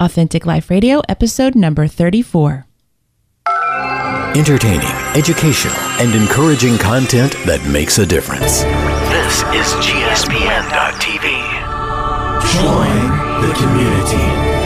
Authentic 0.00 0.46
Life 0.46 0.70
Radio, 0.70 1.02
episode 1.10 1.54
number 1.54 1.86
34. 1.86 2.64
Entertaining, 4.34 4.88
educational, 5.14 5.76
and 6.00 6.14
encouraging 6.14 6.78
content 6.78 7.32
that 7.44 7.62
makes 7.70 7.98
a 7.98 8.06
difference. 8.06 8.62
This 9.12 9.42
is 9.52 9.66
GSPN.TV. 9.84 11.28
Join 12.56 12.96
the 13.44 13.52
community. 13.60 14.59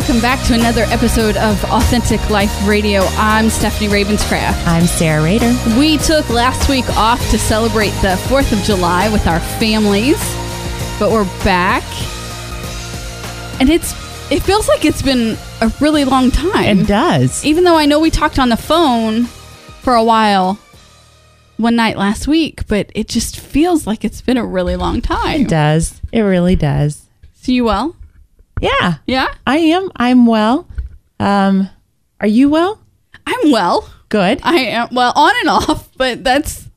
Welcome 0.00 0.20
back 0.22 0.42
to 0.46 0.54
another 0.54 0.84
episode 0.84 1.36
of 1.36 1.62
Authentic 1.64 2.30
Life 2.30 2.66
Radio. 2.66 3.02
I'm 3.18 3.50
Stephanie 3.50 3.90
Ravenscraft. 3.90 4.66
I'm 4.66 4.86
Sarah 4.86 5.22
Rader. 5.22 5.54
We 5.78 5.98
took 5.98 6.26
last 6.30 6.70
week 6.70 6.88
off 6.96 7.20
to 7.30 7.38
celebrate 7.38 7.90
the 8.00 8.16
4th 8.28 8.50
of 8.50 8.60
July 8.64 9.10
with 9.10 9.26
our 9.26 9.40
families, 9.40 10.16
but 10.98 11.10
we're 11.10 11.26
back. 11.44 11.82
And 13.60 13.68
it's 13.68 13.92
it 14.32 14.42
feels 14.42 14.68
like 14.68 14.86
it's 14.86 15.02
been 15.02 15.36
a 15.60 15.70
really 15.82 16.06
long 16.06 16.30
time. 16.30 16.78
It 16.78 16.86
does. 16.86 17.44
Even 17.44 17.64
though 17.64 17.76
I 17.76 17.84
know 17.84 18.00
we 18.00 18.10
talked 18.10 18.38
on 18.38 18.48
the 18.48 18.56
phone 18.56 19.24
for 19.24 19.94
a 19.94 20.02
while 20.02 20.58
one 21.58 21.76
night 21.76 21.98
last 21.98 22.26
week, 22.26 22.66
but 22.68 22.90
it 22.94 23.06
just 23.06 23.38
feels 23.38 23.86
like 23.86 24.02
it's 24.02 24.22
been 24.22 24.38
a 24.38 24.46
really 24.46 24.76
long 24.76 25.02
time. 25.02 25.42
It 25.42 25.48
does. 25.48 26.00
It 26.10 26.22
really 26.22 26.56
does. 26.56 27.06
So 27.34 27.52
you 27.52 27.64
well? 27.64 27.96
Yeah, 28.60 28.94
Yeah? 29.06 29.32
I 29.46 29.58
am. 29.58 29.90
I'm 29.96 30.26
well. 30.26 30.68
Um, 31.18 31.68
are 32.20 32.26
you 32.26 32.48
well? 32.50 32.80
I'm 33.26 33.50
well. 33.50 33.88
Good. 34.08 34.40
I 34.42 34.56
am 34.56 34.88
well 34.92 35.12
on 35.14 35.32
and 35.40 35.48
off, 35.48 35.88
but 35.96 36.24
that's 36.24 36.68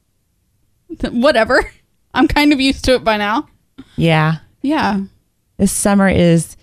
whatever. 1.11 1.63
I'm 2.13 2.27
kind 2.27 2.53
of 2.53 2.61
used 2.61 2.85
to 2.85 2.93
it 2.95 3.03
by 3.03 3.17
now. 3.17 3.47
Yeah. 3.95 4.37
Yeah, 4.61 5.01
This 5.57 5.71
summer 5.73 6.07
is 6.07 6.55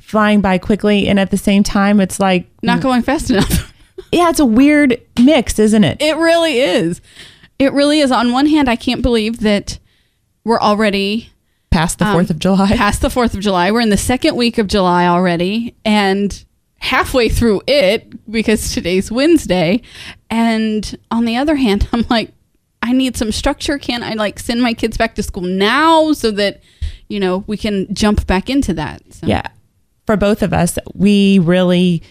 flying 0.00 0.40
by 0.40 0.56
quickly, 0.56 1.06
and 1.06 1.20
at 1.20 1.30
the 1.30 1.36
same 1.36 1.62
time, 1.62 2.00
it's 2.00 2.18
like, 2.18 2.46
not 2.62 2.80
going 2.80 3.02
fast 3.02 3.28
enough. 3.30 3.74
yeah, 4.12 4.30
it's 4.30 4.40
a 4.40 4.46
weird 4.46 4.98
mix, 5.20 5.58
isn't 5.58 5.84
it? 5.84 6.00
it 6.00 6.16
really 6.16 6.60
is. 6.60 7.02
It 7.58 7.74
really 7.74 8.00
is. 8.00 8.10
On 8.10 8.32
one 8.32 8.46
hand, 8.46 8.70
I 8.70 8.76
can't 8.76 9.02
believe 9.02 9.40
that 9.40 9.78
we're 10.44 10.60
already 10.60 11.31
Past 11.72 11.98
the 11.98 12.06
um, 12.06 12.12
Fourth 12.12 12.30
of 12.30 12.38
July. 12.38 12.76
past 12.76 13.02
the 13.02 13.08
4th 13.08 13.34
of 13.34 13.40
July. 13.40 13.70
We're 13.70 13.80
in 13.80 13.88
the 13.88 13.96
second 13.96 14.36
week 14.36 14.58
of 14.58 14.66
July 14.66 15.06
already 15.06 15.74
and 15.84 16.44
halfway 16.78 17.28
through 17.28 17.62
it 17.66 18.30
because 18.30 18.72
today's 18.72 19.10
Wednesday. 19.10 19.82
And 20.30 20.98
on 21.10 21.24
the 21.24 21.36
other 21.36 21.56
hand, 21.56 21.88
I'm 21.92 22.04
like, 22.10 22.32
I 22.82 22.92
need 22.92 23.16
some 23.16 23.32
structure. 23.32 23.78
Can 23.78 24.02
I 24.02 24.14
like 24.14 24.38
send 24.38 24.62
my 24.62 24.74
kids 24.74 24.96
back 24.96 25.14
to 25.14 25.22
school 25.22 25.44
now 25.44 26.12
so 26.12 26.30
that, 26.32 26.62
you 27.08 27.20
know, 27.20 27.44
we 27.46 27.56
can 27.56 27.92
jump 27.94 28.26
back 28.26 28.50
into 28.50 28.74
that? 28.74 29.02
So. 29.12 29.26
yeah 29.26 29.48
for 30.06 30.16
both 30.16 30.42
of 30.42 30.52
us 30.52 30.78
we 30.94 31.38
really 31.38 32.02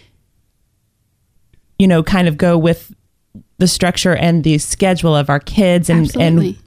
you 1.80 1.88
know 1.88 2.04
kind 2.04 2.28
of 2.28 2.38
go 2.38 2.58
with 2.58 2.94
the 3.58 3.68
structure 3.68 4.16
and 4.16 4.44
the 4.44 4.58
schedule 4.58 5.16
of 5.16 5.30
our 5.30 5.40
kids 5.40 5.90
and 5.90 6.06
Absolutely. 6.06 6.48
and 6.48 6.58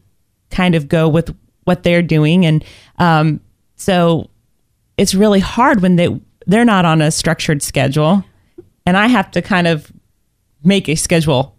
kind 0.51 0.75
of 0.75 0.89
go 0.89 1.09
with 1.09 1.35
what 1.65 1.83
they're 1.83 2.03
doing 2.03 2.47
and 2.47 2.65
um 2.99 3.41
so 3.77 4.29
it's 4.97 5.15
really 5.15 5.41
hard 5.41 5.81
when 5.83 5.97
they 5.97 6.09
they're 6.47 6.65
not 6.65 6.85
on 6.85 7.03
a 7.03 7.11
structured 7.11 7.63
schedule 7.63 8.25
and 8.87 8.97
i 8.97 9.07
have 9.07 9.31
to 9.31 9.43
kind 9.43 9.67
of 9.67 9.93
make 10.63 10.89
a 10.89 10.95
schedule 10.95 11.51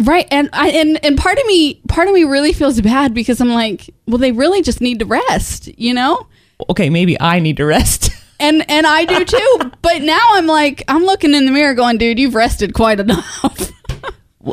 Right. 0.00 0.28
And 0.30 0.48
I 0.52 0.68
and, 0.68 1.04
and 1.04 1.18
part 1.18 1.38
of 1.38 1.46
me 1.46 1.82
part 1.88 2.06
of 2.06 2.14
me 2.14 2.22
really 2.22 2.52
feels 2.52 2.80
bad 2.80 3.12
because 3.14 3.40
I'm 3.40 3.48
like, 3.48 3.90
well, 4.06 4.18
they 4.18 4.30
really 4.30 4.62
just 4.62 4.80
need 4.80 5.00
to 5.00 5.06
rest, 5.06 5.66
you 5.76 5.92
know? 5.92 6.24
okay 6.68 6.90
maybe 6.90 7.16
i 7.20 7.38
need 7.38 7.56
to 7.56 7.64
rest 7.64 8.10
And 8.40 8.64
and 8.70 8.86
I 8.86 9.04
do 9.04 9.24
too. 9.24 9.72
but 9.82 10.02
now 10.02 10.20
I'm 10.34 10.46
like, 10.46 10.84
I'm 10.86 11.02
looking 11.04 11.34
in 11.34 11.44
the 11.44 11.50
mirror 11.50 11.74
going, 11.74 11.98
dude, 11.98 12.20
you've 12.20 12.36
rested 12.36 12.72
quite 12.72 13.00
enough. 13.00 13.72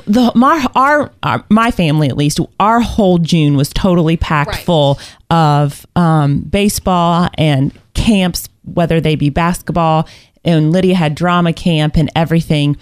the 0.06 0.32
my 0.36 0.66
our, 0.76 1.12
our 1.24 1.44
my 1.50 1.72
family 1.72 2.08
at 2.10 2.18
least 2.18 2.40
our 2.60 2.80
whole 2.82 3.18
June 3.18 3.56
was 3.56 3.70
totally 3.70 4.18
packed 4.18 4.52
Right. 4.52 4.64
full 4.66 5.00
of 5.30 5.86
um, 5.96 6.40
baseball 6.42 7.30
and 7.38 7.72
camps, 7.94 8.50
whether 8.64 9.00
they 9.02 9.16
be 9.16 9.30
basketball. 9.30 10.08
And 10.44 10.72
Lydia 10.72 10.96
had 10.96 11.16
drama 11.16 11.54
camp 11.54 11.98
and 11.98 12.10
everything. 12.16 12.78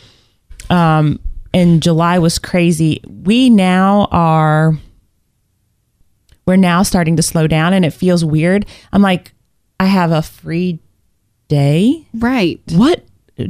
Um, 0.70 1.20
and 1.54 1.82
July 1.82 2.20
was 2.20 2.40
crazy. 2.40 3.02
We 3.08 3.50
now 3.50 4.08
are 4.12 4.78
we're 6.46 6.58
now 6.58 6.84
starting 6.84 7.16
to 7.16 7.24
slow 7.24 7.48
down, 7.48 7.74
and 7.74 7.86
it 7.86 7.92
feels 7.92 8.26
weird. 8.26 8.66
I'm 8.92 9.02
like, 9.02 9.32
I 9.80 9.86
have 9.86 10.12
a 10.12 10.22
free 10.22 10.80
day 11.48 12.06
right. 12.14 12.60
what 12.72 13.04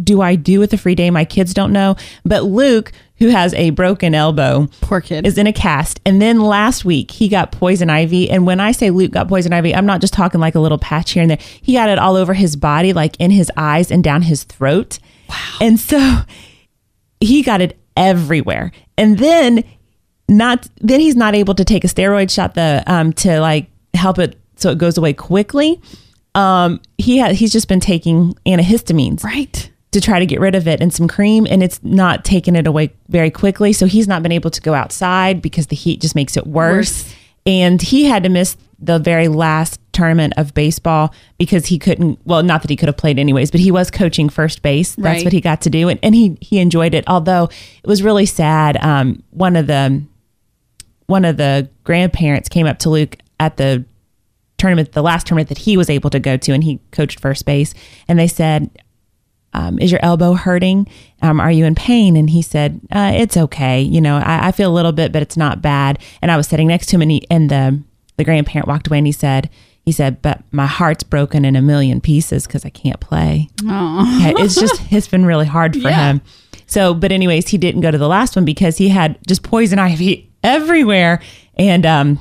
do 0.03 0.21
I 0.21 0.35
do 0.35 0.59
with 0.59 0.73
a 0.73 0.77
free 0.77 0.95
day? 0.95 1.09
My 1.09 1.25
kids 1.25 1.53
don't 1.53 1.73
know. 1.73 1.95
But 2.23 2.43
Luke, 2.43 2.91
who 3.17 3.27
has 3.29 3.53
a 3.53 3.71
broken 3.71 4.15
elbow, 4.15 4.67
Poor 4.81 5.01
kid. 5.01 5.25
is 5.27 5.37
in 5.37 5.45
a 5.47 5.53
cast. 5.53 5.99
And 6.05 6.21
then 6.21 6.39
last 6.39 6.83
week 6.85 7.11
he 7.11 7.27
got 7.27 7.51
poison 7.51 7.89
ivy. 7.89 8.29
And 8.29 8.45
when 8.45 8.59
I 8.59 8.71
say 8.71 8.89
Luke 8.89 9.11
got 9.11 9.27
poison 9.27 9.53
ivy, 9.53 9.75
I'm 9.75 9.85
not 9.85 10.01
just 10.01 10.13
talking 10.13 10.39
like 10.41 10.55
a 10.55 10.59
little 10.59 10.77
patch 10.77 11.11
here 11.11 11.21
and 11.21 11.31
there. 11.31 11.39
He 11.61 11.73
got 11.73 11.89
it 11.89 11.99
all 11.99 12.15
over 12.15 12.33
his 12.33 12.55
body, 12.55 12.93
like 12.93 13.15
in 13.19 13.31
his 13.31 13.51
eyes 13.57 13.91
and 13.91 14.03
down 14.03 14.21
his 14.23 14.43
throat. 14.43 14.99
Wow. 15.29 15.57
And 15.61 15.79
so 15.79 15.97
he 17.19 17.41
got 17.43 17.61
it 17.61 17.77
everywhere. 17.95 18.71
And 18.97 19.17
then 19.17 19.63
not 20.29 20.67
then 20.79 20.99
he's 20.99 21.15
not 21.17 21.35
able 21.35 21.53
to 21.55 21.65
take 21.65 21.83
a 21.83 21.87
steroid 21.87 22.31
shot 22.31 22.55
the 22.55 22.81
um 22.87 23.11
to 23.13 23.39
like 23.41 23.67
help 23.93 24.17
it 24.19 24.39
so 24.55 24.69
it 24.71 24.77
goes 24.77 24.97
away 24.97 25.13
quickly. 25.13 25.81
Um 26.35 26.81
he 26.97 27.17
had 27.17 27.35
he's 27.35 27.51
just 27.51 27.67
been 27.67 27.79
taking 27.81 28.33
antihistamines 28.45 29.23
right. 29.23 29.69
To 29.93 30.01
try 30.01 30.19
to 30.19 30.25
get 30.25 30.39
rid 30.39 30.55
of 30.55 30.67
it 30.67 30.81
and 30.81 30.93
some 30.93 31.07
cream 31.07 31.47
and 31.49 31.63
it's 31.63 31.81
not 31.83 32.23
taking 32.25 32.55
it 32.55 32.67
away 32.67 32.91
very 33.09 33.31
quickly 33.31 33.71
so 33.73 33.85
he's 33.85 34.07
not 34.07 34.21
been 34.23 34.31
able 34.31 34.49
to 34.51 34.61
go 34.61 34.73
outside 34.73 35.41
because 35.41 35.67
the 35.67 35.75
heat 35.75 36.01
just 36.01 36.15
makes 36.15 36.35
it 36.37 36.45
worse, 36.45 37.03
Worse. 37.05 37.15
and 37.45 37.81
he 37.81 38.05
had 38.05 38.23
to 38.23 38.29
miss 38.29 38.57
the 38.79 38.99
very 38.99 39.27
last 39.29 39.79
tournament 39.93 40.33
of 40.35 40.53
baseball 40.53 41.13
because 41.37 41.67
he 41.67 41.79
couldn't 41.79 42.19
well 42.25 42.43
not 42.43 42.61
that 42.63 42.69
he 42.69 42.75
could 42.75 42.89
have 42.89 42.97
played 42.97 43.17
anyways 43.19 43.49
but 43.51 43.59
he 43.61 43.71
was 43.71 43.89
coaching 43.91 44.27
first 44.27 44.61
base 44.61 44.95
that's 44.95 45.05
Right. 45.17 45.23
what 45.23 45.31
he 45.33 45.39
got 45.39 45.61
to 45.61 45.69
do 45.69 45.87
and, 45.87 45.99
and 46.03 46.13
he 46.15 46.37
he 46.41 46.59
enjoyed 46.59 46.93
it 46.93 47.03
although 47.07 47.45
it 47.83 47.87
was 47.87 48.03
really 48.03 48.25
sad 48.25 48.75
um 48.83 49.23
one 49.29 49.55
of 49.55 49.67
the 49.67 50.01
one 51.07 51.25
of 51.25 51.37
the 51.37 51.69
grandparents 51.83 52.49
came 52.49 52.65
up 52.65 52.79
to 52.79 52.89
Luke 52.89 53.17
at 53.39 53.57
the 53.57 53.85
tournament, 54.57 54.93
the 54.93 55.01
last 55.01 55.27
tournament 55.27 55.49
that 55.49 55.57
he 55.57 55.75
was 55.75 55.89
able 55.89 56.09
to 56.09 56.19
go 56.19 56.37
to, 56.37 56.53
and 56.53 56.63
he 56.63 56.79
coached 56.91 57.19
first 57.19 57.45
base. 57.45 57.73
And 58.07 58.17
they 58.17 58.29
said, 58.29 58.69
um, 59.53 59.79
"Is 59.79 59.91
your 59.91 59.99
elbow 60.03 60.33
hurting? 60.33 60.87
Um, 61.21 61.39
are 61.39 61.51
you 61.51 61.65
in 61.65 61.75
pain?" 61.75 62.15
And 62.17 62.29
he 62.29 62.41
said, 62.41 62.81
uh, 62.91 63.11
"It's 63.15 63.37
okay. 63.37 63.81
You 63.81 64.01
know, 64.01 64.17
I, 64.17 64.47
I 64.47 64.51
feel 64.51 64.71
a 64.71 64.73
little 64.75 64.91
bit, 64.91 65.11
but 65.11 65.21
it's 65.21 65.37
not 65.37 65.61
bad." 65.61 65.99
And 66.21 66.31
I 66.31 66.37
was 66.37 66.47
sitting 66.47 66.67
next 66.67 66.87
to 66.87 66.95
him, 66.95 67.01
and, 67.03 67.11
he, 67.11 67.25
and 67.29 67.49
the 67.49 67.79
the 68.17 68.23
grandparent 68.23 68.67
walked 68.67 68.87
away, 68.87 68.97
and 68.99 69.07
he 69.07 69.13
said, 69.13 69.49
"He 69.83 69.91
said, 69.91 70.21
but 70.21 70.41
my 70.51 70.65
heart's 70.67 71.03
broken 71.03 71.45
in 71.45 71.55
a 71.55 71.61
million 71.61 72.01
pieces 72.01 72.45
because 72.47 72.65
I 72.65 72.69
can't 72.69 72.99
play." 72.99 73.49
Yeah, 73.63 74.33
it's 74.37 74.55
just 74.55 74.81
it's 74.91 75.07
been 75.07 75.25
really 75.25 75.45
hard 75.47 75.73
for 75.73 75.89
Yeah. 75.89 76.11
him. 76.13 76.21
So, 76.65 76.93
but 76.93 77.11
anyways, 77.11 77.49
he 77.49 77.57
didn't 77.57 77.81
go 77.81 77.91
to 77.91 77.97
the 77.97 78.07
last 78.07 78.35
one 78.35 78.45
because 78.45 78.77
he 78.77 78.89
had 78.89 79.17
just 79.27 79.43
poison 79.43 79.79
ivy 79.79 80.31
everywhere, 80.43 81.21
and 81.55 81.85
um. 81.85 82.19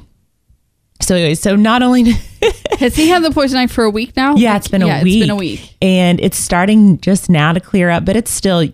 So, 1.01 1.17
anyways, 1.17 1.41
so 1.41 1.57
not 1.57 1.83
only 1.83 2.05
Has 2.83 2.97
he 2.97 3.09
had 3.09 3.23
the 3.23 3.31
poison 3.31 3.59
ivy 3.59 3.73
for 3.73 3.85
a 3.85 3.91
week 3.91 4.17
now? 4.17 4.35
yeah, 4.35 4.57
it's 4.57 4.69
been 4.69 4.83
a 4.83 4.87
yeah, 4.87 5.03
week. 5.03 5.15
It's 5.15 5.23
been 5.23 5.31
a 5.31 5.37
week. 5.37 5.77
and 5.81 6.21
it's 6.21 6.37
starting 6.37 6.99
just 6.99 7.31
now 7.31 7.53
to 7.53 7.61
clear 7.61 7.91
up, 7.91 8.05
but 8.05 8.17
it's 8.17 8.31
still 8.31 8.69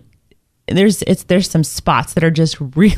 there's 0.67 1.03
it's 1.03 1.23
there's 1.23 1.49
some 1.49 1.63
spots 1.63 2.13
that 2.15 2.23
are 2.23 2.31
just 2.31 2.59
really 2.75 2.95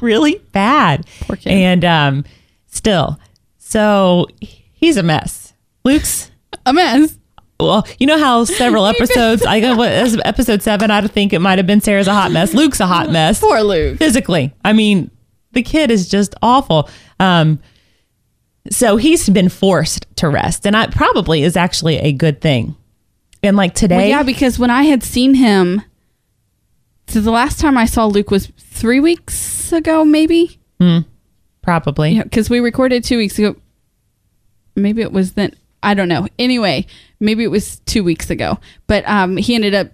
really 0.00 0.38
bad. 0.52 1.04
Oh. 1.06 1.24
Poor 1.26 1.36
kid. 1.36 1.52
And 1.52 1.84
um, 1.84 2.24
still, 2.66 3.18
so 3.58 4.26
he's 4.40 4.96
a 4.96 5.02
mess. 5.02 5.52
Luke's 5.84 6.30
A 6.66 6.72
mess. 6.72 7.18
well, 7.60 7.86
you 7.98 8.06
know 8.06 8.18
how 8.18 8.44
several 8.44 8.86
episodes, 8.94 9.44
I 9.44 9.60
go, 9.60 9.76
what, 9.76 9.90
episode 10.24 10.62
seven, 10.62 10.90
I 10.90 11.06
think 11.06 11.32
it 11.32 11.40
might 11.40 11.58
have 11.58 11.66
been 11.66 11.80
Sarah's 11.80 12.08
a 12.08 12.14
hot 12.14 12.32
mess. 12.32 12.54
Luke's 12.54 12.80
a 12.80 12.86
hot 12.86 13.10
mess. 13.10 13.40
Poor 13.40 13.60
Luke. 13.60 13.98
Physically. 13.98 14.54
I 14.64 14.72
mean, 14.72 15.10
the 15.52 15.62
kid 15.62 15.90
is 15.90 16.08
just 16.08 16.34
awful. 16.42 16.88
Um, 17.20 17.58
so 18.70 18.96
he's 18.96 19.28
been 19.28 19.48
forced 19.48 20.06
to 20.16 20.28
rest, 20.28 20.66
and 20.66 20.76
I 20.76 20.86
probably 20.88 21.42
is 21.42 21.56
actually 21.56 21.98
a 21.98 22.12
good 22.12 22.40
thing. 22.40 22.76
And 23.42 23.56
like 23.56 23.74
today, 23.74 23.96
Well, 23.96 24.06
yeah, 24.08 24.22
because 24.22 24.58
when 24.58 24.70
I 24.70 24.82
had 24.82 25.02
seen 25.02 25.34
him, 25.34 25.82
so 27.06 27.20
the 27.20 27.30
last 27.30 27.60
time 27.60 27.78
I 27.78 27.86
saw 27.86 28.04
Luke 28.06 28.30
was 28.30 28.52
three 28.58 29.00
weeks 29.00 29.72
ago, 29.72 30.04
maybe. 30.04 30.58
Probably. 31.62 32.12
Yeah, 32.16 32.22
because 32.24 32.48
we 32.50 32.60
recorded 32.60 33.04
two 33.04 33.16
weeks 33.18 33.38
ago. 33.38 33.56
Maybe 34.76 35.02
it 35.02 35.12
was 35.12 35.32
then. 35.32 35.54
I 35.82 35.94
don't 35.94 36.08
know. 36.08 36.26
Anyway, 36.38 36.86
maybe 37.20 37.44
it 37.44 37.50
was 37.50 37.80
two 37.80 38.02
weeks 38.02 38.30
ago. 38.30 38.58
But 38.86 39.08
um, 39.08 39.36
he 39.36 39.54
ended 39.54 39.74
up. 39.74 39.88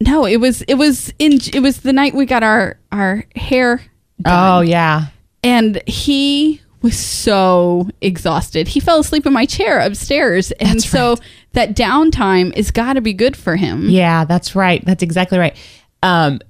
No, 0.00 0.24
it 0.26 0.36
was 0.38 0.62
it 0.62 0.74
was 0.74 1.12
in 1.18 1.34
it 1.52 1.60
was 1.60 1.80
the 1.80 1.92
night 1.92 2.14
we 2.14 2.26
got 2.26 2.42
our 2.42 2.78
our 2.92 3.24
hair. 3.34 3.82
Oh 4.24 4.60
yeah. 4.60 5.06
and 5.42 5.82
he 5.86 6.60
was 6.86 6.98
so 6.98 7.88
exhausted. 8.00 8.68
He 8.68 8.80
fell 8.80 8.98
asleep 9.00 9.26
in 9.26 9.32
my 9.32 9.46
chair 9.46 9.80
upstairs, 9.80 10.50
and 10.52 10.78
That's 10.80 10.88
so 10.88 11.10
right. 11.10 11.20
that 11.52 11.76
downtime 11.76 12.56
is 12.56 12.70
got 12.70 12.94
to 12.94 13.00
be 13.00 13.12
good 13.12 13.36
for 13.36 13.56
him. 13.56 13.88
Yeah, 13.88 14.24
that's 14.24 14.54
right. 14.54 14.84
That's 14.84 15.02
exactly 15.02 15.38
right. 15.38 15.56
Um, 16.02 16.40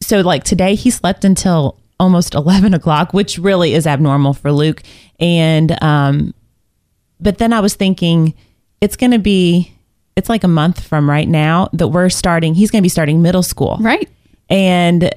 so 0.00 0.20
like 0.20 0.44
today 0.44 0.74
he 0.74 0.90
slept 0.90 1.24
until 1.24 1.78
almost 2.00 2.34
eleven 2.42 2.74
o'clock, 2.74 3.12
which 3.12 3.38
really 3.38 3.74
is 3.74 3.86
abnormal 3.86 4.32
for 4.34 4.50
Luke. 4.52 4.82
And 5.20 5.80
um, 5.82 6.34
but 7.20 7.38
then 7.38 7.52
I 7.52 7.60
was 7.60 7.74
thinking 7.74 8.34
it's 8.80 8.96
going 8.96 9.12
to 9.12 9.18
be 9.18 9.72
it's 10.16 10.28
like 10.28 10.44
a 10.44 10.48
month 10.48 10.80
from 10.82 11.08
right 11.08 11.28
now 11.28 11.68
that 11.72 11.88
we're 11.88 12.08
starting. 12.10 12.54
He's 12.54 12.70
going 12.70 12.82
to 12.82 12.84
be 12.84 12.88
starting 12.90 13.22
middle 13.22 13.42
school, 13.42 13.78
Right. 13.80 14.08
and 14.50 15.10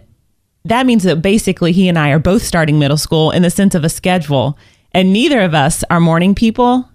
that 0.65 0.85
means 0.85 1.03
that 1.03 1.21
basically 1.21 1.71
he 1.71 1.87
and 1.87 1.97
I 1.97 2.09
are 2.09 2.19
both 2.19 2.41
starting 2.43 2.77
middle 2.79 2.97
school 2.97 3.31
in 3.31 3.41
the 3.43 3.49
sense 3.49 3.75
of 3.75 3.83
a 3.83 3.89
schedule, 3.89 4.57
and 4.91 5.13
neither 5.13 5.41
of 5.41 5.53
us 5.53 5.83
are 5.89 5.99
morning 5.99 6.35
people. 6.35 6.89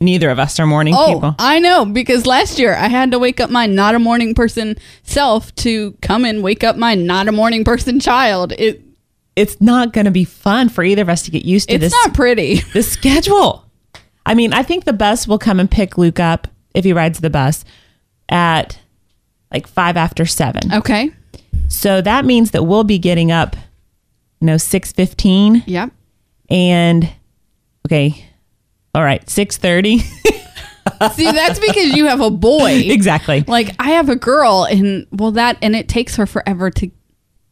Neither 0.00 0.28
of 0.28 0.38
us 0.38 0.58
are 0.60 0.66
morning 0.66 0.92
Oh, 0.96 1.14
people. 1.14 1.34
I 1.38 1.60
know 1.60 1.84
because 1.86 2.26
last 2.26 2.58
year 2.58 2.74
I 2.74 2.88
had 2.88 3.12
to 3.12 3.18
wake 3.18 3.40
up 3.40 3.48
my 3.48 3.66
not 3.66 3.94
a 3.94 3.98
morning 3.98 4.34
person 4.34 4.76
self 5.04 5.54
to 5.56 5.96
come 6.02 6.24
and 6.24 6.42
wake 6.42 6.62
up 6.64 6.76
my 6.76 6.94
not 6.94 7.28
a 7.28 7.32
morning 7.32 7.64
person 7.64 8.00
child. 8.00 8.52
It 8.58 8.82
It's 9.36 9.60
not 9.60 9.92
going 9.92 10.04
to 10.06 10.10
be 10.10 10.24
fun 10.24 10.68
for 10.68 10.82
either 10.84 11.02
of 11.02 11.08
us 11.08 11.22
to 11.22 11.30
get 11.30 11.44
used 11.44 11.68
to 11.68 11.76
it's 11.76 11.82
this. 11.84 11.92
not 11.92 12.12
pretty. 12.12 12.56
the 12.74 12.82
schedule. 12.82 13.64
I 14.26 14.34
mean, 14.34 14.52
I 14.52 14.62
think 14.62 14.84
the 14.84 14.92
bus 14.92 15.28
will 15.28 15.38
come 15.38 15.60
and 15.60 15.70
pick 15.70 15.96
Luke 15.96 16.18
up 16.20 16.48
if 16.74 16.84
he 16.84 16.92
rides 16.92 17.20
the 17.20 17.30
bus 17.30 17.64
at 18.28 18.78
like 19.52 19.66
five 19.68 19.96
after 19.96 20.26
seven. 20.26 20.72
Okay. 20.74 21.12
So 21.68 22.00
that 22.00 22.24
means 22.24 22.52
that 22.52 22.64
we'll 22.64 22.84
be 22.84 22.98
getting 22.98 23.30
up, 23.32 23.56
you 24.40 24.46
know, 24.46 24.56
six 24.56 24.92
fifteen, 24.92 25.62
Yep. 25.66 25.90
and 26.50 27.10
okay, 27.86 28.24
all 28.94 29.02
right, 29.04 29.28
six 29.28 29.56
thirty. 29.56 29.98
See, 31.14 31.30
that's 31.30 31.58
because 31.58 31.96
you 31.96 32.06
have 32.06 32.20
a 32.20 32.30
boy. 32.30 32.72
exactly. 32.84 33.42
Like 33.46 33.70
I 33.78 33.90
have 33.92 34.08
a 34.08 34.16
girl, 34.16 34.64
and 34.70 35.06
well, 35.10 35.32
that 35.32 35.56
and 35.62 35.74
it 35.74 35.88
takes 35.88 36.16
her 36.16 36.26
forever 36.26 36.70
to 36.70 36.90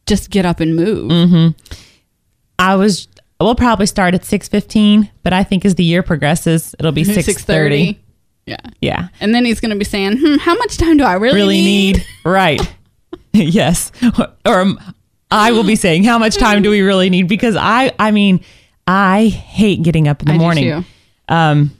just 0.05 0.29
get 0.29 0.45
up 0.45 0.59
and 0.59 0.75
move. 0.75 1.11
Mm-hmm. 1.11 1.73
I 2.59 2.75
was. 2.75 3.07
We'll 3.41 3.55
probably 3.55 3.87
start 3.87 4.13
at 4.13 4.23
six 4.23 4.47
fifteen, 4.47 5.09
but 5.23 5.33
I 5.33 5.43
think 5.43 5.65
as 5.65 5.75
the 5.75 5.83
year 5.83 6.01
progresses, 6.03 6.73
it'll 6.79 6.91
be 6.93 7.03
six 7.03 7.43
thirty. 7.43 7.99
Yeah. 8.45 8.57
Yeah. 8.81 9.07
And 9.19 9.33
then 9.33 9.45
he's 9.45 9.59
going 9.59 9.71
to 9.71 9.77
be 9.77 9.85
saying, 9.85 10.17
hmm, 10.19 10.35
how 10.35 10.55
much 10.55 10.77
time 10.77 10.97
do 10.97 11.03
I 11.03 11.13
really, 11.13 11.35
really 11.37 11.61
need. 11.61 12.05
right. 12.25 12.61
yes. 13.35 13.91
Or 14.45 14.59
um, 14.61 14.79
I 15.31 15.51
will 15.51 15.63
be 15.63 15.75
saying, 15.75 16.03
how 16.03 16.19
much 16.19 16.37
time 16.37 16.61
do 16.61 16.69
we 16.69 16.81
really 16.81 17.09
need? 17.09 17.27
Because 17.27 17.55
I, 17.55 17.91
I 17.97 18.11
mean, 18.11 18.43
I 18.87 19.27
hate 19.27 19.81
getting 19.81 20.07
up 20.07 20.21
in 20.21 20.27
the 20.27 20.33
I 20.33 20.37
do 20.37 20.41
morning. 20.43 20.63
too. 20.83 20.85
Um, 21.33 21.71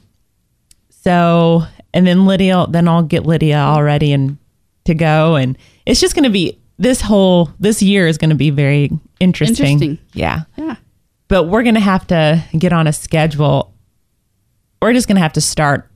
so, 0.90 1.62
and 1.92 2.06
then 2.06 2.26
Lydia, 2.26 2.66
then 2.68 2.88
I'll 2.88 3.02
get 3.02 3.24
Lydia 3.24 3.58
all 3.58 3.82
ready 3.82 4.12
and 4.12 4.38
to 4.86 4.94
go. 4.94 5.36
And 5.36 5.56
it's 5.86 6.00
just 6.00 6.14
going 6.14 6.24
to 6.24 6.30
be 6.30 6.58
this 6.78 7.00
whole, 7.00 7.50
this 7.60 7.80
year 7.82 8.08
is 8.08 8.18
going 8.18 8.30
to 8.30 8.36
be 8.36 8.50
very 8.50 8.90
interesting. 9.20 9.80
Interesting. 9.80 9.98
Yeah. 10.12 10.42
Yeah. 10.56 10.76
But 11.28 11.44
we're 11.44 11.62
going 11.62 11.74
to 11.76 11.80
have 11.80 12.06
to 12.08 12.42
get 12.58 12.72
on 12.72 12.86
a 12.88 12.92
schedule. 12.92 13.72
We're 14.82 14.92
just 14.92 15.06
going 15.06 15.16
to 15.16 15.22
have 15.22 15.34
to 15.34 15.40
start 15.40 15.88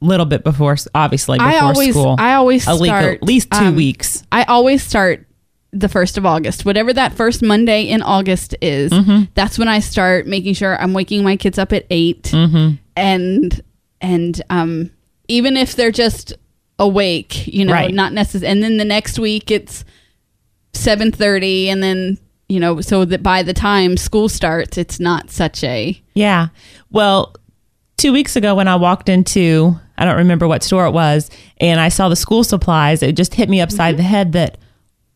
little 0.00 0.26
bit 0.26 0.44
before, 0.44 0.76
obviously, 0.94 1.38
before 1.38 1.50
I 1.52 1.58
always, 1.58 1.90
school. 1.94 2.16
I 2.18 2.34
always 2.34 2.66
a 2.68 2.76
week, 2.76 2.88
start 2.88 3.04
at 3.14 3.22
least 3.22 3.50
two 3.50 3.58
um, 3.66 3.76
weeks. 3.76 4.22
I 4.30 4.44
always 4.44 4.82
start 4.82 5.26
the 5.72 5.88
first 5.88 6.16
of 6.18 6.24
August, 6.26 6.64
whatever 6.64 6.92
that 6.92 7.14
first 7.14 7.42
Monday 7.42 7.84
in 7.88 8.00
August 8.02 8.54
is. 8.60 8.92
Mm-hmm. 8.92 9.24
That's 9.34 9.58
when 9.58 9.66
I 9.68 9.80
start 9.80 10.26
making 10.26 10.54
sure 10.54 10.80
I'm 10.80 10.92
waking 10.92 11.24
my 11.24 11.36
kids 11.36 11.58
up 11.58 11.72
at 11.72 11.84
8 11.90 12.22
Mm-hmm. 12.24 12.74
and 12.96 13.60
and 14.00 14.42
um 14.50 14.90
even 15.26 15.56
if 15.56 15.74
they're 15.74 15.90
just 15.90 16.34
awake, 16.78 17.46
you 17.46 17.64
know, 17.64 17.72
Right. 17.72 17.92
not 17.94 18.12
necessarily. 18.12 18.46
And 18.52 18.62
then 18.62 18.76
the 18.76 18.84
next 18.84 19.18
week 19.18 19.50
it's 19.50 19.84
seven 20.74 21.10
thirty, 21.10 21.68
and 21.70 21.82
then 21.82 22.18
you 22.48 22.60
know, 22.60 22.80
so 22.80 23.04
that 23.06 23.22
by 23.22 23.42
the 23.42 23.54
time 23.54 23.96
school 23.96 24.28
starts, 24.28 24.76
it's 24.76 25.00
not 25.00 25.30
such 25.30 25.64
a 25.64 26.00
Yeah. 26.14 26.48
Well, 26.90 27.34
two 28.04 28.12
weeks 28.12 28.36
ago 28.36 28.54
when 28.54 28.68
I 28.68 28.76
walked 28.76 29.08
into, 29.08 29.80
I 29.96 30.04
don't 30.04 30.18
remember 30.18 30.46
what 30.46 30.62
store 30.62 30.84
it 30.84 30.90
was, 30.90 31.30
and 31.56 31.80
I 31.80 31.88
saw 31.88 32.10
the 32.10 32.16
school 32.16 32.44
supplies, 32.44 33.02
it 33.02 33.16
just 33.16 33.32
hit 33.32 33.48
me 33.48 33.62
upside 33.62 33.94
mm-hmm. 33.94 34.02
the 34.02 34.02
head 34.02 34.32
that, 34.32 34.58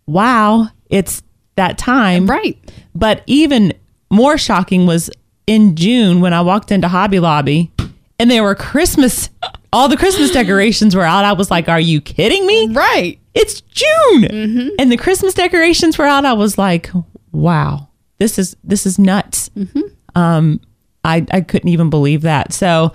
wow, 0.06 0.69
it's 0.88 1.23
that 1.56 1.76
time. 1.76 2.26
right. 2.26 2.56
But 2.94 3.25
even 3.26 3.75
more 4.11 4.38
shocking 4.38 4.87
was 4.87 5.11
in 5.46 5.76
June 5.76 6.23
when 6.23 6.32
I 6.32 6.40
walked 6.40 6.73
into 6.73 6.88
Hobby 6.88 7.20
Lobby 7.20 7.70
and 8.19 8.31
there 8.31 8.43
were 8.43 8.55
Christmas, 8.55 9.29
all 9.70 9.91
the 9.91 9.99
Christmas 9.99 10.31
decorations 10.32 10.96
were 10.96 11.02
out. 11.02 11.26
I 11.26 11.34
was 11.34 11.50
like, 11.50 11.69
are 11.69 11.79
you 11.79 12.00
kidding 12.00 12.46
me? 12.46 12.69
Right. 12.69 13.20
It's 13.34 13.61
June. 13.61 14.23
Mm-hmm. 14.23 14.69
And 14.79 14.91
the 14.91 14.96
Christmas 14.96 15.34
decorations 15.34 15.99
were 15.99 16.06
out. 16.06 16.25
I 16.25 16.32
was 16.32 16.56
like, 16.56 16.91
wow, 17.32 17.88
this 18.17 18.38
is, 18.38 18.56
this 18.64 18.87
is 18.87 18.99
nuts. 18.99 19.50
Mm-hmm. 19.50 19.81
Um, 20.14 20.61
I, 21.08 21.26
I 21.31 21.40
couldn't 21.40 21.69
even 21.70 21.90
believe 21.90 22.22
that. 22.22 22.52
So 22.52 22.93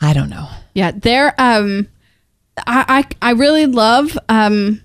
I 0.00 0.12
don't 0.12 0.30
know. 0.30 0.48
Yeah, 0.74 0.90
they're 0.90 1.34
um 1.38 1.88
I 2.66 3.06
I, 3.22 3.30
I 3.30 3.32
really 3.32 3.66
love 3.66 4.18
um 4.28 4.80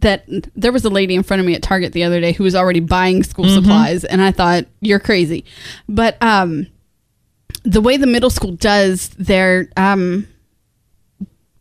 that 0.00 0.24
there 0.54 0.72
was 0.72 0.84
a 0.84 0.90
lady 0.90 1.14
in 1.14 1.22
front 1.22 1.40
of 1.40 1.46
me 1.46 1.54
at 1.54 1.62
Target 1.62 1.92
the 1.92 2.04
other 2.04 2.20
day 2.20 2.32
who 2.32 2.44
was 2.44 2.54
already 2.54 2.80
buying 2.80 3.22
school 3.22 3.46
supplies 3.48 4.04
and 4.04 4.20
I 4.20 4.32
thought 4.32 4.66
you're 4.80 5.00
crazy. 5.00 5.44
But 5.88 6.16
um 6.22 6.66
the 7.64 7.80
way 7.80 7.96
the 7.96 8.06
middle 8.06 8.30
school 8.30 8.52
does 8.52 9.08
their 9.10 9.68
um 9.76 10.26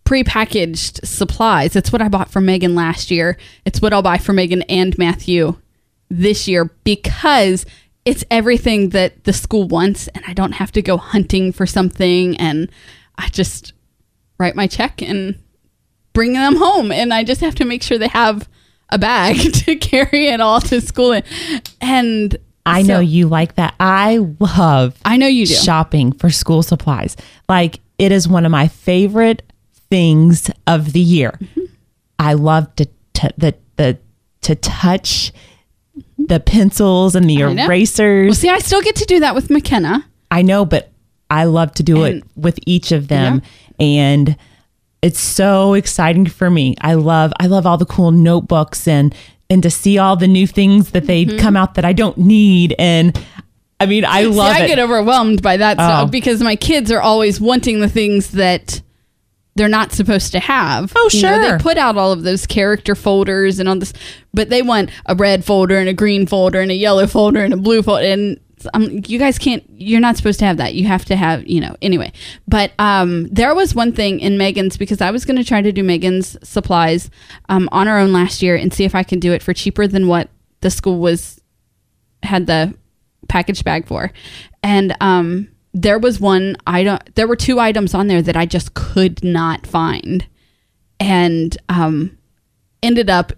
prepackaged 0.06 1.06
supplies. 1.06 1.76
It's 1.76 1.92
what 1.92 2.02
I 2.02 2.10
bought 2.10 2.30
for 2.30 2.42
Megan 2.42 2.76
last 2.76 3.10
year. 3.10 3.38
It's 3.66 3.82
what 3.82 3.94
I'll 3.94 4.02
buy 4.02 4.18
for 4.18 4.34
Megan 4.34 4.62
and 4.64 4.98
Matthew 4.98 5.56
this 6.10 6.48
year 6.48 6.66
because 6.84 7.66
it's 8.06 8.24
everything 8.30 8.90
that 8.90 9.24
the 9.24 9.34
school 9.34 9.68
wants 9.68 10.08
and 10.10 10.24
I 10.28 10.34
don't 10.34 10.54
have 10.54 10.72
to 10.74 10.82
go 10.82 10.98
hunting 10.98 11.52
for 11.52 11.66
something 11.66 12.36
and 12.38 12.70
I 13.18 13.30
just 13.30 13.74
write 14.38 14.56
my 14.56 14.68
check 14.68 15.02
and 15.02 15.40
bring 16.14 16.34
them 16.34 16.56
home 16.58 16.92
and 16.92 17.14
I 17.14 17.24
just 17.24 17.42
have 17.42 17.56
to 17.56 17.66
make 17.66 17.82
sure 17.84 17.98
they 17.98 18.08
have 18.10 18.50
a 18.90 18.98
bag 18.98 19.38
to 19.54 19.76
carry 19.76 20.28
it 20.28 20.42
all 20.42 20.62
to 20.62 20.82
school 20.82 21.12
in. 21.14 21.24
And 21.82 22.36
I 22.66 22.82
so- 22.82 22.88
know 22.88 23.00
you 23.00 23.28
like 23.28 23.56
that. 23.56 23.74
I 23.80 24.18
love 24.40 25.00
I 25.06 25.18
know 25.18 25.28
you 25.28 25.46
do. 25.46 25.54
shopping 25.54 26.12
for 26.12 26.30
school 26.30 26.64
supplies. 26.64 27.16
Like 27.48 27.80
it 27.98 28.12
is 28.12 28.28
one 28.28 28.46
of 28.46 28.52
my 28.52 28.68
favorite 28.68 29.44
things 29.90 30.50
of 30.68 30.94
the 30.94 31.00
year. 31.00 31.38
Mm-hmm. 31.42 31.66
I 32.20 32.34
love 32.34 32.76
to 32.76 32.86
t- 33.14 33.30
the 33.38 33.56
the 33.78 33.98
to 34.42 34.56
touch 34.56 35.32
the 36.18 36.40
pencils 36.40 37.16
and 37.16 37.30
the 37.30 37.40
erasers. 37.42 38.28
Well, 38.28 38.34
see, 38.36 38.50
I 38.50 38.60
still 38.60 38.82
get 38.82 38.96
to 38.98 39.06
do 39.06 39.20
that 39.22 39.36
with 39.36 39.50
McKenna. 39.50 40.06
I 40.32 40.42
know, 40.42 40.66
but 40.66 40.92
I 41.30 41.46
love 41.46 41.74
to 41.76 41.84
do 41.84 42.04
And- 42.04 42.18
it 42.18 42.24
with 42.36 42.60
each 42.66 42.92
of 42.92 43.08
them, 43.08 43.42
and 43.80 44.36
it's 45.02 45.20
so 45.20 45.74
exciting 45.74 46.26
for 46.28 46.50
me. 46.50 46.76
I 46.82 46.94
love 46.94 47.34
I 47.40 47.48
love 47.48 47.66
all 47.66 47.78
the 47.78 47.86
cool 47.86 48.12
notebooks 48.12 48.88
and 48.88 49.14
and 49.50 49.62
to 49.64 49.70
see 49.70 49.98
all 49.98 50.16
the 50.16 50.28
new 50.28 50.48
things 50.48 50.92
that 50.92 51.06
they 51.06 51.26
Mm-hmm. 51.26 51.38
come 51.40 51.58
out 51.58 51.76
that 51.76 51.86
I 51.86 51.94
don't 51.94 52.18
need 52.18 52.74
and. 52.80 53.18
I 53.80 53.86
mean, 53.86 54.06
I 54.06 54.24
love 54.24 54.56
See, 54.56 54.62
I 54.62 54.66
it. 54.66 54.68
get 54.70 54.80
overwhelmed 54.80 55.42
by 55.42 55.58
that 55.58 55.74
stuff 55.76 56.08
Oh. 56.08 56.10
because 56.10 56.42
my 56.42 56.56
kids 56.56 56.90
are 56.90 57.02
always 57.02 57.42
wanting 57.42 57.82
the 57.82 57.90
things 57.90 58.30
that 58.32 58.82
they're 59.56 59.68
not 59.70 59.92
supposed 59.92 60.32
to 60.32 60.40
have. 60.40 60.92
Oh, 60.96 61.10
You 61.14 61.22
know, 61.22 61.36
sure. 61.42 61.58
they 61.58 61.64
put 61.64 61.78
out 61.78 61.98
all 61.98 62.12
of 62.12 62.24
those 62.24 62.46
character 62.48 62.96
folders 62.96 63.60
and 63.60 63.70
all 63.70 63.76
this, 63.78 63.94
but 64.34 64.50
they 64.50 64.62
want 64.62 64.90
a 65.06 65.16
red 65.16 65.46
folder 65.46 65.78
and 65.78 65.88
a 65.88 65.94
green 65.94 66.26
folder 66.26 66.60
and 66.60 66.72
a 66.72 66.76
yellow 66.76 67.06
folder 67.08 67.44
and 67.44 67.54
a 67.54 67.58
blue 67.58 67.82
folder. 67.84 68.06
And 68.06 68.40
um, 68.74 69.02
you 69.08 69.20
guys 69.20 69.38
can't. 69.38 69.64
You're 69.70 70.00
not 70.00 70.16
supposed 70.18 70.40
to 70.40 70.46
have 70.46 70.58
that. 70.58 70.74
You 70.74 70.86
have 70.88 71.06
to 71.06 71.16
have, 71.16 71.46
you 71.46 71.60
know. 71.60 71.76
Anyway, 71.82 72.14
but 72.48 72.72
um, 72.80 73.28
there 73.28 73.54
was 73.54 73.76
one 73.76 73.92
thing 73.92 74.20
in 74.22 74.38
Megan's 74.38 74.78
because 74.78 75.02
I 75.02 75.12
was 75.12 75.26
going 75.26 75.36
to 75.38 75.44
try 75.44 75.62
to 75.62 75.72
do 75.72 75.84
Megan's 75.84 76.38
supplies 76.48 77.10
um, 77.50 77.68
on 77.72 77.88
our 77.88 78.00
own 78.00 78.14
last 78.14 78.42
year 78.42 78.56
and 78.56 78.74
see 78.74 78.86
if 78.86 78.96
I 78.96 79.04
can 79.04 79.20
do 79.20 79.34
it 79.34 79.44
for 79.44 79.54
cheaper 79.54 79.86
than 79.86 80.08
what 80.08 80.30
the 80.62 80.70
school 80.72 81.00
was 81.00 81.42
had 82.24 82.48
the 82.48 82.74
package 83.28 83.64
bag 83.64 83.86
for. 83.86 84.12
And 84.64 84.96
um 85.02 85.50
there 85.74 85.98
was 86.00 86.20
one 86.20 86.56
item 86.68 87.00
there 87.16 87.28
were 87.28 87.36
two 87.36 87.60
items 87.60 87.94
on 87.94 88.08
there 88.08 88.22
that 88.22 88.38
I 88.38 88.46
just 88.46 88.74
could 88.74 89.24
not 89.24 89.66
find. 89.66 90.26
And 91.00 91.58
um 91.70 92.18
ended 92.82 93.10
up 93.10 93.34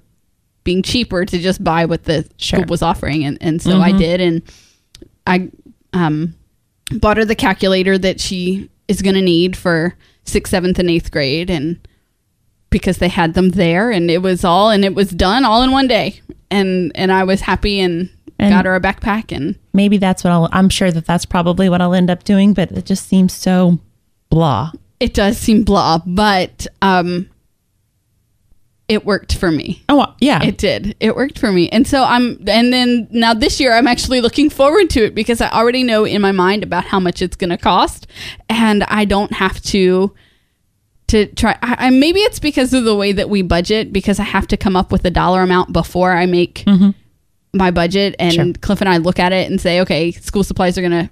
being 0.63 0.81
cheaper 0.81 1.25
to 1.25 1.37
just 1.37 1.63
buy 1.63 1.85
what 1.85 2.03
the 2.05 2.27
Sure. 2.37 2.65
was 2.65 2.81
offering, 2.81 3.23
and 3.23 3.37
and 3.41 3.61
so 3.61 3.79
I 3.79 3.91
did, 3.97 4.19
and 4.21 4.41
I 5.27 5.49
um 5.93 6.35
bought 6.99 7.17
her 7.17 7.25
the 7.25 7.35
calculator 7.35 7.97
that 7.97 8.19
she 8.19 8.69
is 8.87 9.01
going 9.01 9.15
to 9.15 9.21
need 9.21 9.55
for 9.55 9.95
sixth, 10.25 10.51
seventh, 10.51 10.77
and 10.79 10.89
eighth 10.89 11.11
grade, 11.11 11.49
and 11.49 11.79
because 12.69 12.97
they 12.97 13.07
had 13.07 13.33
them 13.35 13.49
there, 13.49 13.91
and 13.91 14.11
it 14.11 14.21
was 14.21 14.43
all 14.43 14.69
and 14.69 14.83
it 14.83 14.93
was 14.93 15.09
done 15.09 15.45
all 15.45 15.63
in 15.63 15.71
one 15.71 15.87
day, 15.87 16.19
and 16.51 16.91
and 16.95 17.11
I 17.11 17.23
was 17.23 17.41
happy 17.41 17.79
and, 17.79 18.09
And- 18.39 18.51
got 18.51 18.65
her 18.65 18.75
a 18.75 18.81
backpack 18.81 19.35
and. 19.35 19.57
Maybe 19.73 19.97
that's 19.97 20.23
what 20.23 20.31
I'll, 20.31 20.49
I'm 20.51 20.69
sure 20.69 20.91
that 20.91 21.05
that's 21.05 21.25
probably 21.25 21.69
what 21.69 21.81
I'll 21.81 21.93
end 21.93 22.09
up 22.09 22.23
doing, 22.23 22.53
but 22.53 22.71
it 22.71 22.85
just 22.85 23.07
seems 23.07 23.33
so 23.33 23.79
blah. 24.29 24.71
It 24.99 25.13
does 25.13 25.37
seem 25.37 25.63
blah, 25.63 25.99
but 26.05 26.65
um, 26.81 27.29
it 28.87 29.05
worked 29.05 29.35
for 29.35 29.51
me. 29.51 29.83
Oh, 29.89 30.13
yeah. 30.19 30.43
It 30.43 30.57
did. 30.57 30.95
It 30.99 31.15
worked 31.15 31.39
for 31.39 31.51
me. 31.51 31.69
And 31.69 31.87
so 31.87 32.03
I'm 32.03 32.37
and 32.47 32.71
then 32.71 33.07
now 33.11 33.33
this 33.33 33.59
year 33.59 33.73
I'm 33.73 33.87
actually 33.87 34.21
looking 34.21 34.49
forward 34.49 34.89
to 34.91 35.05
it 35.05 35.15
because 35.15 35.41
I 35.41 35.49
already 35.49 35.83
know 35.83 36.05
in 36.05 36.21
my 36.21 36.31
mind 36.31 36.63
about 36.63 36.85
how 36.85 36.99
much 36.99 37.21
it's 37.21 37.35
going 37.35 37.49
to 37.49 37.57
cost 37.57 38.07
and 38.47 38.83
I 38.83 39.05
don't 39.05 39.33
have 39.33 39.61
to 39.63 40.13
to 41.07 41.25
try 41.33 41.57
I, 41.61 41.87
I 41.87 41.89
maybe 41.89 42.19
it's 42.21 42.39
because 42.39 42.73
of 42.73 42.83
the 42.83 42.95
way 42.95 43.11
that 43.11 43.29
we 43.29 43.41
budget 43.41 43.91
because 43.91 44.19
I 44.19 44.23
have 44.23 44.47
to 44.47 44.57
come 44.57 44.75
up 44.75 44.91
with 44.91 45.03
a 45.05 45.11
dollar 45.11 45.41
amount 45.41 45.73
before 45.73 46.13
I 46.13 46.25
make 46.25 46.63
my 47.55 47.71
budget 47.71 48.15
and 48.19 48.33
Sure. 48.33 48.53
Cliff 48.61 48.81
and 48.81 48.89
I 48.89 48.97
look 48.97 49.17
at 49.17 49.31
it 49.33 49.49
and 49.49 49.59
say 49.59 49.81
okay, 49.81 50.11
school 50.11 50.43
supplies 50.43 50.77
are 50.77 50.81
going 50.81 50.91
to 51.07 51.09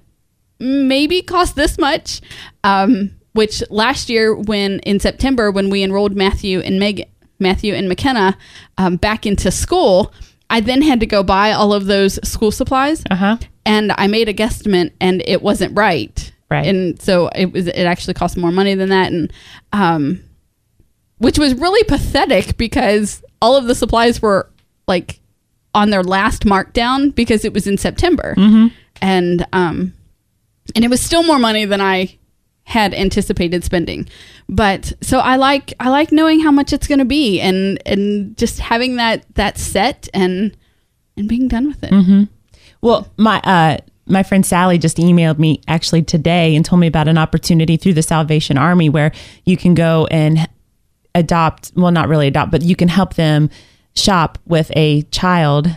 maybe 0.60 1.22
cost 1.22 1.56
this 1.56 1.78
much. 1.78 2.20
Um, 2.62 3.10
which 3.32 3.64
last 3.68 4.08
year, 4.08 4.32
when 4.36 4.78
in 4.80 5.00
September, 5.00 5.50
when 5.50 5.68
we 5.68 5.82
enrolled 5.82 6.14
Matthew 6.14 6.60
and 6.60 6.78
Meg, 6.78 7.08
Matthew 7.40 7.74
and 7.74 7.88
McKenna 7.88 8.38
um, 8.78 8.94
back 8.96 9.26
into 9.26 9.50
school, 9.50 10.12
I 10.50 10.60
then 10.60 10.82
had 10.82 11.00
to 11.00 11.06
go 11.06 11.24
buy 11.24 11.50
all 11.50 11.72
of 11.72 11.86
those 11.86 12.20
school 12.28 12.52
supplies, 12.52 13.02
Uh 13.10 13.16
huh. 13.16 13.36
and 13.66 13.90
I 13.98 14.06
made 14.06 14.28
a 14.28 14.34
guesstimate, 14.34 14.92
and 15.00 15.20
it 15.26 15.42
wasn't 15.42 15.76
right. 15.76 16.30
Right. 16.48 16.66
and 16.66 17.02
so 17.02 17.28
it 17.34 17.52
was. 17.52 17.66
It 17.66 17.86
actually 17.86 18.14
cost 18.14 18.36
more 18.36 18.52
money 18.52 18.76
than 18.76 18.90
that, 18.90 19.10
and 19.10 19.32
um, 19.72 20.20
which 21.18 21.38
was 21.38 21.54
really 21.54 21.82
pathetic 21.84 22.56
because 22.56 23.24
all 23.42 23.56
of 23.56 23.66
the 23.66 23.74
supplies 23.74 24.22
were 24.22 24.48
like 24.86 25.18
on 25.74 25.90
their 25.90 26.02
last 26.02 26.44
markdown 26.44 27.14
because 27.14 27.44
it 27.44 27.52
was 27.52 27.66
in 27.66 27.76
September, 27.78 28.34
and 29.02 29.46
um, 29.52 29.92
and 30.74 30.84
it 30.84 30.88
was 30.88 31.00
still 31.00 31.22
more 31.22 31.38
money 31.38 31.64
than 31.64 31.80
I 31.80 32.16
had 32.66 32.94
anticipated 32.94 33.62
spending. 33.64 34.08
But 34.48 34.92
so 35.02 35.18
I 35.18 35.36
like 35.36 35.74
I 35.80 35.88
like 35.90 36.12
knowing 36.12 36.40
how 36.40 36.50
much 36.50 36.72
it's 36.72 36.86
going 36.86 37.00
to 37.00 37.04
be 37.04 37.40
and 37.40 37.78
and 37.86 38.36
just 38.38 38.58
having 38.60 38.96
that 38.96 39.24
that 39.34 39.58
set 39.58 40.08
and 40.14 40.56
and 41.16 41.28
being 41.28 41.48
done 41.48 41.66
with 41.68 41.82
it. 41.84 41.92
Well, 42.80 43.12
my 43.18 43.40
uh 43.44 43.78
my 44.06 44.22
friend 44.22 44.44
Sally 44.44 44.78
just 44.78 44.96
emailed 44.98 45.38
me 45.38 45.60
actually 45.66 46.02
today 46.02 46.54
and 46.56 46.64
told 46.64 46.80
me 46.80 46.86
about 46.86 47.08
an 47.08 47.16
opportunity 47.18 47.76
through 47.76 47.94
the 47.94 48.02
Salvation 48.02 48.58
Army 48.58 48.88
where 48.90 49.12
you 49.44 49.56
can 49.56 49.74
go 49.74 50.06
and 50.10 50.46
adopt, 51.14 51.72
well 51.74 51.90
not 51.92 52.08
really 52.08 52.26
adopt, 52.28 52.50
but 52.50 52.62
you 52.62 52.76
can 52.76 52.88
help 52.88 53.14
them 53.14 53.48
shop 53.96 54.38
with 54.46 54.70
a 54.76 55.02
child 55.10 55.68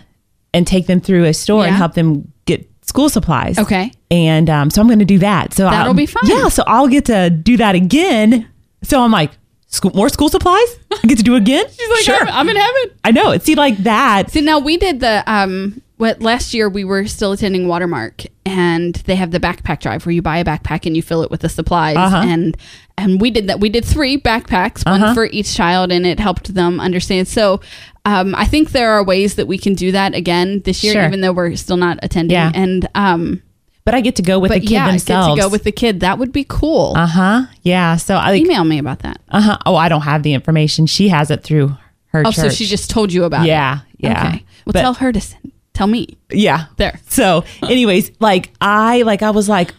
and 0.53 0.65
take 0.65 0.87
them 0.87 0.99
through 0.99 1.25
a 1.25 1.33
store 1.33 1.65
and 1.65 1.75
help 1.75 1.93
them 1.93 2.31
get 2.45 2.67
school 2.81 3.09
supplies. 3.09 3.57
Okay. 3.59 3.91
And 4.09 4.49
um, 4.49 4.69
so 4.69 4.81
I'm 4.81 4.87
going 4.87 4.99
to 4.99 5.05
do 5.05 5.19
that. 5.19 5.53
So 5.53 5.63
That'll 5.65 5.87
I'll- 5.87 5.93
be 5.93 6.05
fun. 6.05 6.23
Yeah, 6.25 6.47
so 6.47 6.63
I'll 6.65 6.87
get 6.87 7.05
to 7.05 7.29
do 7.29 7.57
that 7.57 7.75
again. 7.75 8.47
So 8.83 9.01
I'm 9.01 9.11
like, 9.11 9.31
school, 9.67 9.91
more 9.93 10.09
school 10.09 10.29
supplies? 10.29 10.79
I 10.91 10.99
get 11.07 11.17
to 11.17 11.23
do 11.23 11.35
again? 11.35 11.65
She's 11.71 11.89
like, 11.89 11.99
sure. 12.03 12.21
I'm, 12.21 12.29
I'm 12.29 12.49
in 12.49 12.55
heaven. 12.55 12.97
I 13.03 13.11
know. 13.11 13.31
It 13.31 13.43
seemed 13.43 13.57
like 13.57 13.77
that. 13.79 14.31
See, 14.31 14.41
now 14.41 14.59
we 14.59 14.77
did 14.77 14.99
the 15.01 15.23
um 15.31 15.81
what 15.97 16.21
last 16.21 16.53
year 16.53 16.69
we 16.69 16.83
were 16.83 17.05
still 17.07 17.31
attending 17.31 17.67
Watermark 17.67 18.23
and 18.45 18.93
they 19.07 19.15
have 19.15 19.31
the 19.31 19.39
backpack 19.39 19.79
drive 19.79 20.05
where 20.05 20.13
you 20.13 20.21
buy 20.21 20.37
a 20.37 20.45
backpack 20.45 20.85
and 20.85 20.95
you 20.95 21.01
fill 21.01 21.23
it 21.23 21.31
with 21.31 21.41
the 21.41 21.49
supplies 21.49 21.97
Uh-huh. 21.97 22.21
and 22.25 22.55
and 22.99 23.21
we 23.21 23.29
did 23.29 23.47
that. 23.47 23.59
We 23.59 23.69
did 23.69 23.85
three 23.85 24.17
backpacks, 24.19 24.83
one 24.85 25.01
Uh-huh. 25.03 25.13
for 25.13 25.25
each 25.25 25.53
child 25.55 25.91
and 25.91 26.05
it 26.05 26.19
helped 26.19 26.53
them 26.53 26.79
understand. 26.79 27.27
So 27.27 27.61
um, 28.05 28.33
I 28.35 28.45
think 28.45 28.71
there 28.71 28.91
are 28.93 29.03
ways 29.03 29.35
that 29.35 29.47
we 29.47 29.57
can 29.57 29.73
do 29.75 29.91
that 29.91 30.15
again 30.15 30.61
this 30.65 30.83
year, 30.83 30.93
Sure. 30.93 31.05
even 31.05 31.21
though 31.21 31.33
we're 31.33 31.55
still 31.57 31.77
not 31.77 31.99
attending. 32.01 32.33
Yeah. 32.35 32.51
And 32.55 32.87
um, 32.95 33.41
But 33.85 33.93
I 33.95 34.01
get 34.01 34.15
to 34.17 34.21
go 34.23 34.39
with 34.39 34.49
but 34.49 34.61
the 34.61 34.67
kid 34.67 34.71
yeah, 34.73 34.87
themselves. 34.89 35.27
get 35.27 35.35
to 35.35 35.41
go 35.41 35.49
with 35.51 35.63
the 35.63 35.71
kid. 35.71 35.99
That 35.99 36.17
would 36.19 36.31
be 36.31 36.45
cool. 36.47 36.93
Uh 36.95 37.05
huh. 37.07 37.41
Yeah. 37.63 37.97
So 37.97 38.15
I 38.15 38.31
like. 38.31 38.41
Email 38.41 38.63
me 38.65 38.77
about 38.79 38.99
that. 38.99 39.19
Uh 39.29 39.41
huh. 39.41 39.57
Oh, 39.65 39.75
I 39.75 39.89
don't 39.89 40.01
have 40.03 40.23
the 40.23 40.33
information. 40.33 40.85
She 40.87 41.09
has 41.09 41.29
it 41.31 41.43
through 41.43 41.75
her 42.07 42.21
Oh, 42.25 42.31
church. 42.31 42.35
so 42.35 42.49
she 42.49 42.65
just 42.65 42.89
told 42.89 43.11
you 43.13 43.23
about 43.25 43.45
it. 43.45 43.49
Yeah. 43.49 43.79
Yeah. 43.97 44.11
Okay. 44.27 44.43
Well, 44.65 44.73
But- 44.73 44.81
tell 44.81 44.93
her 44.95 45.11
to 45.11 45.21
send. 45.21 45.46
Tell 45.77 45.87
me. 45.87 46.17
Yeah. 46.31 46.65
There. 46.77 46.99
So, 47.07 47.43
anyways, 47.61 48.11
like 48.19 48.51
I 48.59 49.03
like 49.03 49.21
I 49.21 49.29
was 49.29 49.47
like, 49.47 49.73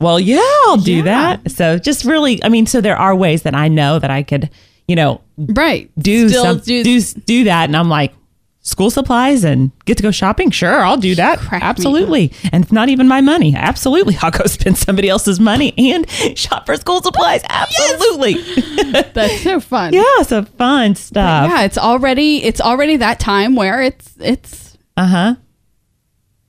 well, 0.00 0.20
yeah, 0.20 0.40
I'll 0.66 0.76
do 0.76 0.94
Yeah. 0.98 1.02
that. 1.02 1.50
So 1.50 1.76
just 1.76 2.04
really, 2.04 2.42
I 2.44 2.48
mean, 2.48 2.66
so 2.66 2.80
there 2.80 2.96
are 2.96 3.14
ways 3.16 3.42
that 3.42 3.54
I 3.54 3.66
know 3.68 3.98
that 3.98 4.10
I 4.10 4.22
could, 4.22 4.48
you 4.86 4.94
know, 4.96 5.20
Right. 5.36 5.90
do 5.98 6.28
Still 6.28 6.44
some, 6.44 6.58
do, 6.60 7.00
do 7.02 7.44
that, 7.44 7.64
and 7.68 7.76
I'm 7.76 7.88
like. 7.88 8.14
School 8.62 8.90
supplies 8.90 9.42
and 9.42 9.72
get 9.86 9.96
to 9.96 10.02
go 10.02 10.10
shopping? 10.10 10.50
Sure, 10.50 10.84
I'll 10.84 10.98
do 10.98 11.14
that. 11.14 11.38
Crack 11.38 11.62
Absolutely. 11.62 12.30
And 12.52 12.62
it's 12.62 12.70
not 12.70 12.90
even 12.90 13.08
my 13.08 13.22
money. 13.22 13.54
Absolutely. 13.56 14.18
I'll 14.20 14.30
go 14.30 14.44
spend 14.46 14.76
somebody 14.76 15.08
else's 15.08 15.40
money 15.40 15.72
and 15.78 16.06
shop 16.38 16.66
for 16.66 16.76
school 16.76 17.00
supplies. 17.02 17.40
Absolutely. 17.48 18.34
That's 19.14 19.40
so 19.40 19.60
fun. 19.60 19.94
Yeah, 20.00 20.22
so 20.24 20.42
fun 20.44 20.94
stuff. 20.94 21.50
yeah 21.50 21.62
it's 21.62 21.78
already 21.78 22.44
it's 22.44 22.60
already 22.60 22.96
that 22.98 23.18
time 23.18 23.56
where 23.56 23.80
it's 23.80 24.12
it's 24.20 24.69
Uh 25.00 25.06
huh. 25.06 25.34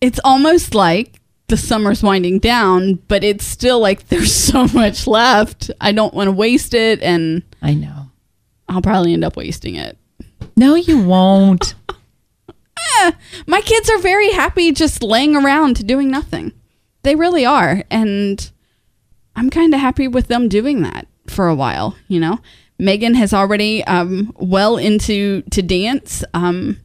it's 0.02 0.20
almost 0.26 0.76
like 0.76 1.22
the 1.48 1.56
summer's 1.56 2.04
winding 2.04 2.38
down 2.40 2.96
but 3.08 3.24
it's 3.24 3.46
still 3.46 3.80
like 3.80 4.08
there's 4.10 4.36
so 4.36 4.68
much 4.74 5.08
left 5.08 5.72
i 5.80 5.94
don't 5.94 6.14
want 6.14 6.28
to 6.28 6.34
waste 6.34 6.74
it 6.74 7.02
and 7.02 7.44
I 7.62 7.74
know. 7.76 8.08
i'll 8.68 8.82
probably 8.82 9.14
end 9.14 9.24
up 9.24 9.38
wasting 9.38 9.76
it 9.76 9.98
No, 10.58 10.76
you 10.76 11.00
won't. 11.02 11.76
my 13.48 13.62
kids 13.62 13.90
are 13.90 14.00
very 14.00 14.32
happy 14.34 14.74
just 14.74 15.02
laying 15.02 15.36
around 15.38 15.88
doing 15.88 16.12
nothing 16.12 16.52
they 17.04 17.16
really 17.16 17.46
are 17.46 17.84
and 17.90 18.52
i'm 19.38 19.50
kind 19.50 19.74
of 19.74 19.80
happy 19.80 20.10
with 20.10 20.28
them 20.28 20.50
doing 20.50 20.82
that 20.82 21.08
for 21.28 21.48
a 21.48 21.56
while 21.56 21.96
you 22.10 22.20
know 22.20 22.38
megan 22.78 23.14
has 23.14 23.34
already 23.34 23.82
um 23.86 24.34
well 24.38 24.76
into 24.78 25.42
to 25.52 25.62
dance 25.62 26.24
um 26.34 26.78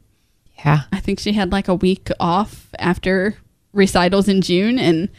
yeah. 0.57 0.81
I 0.91 0.99
think 0.99 1.19
she 1.19 1.33
had 1.33 1.51
like 1.51 1.67
a 1.67 1.75
week 1.75 2.09
off 2.19 2.69
after 2.79 3.35
recitals 3.73 4.27
in 4.27 4.41
June 4.41 4.79
and 4.79 5.09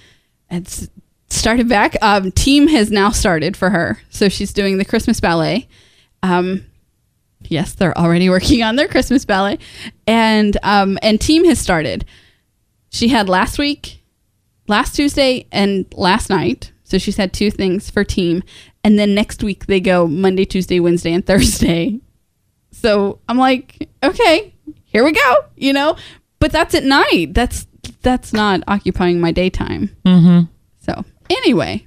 it's 0.50 0.88
started 1.30 1.68
back. 1.68 1.96
Um, 2.02 2.32
team 2.32 2.68
has 2.68 2.90
now 2.90 3.10
started 3.10 3.56
for 3.56 3.70
her. 3.70 4.00
So 4.10 4.28
she's 4.28 4.52
doing 4.52 4.78
the 4.78 4.84
Christmas 4.84 5.20
ballet. 5.20 5.68
Um, 6.22 6.64
yes, 7.42 7.74
they're 7.74 7.96
already 7.96 8.28
working 8.30 8.62
on 8.62 8.76
their 8.76 8.88
Christmas 8.88 9.24
ballet. 9.24 9.58
And 10.06 10.56
um, 10.62 10.98
and 11.02 11.20
team 11.20 11.44
has 11.44 11.58
started. 11.58 12.04
She 12.90 13.08
had 13.08 13.28
last 13.28 13.58
week, 13.58 14.02
last 14.66 14.96
Tuesday, 14.96 15.46
and 15.52 15.86
last 15.94 16.30
night. 16.30 16.72
So 16.84 16.96
she's 16.96 17.18
had 17.18 17.34
two 17.34 17.50
things 17.50 17.90
for 17.90 18.02
team. 18.02 18.42
And 18.82 18.98
then 18.98 19.14
next 19.14 19.42
week 19.42 19.66
they 19.66 19.80
go 19.80 20.06
Monday, 20.06 20.46
Tuesday, 20.46 20.80
Wednesday, 20.80 21.12
and 21.12 21.26
Thursday. 21.26 22.00
So 22.72 23.18
I'm 23.28 23.36
like, 23.36 23.88
okay, 24.02 24.54
here 24.88 25.04
we 25.04 25.12
go, 25.12 25.34
you 25.56 25.72
know. 25.72 25.96
But 26.40 26.52
that's 26.52 26.74
at 26.74 26.84
night. 26.84 27.28
That's 27.32 27.66
that's 28.02 28.32
not 28.32 28.62
occupying 28.68 29.20
my 29.20 29.32
daytime. 29.32 29.94
Mm-hmm. 30.04 30.44
So 30.80 31.04
anyway, 31.30 31.86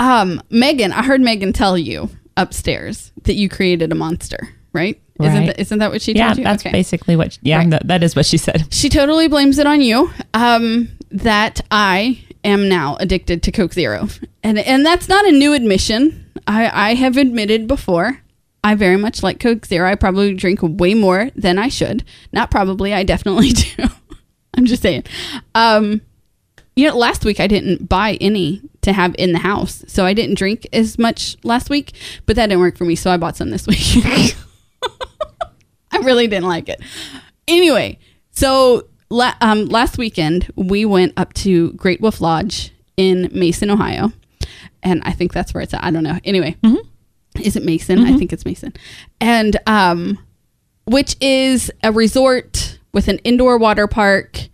um, 0.00 0.42
Megan, 0.50 0.92
I 0.92 1.02
heard 1.02 1.20
Megan 1.20 1.52
tell 1.52 1.78
you 1.78 2.08
upstairs 2.36 3.12
that 3.24 3.34
you 3.34 3.48
created 3.48 3.92
a 3.92 3.94
monster, 3.94 4.38
right? 4.72 5.00
Isn't 5.20 5.34
Right. 5.34 5.46
that, 5.48 5.60
isn't 5.60 5.78
that 5.78 5.92
what 5.92 6.02
she 6.02 6.12
Yeah, 6.14 6.28
told 6.28 6.38
you? 6.38 6.44
that's 6.44 6.62
basically 6.64 7.14
what. 7.14 7.38
Yeah, 7.42 7.58
Right. 7.58 7.70
that, 7.70 7.86
that 7.86 8.02
is 8.02 8.16
what 8.16 8.26
she 8.26 8.38
said. 8.38 8.66
She 8.72 8.88
totally 8.88 9.28
blames 9.28 9.58
it 9.58 9.66
on 9.66 9.80
you. 9.80 10.10
Um, 10.34 10.88
that 11.12 11.60
I 11.70 12.24
am 12.42 12.68
now 12.68 12.96
addicted 12.98 13.42
to 13.44 13.52
Coke 13.52 13.74
Zero, 13.74 14.08
and 14.42 14.58
and 14.58 14.84
that's 14.84 15.08
not 15.08 15.26
a 15.26 15.30
new 15.30 15.52
admission. 15.52 16.26
I 16.46 16.90
I 16.90 16.94
have 16.94 17.16
admitted 17.18 17.68
before. 17.68 18.21
I 18.64 18.74
very 18.74 18.96
much 18.96 19.22
like 19.22 19.40
Coke 19.40 19.66
Zero. 19.66 19.88
I 19.90 19.94
probably 19.96 20.34
drink 20.34 20.60
way 20.62 20.94
more 20.94 21.30
than 21.34 21.58
I 21.58 21.68
should. 21.68 22.04
Not 22.32 22.50
probably. 22.50 22.94
I 22.94 23.02
definitely 23.02 23.48
do. 23.50 23.84
I'm 24.56 24.66
just 24.66 24.82
saying. 24.82 25.04
Um, 25.54 26.00
you 26.76 26.88
know, 26.88 26.96
last 26.96 27.24
week 27.24 27.40
I 27.40 27.46
didn't 27.48 27.88
buy 27.88 28.16
any 28.20 28.62
to 28.82 28.92
have 28.92 29.14
in 29.18 29.32
the 29.32 29.38
house, 29.38 29.84
so 29.88 30.06
I 30.06 30.14
didn't 30.14 30.36
drink 30.36 30.66
as 30.72 30.98
much 30.98 31.36
last 31.44 31.70
week. 31.70 31.92
But 32.26 32.36
that 32.36 32.46
didn't 32.46 32.60
work 32.60 32.76
for 32.78 32.84
me, 32.84 32.94
so 32.94 33.10
I 33.10 33.16
bought 33.16 33.36
some 33.36 33.50
this 33.50 33.66
week. 33.66 34.36
I 35.90 35.98
really 35.98 36.26
didn't 36.26 36.48
like 36.48 36.68
it. 36.68 36.80
Anyway, 37.46 37.98
so 38.30 38.86
la- 39.10 39.34
um, 39.40 39.66
last 39.66 39.98
weekend 39.98 40.50
we 40.56 40.84
went 40.84 41.12
up 41.16 41.32
to 41.34 41.72
Great 41.74 42.00
Wolf 42.00 42.20
Lodge 42.20 42.70
in 42.96 43.28
Mason, 43.32 43.70
Ohio, 43.70 44.12
and 44.82 45.02
I 45.04 45.12
think 45.12 45.32
that's 45.32 45.52
where 45.52 45.62
it's 45.62 45.74
at. 45.74 45.84
I 45.84 45.90
don't 45.90 46.04
know. 46.04 46.18
Anyway, 46.24 46.56
is 47.40 47.56
it 47.56 47.64
Mason? 47.64 48.00
I 48.00 48.16
think 48.16 48.32
it's 48.32 48.44
Mason. 48.44 48.72
And 49.20 49.56
um, 49.66 50.18
which 50.84 51.16
is 51.20 51.70
a 51.82 51.92
resort 51.92 52.78
with 52.92 53.08
an 53.08 53.18
indoor 53.18 53.58
water 53.58 53.86
park. 53.86 54.48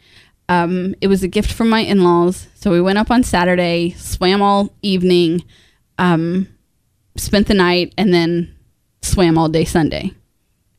Um, 0.49 0.94
it 1.00 1.08
was 1.08 1.23
a 1.23 1.28
gift 1.28 1.52
from 1.52 1.68
my 1.68 1.80
in 1.80 2.04
laws. 2.04 2.47
So 2.54 2.70
we 2.70 2.80
went 2.80 2.99
up 2.99 3.11
on 3.11 3.23
Saturday, 3.23 3.90
swam 3.90 4.40
all 4.40 4.73
evening, 4.82 5.44
um, 5.99 6.49
spent 7.16 7.49
the 7.49 7.54
night, 7.54 7.92
and 7.99 8.14
then 8.14 8.54
swam 9.02 9.37
all 9.37 9.49
day 9.49 9.64
Sunday. 9.64 10.12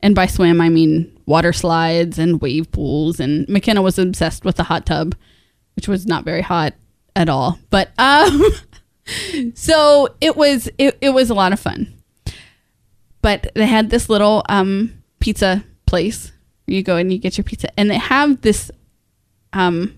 And 0.01 0.15
by 0.15 0.27
swam, 0.27 0.61
I 0.61 0.69
mean 0.69 1.15
water 1.25 1.53
slides 1.53 2.17
and 2.17 2.41
wave 2.41 2.71
pools. 2.71 3.19
And 3.19 3.47
McKenna 3.49 3.81
was 3.81 3.99
obsessed 3.99 4.45
with 4.45 4.55
the 4.55 4.63
hot 4.63 4.85
tub, 4.85 5.15
which 5.75 5.87
was 5.87 6.07
not 6.07 6.25
very 6.25 6.41
hot 6.41 6.73
at 7.15 7.29
all. 7.29 7.59
But 7.69 7.91
um, 7.97 8.41
so 9.53 10.09
it 10.21 10.35
was 10.35 10.69
it, 10.77 10.97
it 11.01 11.09
was 11.11 11.29
a 11.29 11.33
lot 11.33 11.53
of 11.53 11.59
fun. 11.59 11.93
But 13.21 13.51
they 13.55 13.65
had 13.65 13.89
this 13.89 14.09
little 14.09 14.43
um, 14.47 15.01
pizza 15.19 15.63
place. 15.85 16.31
where 16.65 16.75
You 16.77 16.83
go 16.83 16.95
and 16.95 17.11
you 17.11 17.17
get 17.19 17.37
your 17.37 17.43
pizza, 17.43 17.67
and 17.79 17.89
they 17.89 17.97
have 17.97 18.41
this 18.41 18.71
um, 19.53 19.97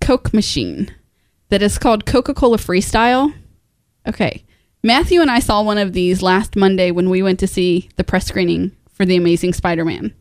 Coke 0.00 0.34
machine 0.34 0.94
that 1.48 1.62
is 1.62 1.78
called 1.78 2.04
Coca 2.06 2.34
Cola 2.34 2.58
Freestyle. 2.58 3.32
Okay. 4.06 4.44
Matthew 4.82 5.20
and 5.20 5.30
I 5.30 5.38
saw 5.38 5.62
one 5.62 5.78
of 5.78 5.92
these 5.92 6.22
last 6.22 6.56
Monday 6.56 6.90
when 6.90 7.08
we 7.08 7.22
went 7.22 7.38
to 7.40 7.46
see 7.46 7.88
the 7.96 8.02
press 8.04 8.26
screening 8.26 8.72
for 8.92 9.06
The 9.06 9.14
Amazing 9.16 9.52
Spider 9.52 9.84
Man, 9.84 10.12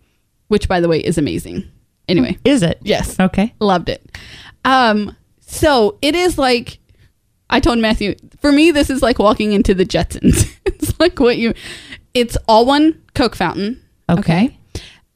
which, 0.49 0.67
by 0.67 0.79
the 0.79 0.87
way, 0.87 0.99
is 0.99 1.17
amazing. 1.17 1.63
Anyway, 2.07 2.37
Is 2.45 2.61
it? 2.61 2.77
yes. 2.83 3.19
Okay. 3.19 3.53
Loved 3.59 3.89
it. 3.89 4.17
Um, 4.63 5.15
so 5.39 5.97
it 6.01 6.13
is 6.13 6.37
like 6.37 6.77
I 7.51 7.59
told 7.59 7.79
Matthew, 7.79 8.15
for 8.39 8.51
me, 8.51 8.71
this 8.71 8.89
is 8.89 9.01
like 9.01 9.19
walking 9.19 9.51
into 9.51 9.73
the 9.73 9.85
Jetsons. 9.85 10.57
it's 10.65 10.99
like 10.99 11.19
what 11.19 11.37
you 11.37 11.53
it's 12.13 12.37
all 12.47 12.65
one 12.65 13.01
Coke 13.13 13.35
fountain. 13.35 13.81
Okay. 14.09 14.57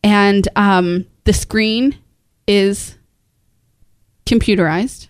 And 0.03 0.47
um 0.55 1.05
the 1.23 1.33
screen 1.33 1.97
is 2.47 2.97
computerized. 4.25 5.07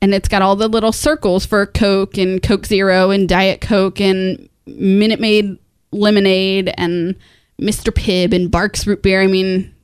And 0.00 0.14
it's 0.14 0.28
got 0.28 0.42
all 0.42 0.56
the 0.56 0.68
little 0.68 0.92
circles 0.92 1.44
for 1.44 1.66
Coke 1.66 2.16
and 2.18 2.42
Coke 2.42 2.66
Zero 2.66 3.10
and 3.10 3.28
Diet 3.28 3.60
Coke 3.60 4.00
and 4.00 4.48
Minute 4.66 5.20
Maid 5.20 5.58
lemonade 5.90 6.72
and 6.76 7.16
Mr. 7.60 7.92
Pibb 7.92 8.32
and 8.32 8.50
Barq's 8.50 8.86
root 8.86 9.02
beer. 9.02 9.20
I 9.20 9.26
mean, 9.26 9.74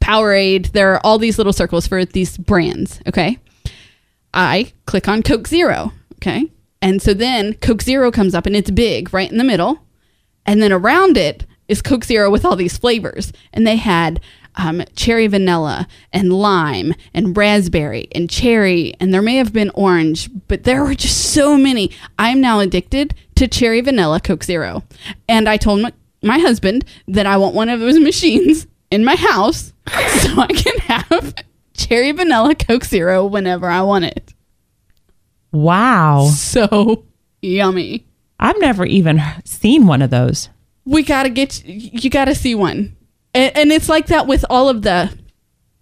Powerade. 0.00 0.72
There 0.72 0.92
are 0.92 1.00
all 1.04 1.18
these 1.18 1.38
little 1.38 1.52
circles 1.52 1.86
for 1.86 2.04
these 2.04 2.36
brands. 2.36 3.00
Okay. 3.06 3.38
I 4.32 4.72
click 4.86 5.08
on 5.08 5.22
Coke 5.22 5.48
Zero. 5.48 5.92
Okay. 6.16 6.50
And 6.82 7.02
so 7.02 7.14
then 7.14 7.54
Coke 7.54 7.82
Zero 7.82 8.10
comes 8.10 8.34
up 8.34 8.46
and 8.46 8.56
it's 8.56 8.70
big 8.70 9.12
right 9.12 9.30
in 9.30 9.38
the 9.38 9.44
middle. 9.44 9.86
And 10.46 10.62
then 10.62 10.72
around 10.72 11.16
it 11.16 11.44
is 11.68 11.82
Coke 11.82 12.04
Zero 12.04 12.30
with 12.30 12.44
all 12.44 12.56
these 12.56 12.78
flavors. 12.78 13.32
And 13.52 13.66
they 13.66 13.76
had 13.76 14.20
um, 14.56 14.82
cherry 14.96 15.26
vanilla 15.26 15.86
and 16.12 16.32
lime 16.32 16.94
and 17.14 17.36
raspberry 17.36 18.08
and 18.12 18.28
cherry. 18.28 18.94
And 18.98 19.12
there 19.12 19.22
may 19.22 19.36
have 19.36 19.52
been 19.52 19.70
orange, 19.70 20.28
but 20.48 20.64
there 20.64 20.82
were 20.82 20.94
just 20.94 21.32
so 21.32 21.56
many. 21.56 21.90
I'm 22.18 22.40
now 22.40 22.60
addicted 22.60 23.14
to 23.36 23.48
cherry 23.48 23.80
vanilla 23.80 24.20
Coke 24.20 24.44
Zero. 24.44 24.82
And 25.28 25.48
I 25.48 25.56
told 25.56 25.82
my, 25.82 25.92
my 26.22 26.38
husband 26.38 26.84
that 27.08 27.26
I 27.26 27.36
want 27.36 27.54
one 27.54 27.68
of 27.68 27.80
those 27.80 27.98
machines 28.00 28.66
in 28.90 29.04
my 29.04 29.16
house 29.16 29.72
so 29.88 30.40
I 30.40 30.48
can 30.48 30.78
have 30.80 31.34
cherry 31.86 32.12
vanilla 32.12 32.54
Coke 32.54 32.84
Zero 32.84 33.24
whenever 33.26 33.68
I 33.68 33.82
want 33.82 34.04
it. 34.06 34.34
Wow. 35.52 36.28
So 36.32 37.04
yummy. 37.42 38.06
I've 38.38 38.58
never 38.60 38.84
even 38.86 39.20
seen 39.44 39.86
one 39.86 40.02
of 40.02 40.10
those. 40.10 40.48
we 40.84 41.02
gotta 41.02 41.28
get 41.28 41.64
you 41.66 42.08
gotta 42.10 42.34
see 42.34 42.54
one 42.54 42.96
and, 43.34 43.56
and 43.56 43.72
it's 43.72 43.88
like 43.88 44.06
that 44.06 44.26
with 44.26 44.44
all 44.48 44.68
of 44.68 44.80
the 44.82 45.10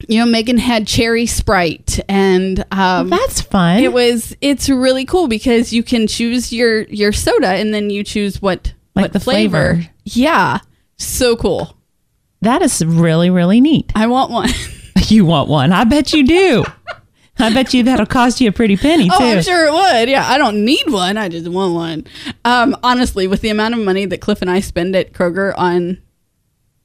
you 0.09 0.19
know 0.19 0.27
megan 0.27 0.59
had 0.59 0.87
cherry 0.87 1.25
sprite 1.27 1.99
and 2.09 2.65
um 2.73 3.09
That's 3.11 3.41
fun. 3.41 3.83
it 3.83 3.93
was 3.93 4.37
it's 4.41 4.69
really 4.69 5.05
cool 5.05 5.29
because 5.29 5.73
you 5.73 5.83
can 5.85 6.07
choose 6.09 6.53
your 6.53 6.83
your 6.83 7.13
soda 7.13 7.49
and 7.49 7.73
then 7.73 7.91
you 7.91 8.03
choose 8.05 8.43
what 8.43 8.75
Like 8.97 9.05
what 9.05 9.13
the 9.13 9.21
flavor. 9.21 9.75
flavor. 9.75 9.91
yeah 10.05 10.59
so 10.97 11.37
cool 11.37 11.77
that 12.43 12.63
is 12.63 12.85
really, 12.85 13.31
really 13.31 13.61
neat. 13.61 13.93
i 13.95 14.07
want 14.09 14.31
one 14.33 14.49
You 15.11 15.25
want 15.25 15.49
one? 15.49 15.73
I 15.73 15.85
bet 15.85 16.13
you 16.13 16.27
do. 16.27 16.65
I 17.41 17.55
bet 17.55 17.73
you 17.73 17.85
that'll 17.85 18.05
cost 18.07 18.41
you 18.41 18.49
a 18.49 18.53
pretty 18.53 18.77
penny 18.77 19.05
too. 19.09 19.15
oh 19.17 19.31
i'm 19.37 19.43
sure 19.43 19.67
it 19.69 19.73
would 19.73 20.09
yeah 20.09 20.27
i 20.29 20.39
don't 20.39 20.65
need 20.65 20.83
one 20.91 21.17
i 21.17 21.29
just 21.29 21.47
want 21.47 21.73
one 21.73 22.05
um 22.45 22.77
honestly 22.83 23.29
with 23.29 23.43
the 23.43 23.49
amount 23.49 23.75
of 23.75 23.81
money 23.81 24.05
that 24.07 24.21
cliff 24.21 24.43
and 24.43 24.51
i 24.51 24.59
spend 24.59 24.97
at 24.97 25.13
kroger 25.13 25.55
on 25.57 26.03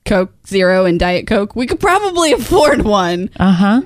coke 0.06 0.32
zero 0.46 0.86
and 0.86 1.00
diet 1.00 1.26
coke 1.26 1.56
we 1.56 1.66
could 1.66 1.80
probably 1.80 2.32
afford 2.40 2.84
one 2.84 3.32
Uh 3.40 3.52
huh. 3.52 3.82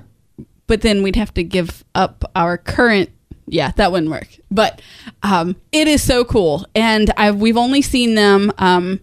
but 0.68 0.82
then 0.82 1.04
we'd 1.04 1.16
have 1.16 1.34
to 1.36 1.44
give 1.44 1.86
up 1.96 2.30
our 2.36 2.58
current 2.58 3.12
yeah 3.46 3.72
that 3.78 3.94
wouldn't 3.94 4.12
work 4.12 4.28
but 4.52 4.82
um, 5.24 5.56
it 5.72 5.88
is 5.88 6.04
so 6.04 6.26
cool 6.26 6.66
and 6.76 7.14
I've, 7.16 7.38
we've 7.38 7.56
only 7.56 7.82
seen 7.82 8.16
them 8.16 8.52
um, 8.58 9.00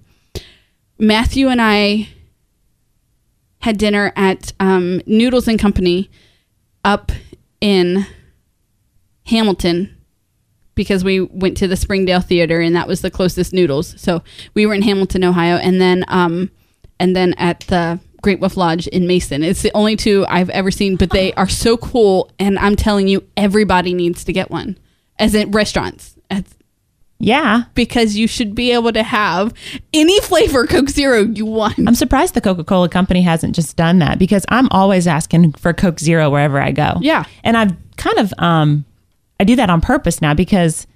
matthew 0.99 1.49
and 1.49 1.63
i 1.63 2.09
had 3.65 3.79
dinner 3.79 4.13
at 4.15 4.53
um, 4.61 5.01
noodles 5.07 5.49
and 5.49 5.59
company 5.59 6.11
up 6.85 7.11
in 7.63 8.07
hamilton 9.25 9.97
because 10.75 11.03
we 11.03 11.19
went 11.19 11.57
to 11.57 11.67
the 11.67 11.75
springdale 11.75 12.21
theater 12.21 12.61
and 12.61 12.77
that 12.77 12.87
was 12.87 13.01
the 13.01 13.11
closest 13.11 13.55
noodles 13.55 13.99
so 13.99 14.23
we 14.53 14.67
were 14.67 14.75
in 14.75 14.83
hamilton 14.83 15.25
ohio 15.25 15.57
and 15.57 15.81
then 15.81 16.05
um, 16.09 16.51
and 17.01 17.17
then 17.17 17.33
at 17.39 17.61
the 17.61 17.99
Great 18.21 18.41
Wolf 18.41 18.57
Lodge 18.57 18.87
in 18.87 19.07
Mason. 19.07 19.43
It's 19.43 19.61
the 19.61 19.71
only 19.75 19.97
two 19.97 20.25
I've 20.31 20.49
ever 20.49 20.71
seen, 20.71 20.97
but 20.97 21.11
they 21.11 21.35
are 21.35 21.49
so 21.49 21.77
cool. 21.77 22.31
And 22.39 22.59
I'm 22.59 22.75
telling 22.75 23.07
you, 23.07 23.23
everybody 23.37 23.93
needs 23.93 24.25
to 24.25 24.33
get 24.33 24.51
one, 24.51 24.79
as 25.19 25.35
in 25.35 25.51
restaurants, 25.51 26.17
as, 26.31 26.45
Yeah. 27.25 27.65
because 27.75 28.17
you 28.17 28.27
should 28.29 28.55
be 28.55 28.71
able 28.73 28.93
to 28.93 29.03
have 29.03 29.53
any 29.93 30.21
flavor 30.21 30.67
Coke 30.67 30.89
Zero 30.91 31.23
you 31.23 31.47
want. 31.47 31.79
I'm 31.79 31.95
surprised 31.95 32.35
the 32.35 32.41
Coca 32.41 32.65
Cola 32.65 32.89
company 32.89 33.23
hasn't 33.23 33.55
just 33.55 33.77
done 33.77 33.99
that 34.01 34.19
because 34.19 34.45
I'm 34.49 34.69
always 34.71 35.07
asking 35.07 35.53
for 35.55 35.73
Coke 35.73 35.99
Zero 36.01 36.31
wherever 36.31 36.61
I 36.61 36.71
go. 36.73 36.95
Yeah. 37.01 37.25
And 37.43 37.57
I've 37.57 37.73
kind 37.97 38.19
of, 38.19 38.33
um, 38.39 38.85
I 39.41 39.45
do 39.45 39.57
that 39.57 39.71
on 39.71 39.81
purpose 39.81 40.21
now 40.23 40.35
because 40.35 40.87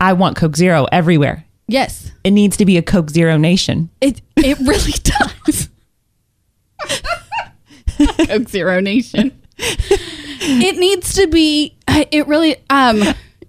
I 0.00 0.12
want 0.14 0.36
Coke 0.36 0.56
Zero 0.56 0.86
everywhere. 0.92 1.44
Yes, 1.66 2.12
It 2.24 2.32
needs 2.32 2.56
to 2.58 2.64
be 2.66 2.76
a 2.76 2.82
Coke 2.82 3.08
Zero 3.10 3.36
nation. 3.38 3.88
it 4.00 4.20
it 4.36 4.58
really 4.60 4.92
does. 5.02 5.70
Coke 8.26 8.48
Zero 8.48 8.80
Nation. 8.80 9.32
It 9.56 10.76
needs 10.78 11.14
to 11.14 11.26
be. 11.28 11.76
It 11.88 12.26
really. 12.26 12.56
Um. 12.70 13.02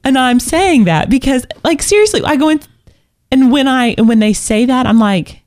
And 0.05 0.17
I'm 0.17 0.39
saying 0.39 0.85
that 0.85 1.09
because, 1.09 1.45
like, 1.63 1.81
seriously, 1.81 2.21
I 2.23 2.35
go 2.37 2.49
in, 2.49 2.61
and 3.31 3.51
when 3.51 3.67
I 3.67 3.95
when 3.97 4.19
they 4.19 4.33
say 4.33 4.65
that, 4.65 4.85
I'm 4.85 4.99
like, 4.99 5.41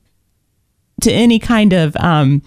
to 1.01 1.11
any 1.11 1.39
kind 1.39 1.71
of 1.73 1.95
um, 1.97 2.41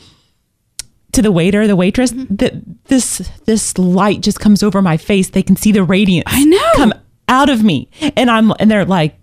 to 1.13 1.23
the 1.23 1.33
waiter, 1.33 1.67
the 1.67 1.75
waitress, 1.75 2.13
Mm-hmm. 2.13 2.37
that 2.37 2.53
this 2.85 3.31
this 3.47 3.79
light 3.79 4.21
just 4.21 4.41
comes 4.41 4.63
over 4.63 4.83
my 4.83 4.99
face. 4.99 5.31
They 5.31 5.43
can 5.43 5.57
see 5.57 5.73
the 5.73 5.83
radiance. 5.83 6.25
I 6.27 6.45
know. 6.45 6.73
come 6.77 6.95
out 7.29 7.49
of 7.49 7.65
me, 7.65 7.89
and 8.17 8.31
I'm 8.31 8.53
and 8.61 8.71
they're 8.71 8.85
like, 8.85 9.19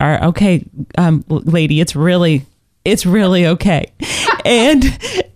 "Are 0.00 0.24
okay, 0.24 0.64
um, 0.98 1.24
lady, 1.28 1.80
it's 1.80 1.94
really 1.94 2.46
it's 2.84 3.06
really 3.06 3.46
okay," 3.46 3.92
and 4.44 4.84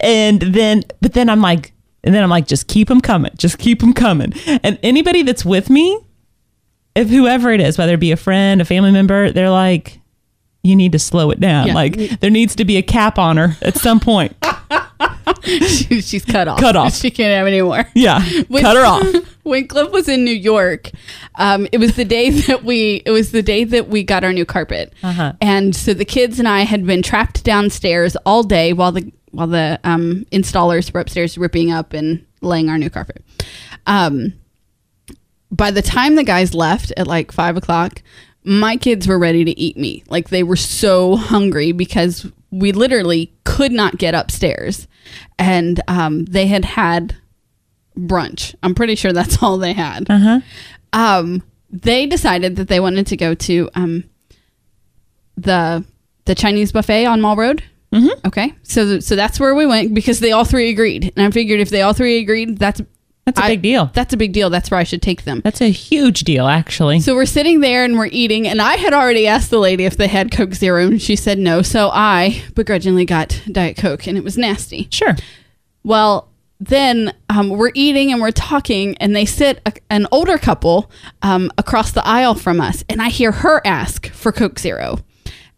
and 0.01 0.41
then 0.43 0.83
but 1.01 1.13
then 1.15 1.31
I'm 1.31 1.41
like. 1.41 1.71
And 2.07 2.15
then 2.15 2.23
I'm 2.23 2.29
like, 2.29 2.47
just 2.47 2.69
keep 2.69 2.89
them 2.89 3.01
coming. 3.01 3.33
Just 3.39 3.57
keep 3.57 3.81
them 3.81 3.95
coming. 3.95 4.35
And 4.63 4.79
anybody 4.83 5.23
that's 5.23 5.43
with 5.43 5.71
me, 5.71 5.99
if 6.95 7.09
whoever 7.09 7.51
it 7.53 7.61
is, 7.61 7.77
whether 7.79 7.95
it 7.95 8.01
be 8.01 8.13
a 8.13 8.17
friend, 8.17 8.61
a 8.61 8.65
family 8.65 8.93
member, 8.93 9.31
they're 9.33 9.51
like, 9.51 10.01
you 10.63 10.77
need 10.77 10.93
to 10.93 10.99
slow 10.99 11.31
it 11.31 11.41
down. 11.41 11.67
Yeah. 11.69 11.75
Like 11.75 11.97
there 12.21 12.31
needs 12.31 12.55
to 12.57 12.65
be 12.65 12.77
a 12.77 12.83
cap 12.83 13.19
on 13.19 13.37
her 13.37 13.57
at 13.63 13.77
some 13.77 14.01
point. 14.01 14.35
she- 15.43 16.01
she's 16.01 16.25
cut 16.25 16.49
off. 16.49 16.59
Cut 16.61 16.77
off. 16.77 16.95
She 16.95 17.11
can't 17.11 17.35
have 17.35 17.47
anymore. 17.47 17.85
Yeah, 17.95 18.23
When- 18.49 18.63
cut 18.63 18.77
her 18.77 18.85
off. 18.87 19.05
when 19.43 19.67
Cliff 19.69 19.91
was 19.93 20.09
in 20.09 20.25
New 20.25 20.31
York, 20.35 20.91
um, 21.37 21.67
it 21.73 21.79
was 21.79 21.97
the 21.97 22.05
day 22.05 22.31
that 22.31 22.65
we 22.65 23.03
it 23.05 23.11
was 23.11 23.33
the 23.33 23.43
day 23.43 23.65
that 23.65 23.89
we 23.89 24.03
got 24.03 24.25
our 24.25 24.33
new 24.33 24.45
carpet, 24.47 24.93
Uh-huh. 25.03 25.33
and 25.41 25.75
so 25.77 25.93
the 25.95 26.05
kids 26.05 26.39
and 26.39 26.49
I 26.49 26.61
had 26.63 26.87
been 26.87 27.03
trapped 27.03 27.45
downstairs 27.45 28.17
all 28.25 28.43
day 28.43 28.73
while 28.73 28.93
the 28.93 29.13
while 29.33 29.49
the 29.49 29.81
um, 29.85 30.25
installers 30.33 30.95
were 30.95 31.01
upstairs 31.01 31.37
ripping 31.37 31.71
up 31.73 31.93
and 31.93 32.25
laying 32.41 32.69
our 32.71 32.79
new 32.79 32.89
carpet. 32.89 33.23
Um, 33.87 34.33
by 35.55 35.71
the 35.71 35.83
time 35.83 36.17
the 36.17 36.25
guys 36.25 36.55
left 36.55 36.93
at 36.97 37.07
like 37.07 37.31
five 37.31 37.57
o'clock, 37.57 38.03
my 38.43 38.77
kids 38.77 39.07
were 39.07 39.19
ready 39.19 39.45
to 39.45 39.59
eat 39.59 39.77
me. 39.77 40.05
Like 40.09 40.29
they 40.29 40.43
were 40.43 40.57
so 40.57 41.17
hungry 41.17 41.73
because 41.73 42.31
we 42.51 42.73
literally 42.73 43.33
could 43.45 43.73
not 43.73 43.99
get 43.99 44.15
upstairs, 44.15 44.87
and 45.39 45.81
um, 45.89 46.25
they 46.25 46.47
had 46.47 46.65
had 46.65 47.17
brunch. 47.97 48.55
I'm 48.63 48.75
pretty 48.75 48.97
sure 48.97 49.13
that's 49.13 49.43
all 49.43 49.59
they 49.59 49.73
had. 49.73 50.11
Uh-huh. 50.11 50.41
Um, 50.93 51.43
they 51.71 52.07
decided 52.07 52.57
that 52.57 52.69
they 52.69 52.81
wanted 52.81 53.07
to 53.09 53.17
go 53.17 53.35
to 53.35 53.71
um, 53.75 54.05
the 55.37 55.85
the 56.25 56.35
Chinese 56.35 56.73
buffet 56.73 57.07
on 57.07 57.21
Mall 57.21 57.37
Road. 57.37 57.63
Mm-hmm. 57.93 58.27
Okay, 58.27 58.53
so 58.65 58.99
so 58.99 59.15
that's 59.15 59.39
where 59.39 59.55
we 59.55 59.67
went 59.67 59.95
because 59.95 60.19
they 60.19 60.33
all 60.33 60.45
three 60.45 60.71
agreed, 60.71 61.13
and 61.17 61.25
I 61.25 61.31
figured 61.31 61.61
if 61.61 61.71
they 61.71 61.83
all 61.83 61.93
three 61.93 62.19
agreed, 62.19 62.59
that's 62.59 62.83
That's 63.25 63.39
a 63.41 63.45
I- 63.45 63.49
big 63.49 63.63
deal. 63.63 63.91
That's 63.95 64.13
a 64.13 64.17
big 64.17 64.33
deal. 64.33 64.51
That's 64.51 64.71
where 64.71 64.79
I 64.79 64.85
should 64.85 65.01
take 65.03 65.25
them. 65.25 65.41
That's 65.43 65.61
a 65.63 65.71
huge 65.71 66.21
deal, 66.25 66.47
actually. 66.47 67.01
So 67.01 67.15
we're 67.15 67.25
sitting 67.27 67.61
there 67.61 67.85
and 67.85 67.97
we're 67.97 68.09
eating, 68.13 68.47
and 68.47 68.61
I 68.61 68.75
had 68.77 68.93
already 68.93 69.27
asked 69.27 69.51
the 69.51 69.59
lady 69.59 69.85
if 69.87 69.97
they 69.97 70.09
had 70.09 70.31
Coke 70.31 70.55
Zero, 70.55 70.87
and 70.87 71.01
she 71.01 71.17
said 71.17 71.39
no. 71.39 71.63
So 71.63 71.91
I 71.93 72.43
begrudgingly 72.55 73.07
got 73.07 73.41
Diet 73.51 73.77
Coke, 73.79 74.07
and 74.07 74.19
it 74.19 74.25
was 74.25 74.37
nasty. 74.37 74.89
sure. 74.91 75.17
Well, 75.83 76.29
then 76.61 77.13
um, 77.29 77.51
we're 77.51 77.73
eating 77.75 78.13
and 78.13 78.21
we're 78.21 78.31
talking, 78.31 78.97
and 78.99 79.15
they 79.17 79.25
sit 79.27 79.61
a, 79.67 79.73
an 79.91 80.07
older 80.13 80.39
couple 80.39 80.91
um, 81.23 81.51
across 81.59 81.93
the 81.93 82.07
aisle 82.07 82.35
from 82.35 82.61
us, 82.61 82.85
and 82.89 83.03
I 83.03 83.09
hear 83.09 83.33
her 83.33 83.61
ask 83.67 84.09
for 84.11 84.33
Coke 84.33 84.59
Zero, 84.59 84.99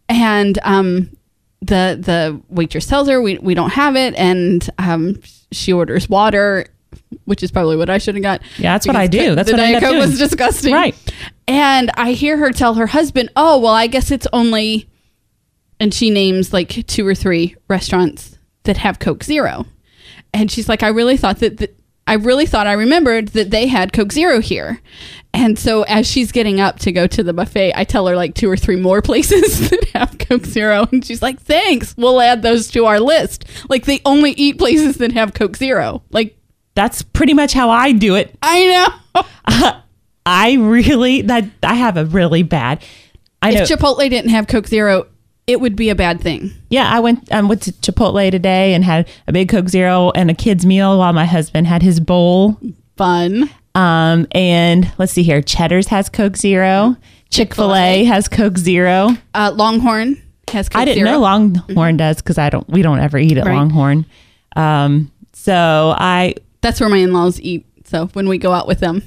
and 0.09 0.57
um, 0.63 1.09
the 1.61 1.97
the 1.99 2.41
waitress 2.49 2.87
tells 2.87 3.07
her 3.09 3.21
we 3.21 3.37
we 3.37 3.53
don't 3.53 3.71
have 3.73 3.95
it, 3.95 4.15
and 4.15 4.69
um, 4.79 5.21
she 5.51 5.71
orders 5.71 6.09
water, 6.09 6.65
which 7.25 7.43
is 7.43 7.51
probably 7.51 7.77
what 7.77 7.89
I 7.89 7.97
should 7.97 8.15
have 8.15 8.21
got. 8.21 8.41
Yeah, 8.57 8.73
that's 8.73 8.87
what 8.87 8.95
I 8.95 9.07
do. 9.07 9.35
That's 9.35 9.49
the 9.49 9.57
what 9.57 9.61
I 9.61 9.71
Diet 9.73 9.83
up 9.83 9.89
Coke 9.91 9.99
was 9.99 10.17
disgusting, 10.17 10.73
Right. 10.73 10.95
And 11.47 11.91
I 11.95 12.11
hear 12.11 12.37
her 12.37 12.51
tell 12.51 12.73
her 12.75 12.87
husband, 12.87 13.29
"Oh, 13.35 13.59
well, 13.59 13.73
I 13.73 13.87
guess 13.87 14.11
it's 14.11 14.27
only," 14.33 14.89
and 15.79 15.93
she 15.93 16.09
names 16.09 16.53
like 16.53 16.85
two 16.87 17.07
or 17.07 17.15
three 17.15 17.55
restaurants 17.69 18.37
that 18.63 18.77
have 18.77 18.99
Coke 18.99 19.23
Zero, 19.23 19.65
and 20.33 20.51
she's 20.51 20.67
like, 20.67 20.83
"I 20.83 20.89
really 20.89 21.17
thought 21.17 21.39
that." 21.39 21.57
that 21.57 21.77
I 22.09 22.13
really 22.13 22.45
thought 22.45 22.67
I 22.67 22.73
remembered 22.73 23.29
that 23.29 23.51
they 23.51 23.67
had 23.67 23.91
Coke 23.91 24.13
Zero 24.13 24.39
here. 24.39 24.81
And 25.33 25.59
so 25.59 25.83
as 25.83 26.07
she's 26.07 26.31
getting 26.31 26.61
up 26.61 26.79
to 26.79 26.93
go 26.93 27.05
to 27.05 27.21
the 27.21 27.33
buffet, 27.33 27.73
I 27.75 27.83
tell 27.83 28.07
her 28.07 28.15
like 28.15 28.33
two 28.33 28.49
or 28.49 28.55
three 28.55 28.77
more 28.77 29.01
places 29.03 29.69
that 29.69 29.89
have 29.93 30.17
Coke 30.17 30.45
Zero. 30.45 30.87
And 30.89 31.03
she's 31.03 31.21
like, 31.21 31.41
thanks. 31.41 31.93
We'll 31.97 32.21
add 32.21 32.43
those 32.43 32.69
to 32.71 32.85
our 32.85 33.01
list. 33.01 33.43
Like 33.67 33.85
they 33.85 33.99
only 34.05 34.31
eat 34.31 34.57
places 34.57 34.97
that 34.97 35.11
have 35.11 35.33
Coke 35.33 35.57
Zero. 35.57 36.01
Like, 36.11 36.36
That's 36.77 37.01
pretty 37.01 37.33
much 37.33 37.53
how 37.53 37.71
I 37.71 37.91
do 37.91 38.13
it. 38.13 38.35
I 38.43 38.91
know. 39.15 39.23
I 40.27 40.53
really 40.53 41.23
that 41.23 41.45
I 41.63 41.73
have 41.73 41.97
a 41.97 42.05
really 42.05 42.43
bad. 42.43 42.83
I 43.41 43.49
know. 43.51 43.61
if 43.61 43.69
Chipotle 43.69 44.07
didn't 44.07 44.29
have 44.29 44.45
Coke 44.45 44.67
Zero, 44.67 45.07
it 45.47 45.59
would 45.59 45.75
be 45.75 45.89
a 45.89 45.95
bad 45.95 46.21
thing. 46.21 46.51
yeah, 46.69 46.87
I 46.87 46.99
went 46.99 47.31
I 47.31 47.41
went 47.41 47.63
to 47.63 47.71
Chipotle 47.71 48.29
today 48.29 48.75
and 48.75 48.83
had 48.83 49.07
a 49.27 49.33
big 49.33 49.49
Coke 49.49 49.69
Zero 49.69 50.11
and 50.13 50.29
a 50.29 50.35
kids 50.35 50.67
meal 50.67 50.99
while 50.99 51.13
my 51.13 51.25
husband 51.25 51.65
had 51.65 51.81
his 51.81 51.99
bowl. 51.99 52.59
Fun. 52.95 53.49
Um, 53.73 54.27
and 54.33 54.91
let's 54.99 55.13
see 55.13 55.23
here, 55.23 55.41
Cheddar's 55.41 55.87
has 55.87 56.09
Coke 56.09 56.37
Zero. 56.37 56.95
Chick 57.31 57.55
Fil 57.55 57.73
A 57.73 58.03
has 58.03 58.27
Coke 58.27 58.57
Zero. 58.59 59.09
Uh, 59.33 59.51
Longhorn 59.55 60.21
has 60.51 60.69
Coke 60.69 60.79
I 60.79 60.85
didn't 60.85 60.99
Zero. 61.05 61.11
know 61.13 61.19
Longhorn 61.21 61.97
does 61.97 62.17
because 62.17 62.37
I 62.37 62.51
don't. 62.51 62.69
We 62.69 62.83
don't 62.83 62.99
ever 62.99 63.17
eat 63.17 63.37
at 63.39 63.47
Right. 63.47 63.55
Longhorn. 63.55 64.05
Um, 64.55 65.11
so 65.33 65.95
I 65.97 66.35
That's 66.61 66.79
where 66.79 66.89
my 66.89 66.97
in-laws 66.97 67.39
eat. 67.41 67.65
So 67.85 68.07
when 68.13 68.27
we 68.27 68.37
go 68.37 68.51
out 68.51 68.67
with 68.67 68.79
them, 68.79 69.03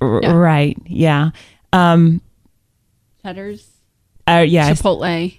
Yeah. 0.00 0.32
right, 0.32 0.76
yeah, 0.86 1.30
um, 1.72 2.20
Cheddar's, 3.22 3.68
uh, 4.26 4.44
yeah, 4.46 4.70
Chipotle, 4.72 5.38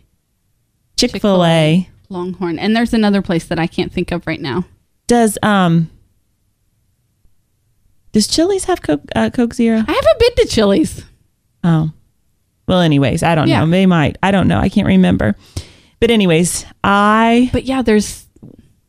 Chick 0.97 1.19
Fil 1.21 1.43
A 1.45 1.89
Longhorn, 2.10 2.58
and 2.60 2.75
there's 2.75 2.93
another 2.93 3.21
place 3.21 3.45
that 3.45 3.60
I 3.60 3.67
can't 3.67 3.91
think 3.91 4.12
of 4.12 4.25
right 4.28 4.39
now. 4.39 4.65
does. 5.08 5.38
Um, 5.43 5.89
does 8.12 8.28
Chili's 8.28 8.65
have 8.65 8.82
Coke 8.82 9.01
uh, 9.15 9.30
Coke 9.30 9.54
Zero? 9.54 9.78
I 9.88 9.91
haven't 9.91 10.19
been 10.19 10.45
to 10.45 10.47
Chili's. 10.47 11.04
Oh, 11.63 11.91
well. 12.67 12.80
Anyways, 12.82 13.23
I 13.23 13.36
don't 13.36 13.47
Yeah. 13.47 13.63
know. 13.65 13.69
They 13.71 13.86
might. 13.86 14.17
I 14.23 14.32
don't 14.32 14.47
know. 14.47 14.60
I 14.60 14.69
can't 14.69 14.88
remember. 14.88 15.36
But 15.99 16.12
anyways, 16.12 16.65
I 16.84 17.49
But 17.51 17.65
yeah, 17.65 17.82
there's 17.82 18.25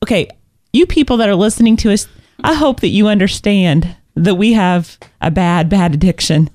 okay. 0.03 0.29
You 0.73 0.87
people 0.87 1.17
that 1.19 1.29
are 1.29 1.35
listening 1.35 1.77
to 1.79 1.93
us, 1.93 2.07
I 2.43 2.55
hope 2.55 2.81
that 2.81 2.89
you 2.89 3.09
understand 3.09 3.97
that 4.15 4.35
we 4.35 4.53
have 4.55 4.99
a 5.21 5.31
bad, 5.31 5.69
bad 5.69 5.95
addiction. 5.95 6.51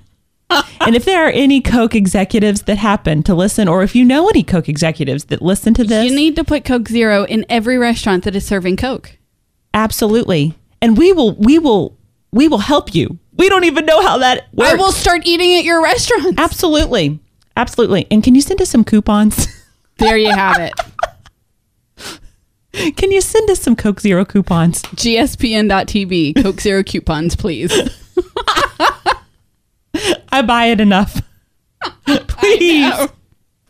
and 0.81 0.95
if 0.95 1.05
there 1.05 1.25
are 1.25 1.31
any 1.31 1.61
Coke 1.61 1.95
executives 1.95 2.63
that 2.63 2.77
happen 2.77 3.23
to 3.23 3.33
listen, 3.33 3.67
or 3.67 3.83
if 3.83 3.95
you 3.95 4.03
know 4.03 4.27
any 4.29 4.43
Coke 4.43 4.67
executives 4.67 5.25
that 5.25 5.41
listen 5.41 5.73
to 5.75 5.83
this, 5.83 6.09
you 6.09 6.15
need 6.15 6.35
to 6.35 6.43
put 6.43 6.65
Coke 6.65 6.87
Zero 6.89 7.23
in 7.25 7.45
every 7.49 7.77
restaurant 7.77 8.23
that 8.25 8.35
is 8.35 8.45
serving 8.45 8.77
Coke. 8.77 9.17
absolutely, 9.73 10.55
and 10.81 10.97
we 10.97 11.13
will, 11.13 11.33
we 11.35 11.57
will, 11.59 11.97
we 12.31 12.47
will 12.47 12.57
help 12.57 12.93
you. 12.93 13.17
We 13.37 13.47
don't 13.49 13.63
even 13.63 13.85
know 13.85 14.01
how 14.01 14.17
that 14.19 14.47
works. 14.53 14.71
I 14.71 14.75
will 14.75 14.91
start 14.91 15.21
eating 15.25 15.55
at 15.55 15.63
your 15.63 15.81
restaurant. 15.81 16.37
absolutely, 16.39 17.19
absolutely. 17.55 18.07
And 18.11 18.23
can 18.23 18.35
you 18.35 18.41
send 18.41 18.61
us 18.61 18.69
some 18.69 18.83
coupons? 18.83 19.47
There 19.97 20.17
you 20.17 20.31
have 20.31 20.57
it. 20.59 20.73
can 22.95 23.11
you 23.11 23.21
send 23.21 23.49
us 23.49 23.59
some 23.59 23.75
Coke 23.75 23.99
Zero 23.99 24.25
coupons? 24.25 24.81
GSPN.TV. 24.83 26.41
Coke 26.41 26.61
Zero 26.61 26.83
coupons, 26.83 27.35
please. 27.35 27.73
I 30.31 30.41
buy 30.41 30.67
it 30.67 30.79
enough. 30.79 31.21
Please, 32.05 32.89
know. 32.89 33.07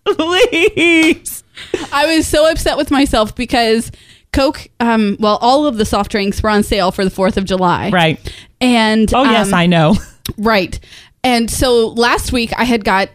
please. 0.05 1.43
I 1.91 2.15
was 2.15 2.27
so 2.27 2.49
upset 2.49 2.77
with 2.77 2.91
myself 2.91 3.35
because 3.35 3.91
Coke, 4.33 4.67
um, 4.79 5.17
well, 5.19 5.37
all 5.41 5.65
of 5.65 5.77
the 5.77 5.85
soft 5.85 6.11
drinks 6.11 6.41
were 6.41 6.49
on 6.49 6.63
sale 6.63 6.91
for 6.91 7.03
the 7.03 7.11
4th 7.11 7.37
of 7.37 7.45
July. 7.45 7.89
Right. 7.89 8.33
And 8.59 9.13
Oh 9.13 9.23
yes, 9.23 9.47
um, 9.47 9.53
I 9.53 9.65
know. 9.65 9.95
Right. 10.37 10.79
And 11.23 11.49
so 11.49 11.89
last 11.89 12.31
week 12.31 12.51
I 12.57 12.63
had 12.63 12.83
got 12.83 13.09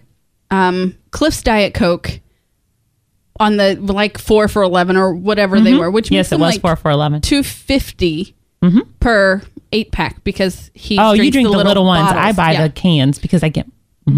um, 0.50 0.96
Cliff's 1.10 1.42
Diet 1.42 1.74
Coke 1.74 2.20
on 3.38 3.56
the 3.56 3.74
like 3.80 4.18
four 4.18 4.48
for 4.48 4.62
11 4.62 4.96
or 4.96 5.14
whatever 5.14 5.60
they 5.60 5.74
were, 5.74 5.90
which 5.90 6.06
Mm-hmm. 6.06 6.14
Yes, 6.14 6.32
it 6.32 6.38
was 6.38 6.54
like 6.54 6.60
four 6.60 6.76
for 6.76 6.90
eleven. 6.90 7.20
250 7.20 8.34
per 9.00 9.42
eight 9.72 9.92
pack 9.92 10.22
because 10.24 10.70
he 10.74 10.98
Oh, 10.98 11.12
you 11.12 11.30
drink 11.30 11.46
the, 11.50 11.56
little, 11.56 11.84
ones. 11.84 12.10
I 12.12 12.32
buy 12.32 12.52
Yeah. 12.52 12.62
the 12.68 12.72
cans 12.72 13.18
because 13.18 13.42
I 13.42 13.48
get. 13.48 13.66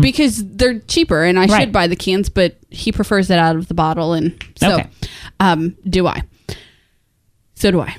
because 0.01 0.45
they're 0.57 0.79
cheaper 0.81 1.25
and 1.25 1.39
I 1.39 1.47
Right. 1.47 1.61
should 1.61 1.73
buy 1.73 1.87
the 1.87 1.97
cans, 1.97 2.29
but 2.29 2.57
he 2.71 2.93
prefers 2.93 3.31
it 3.31 3.39
out 3.39 3.57
of 3.57 3.69
the 3.69 3.75
bottle 3.75 4.13
and 4.13 4.43
so 4.57 4.75
Okay. 4.75 4.87
um 5.41 5.77
do 5.89 6.07
I. 6.07 6.23
So 7.55 7.71
do 7.71 7.81
I. 7.81 7.97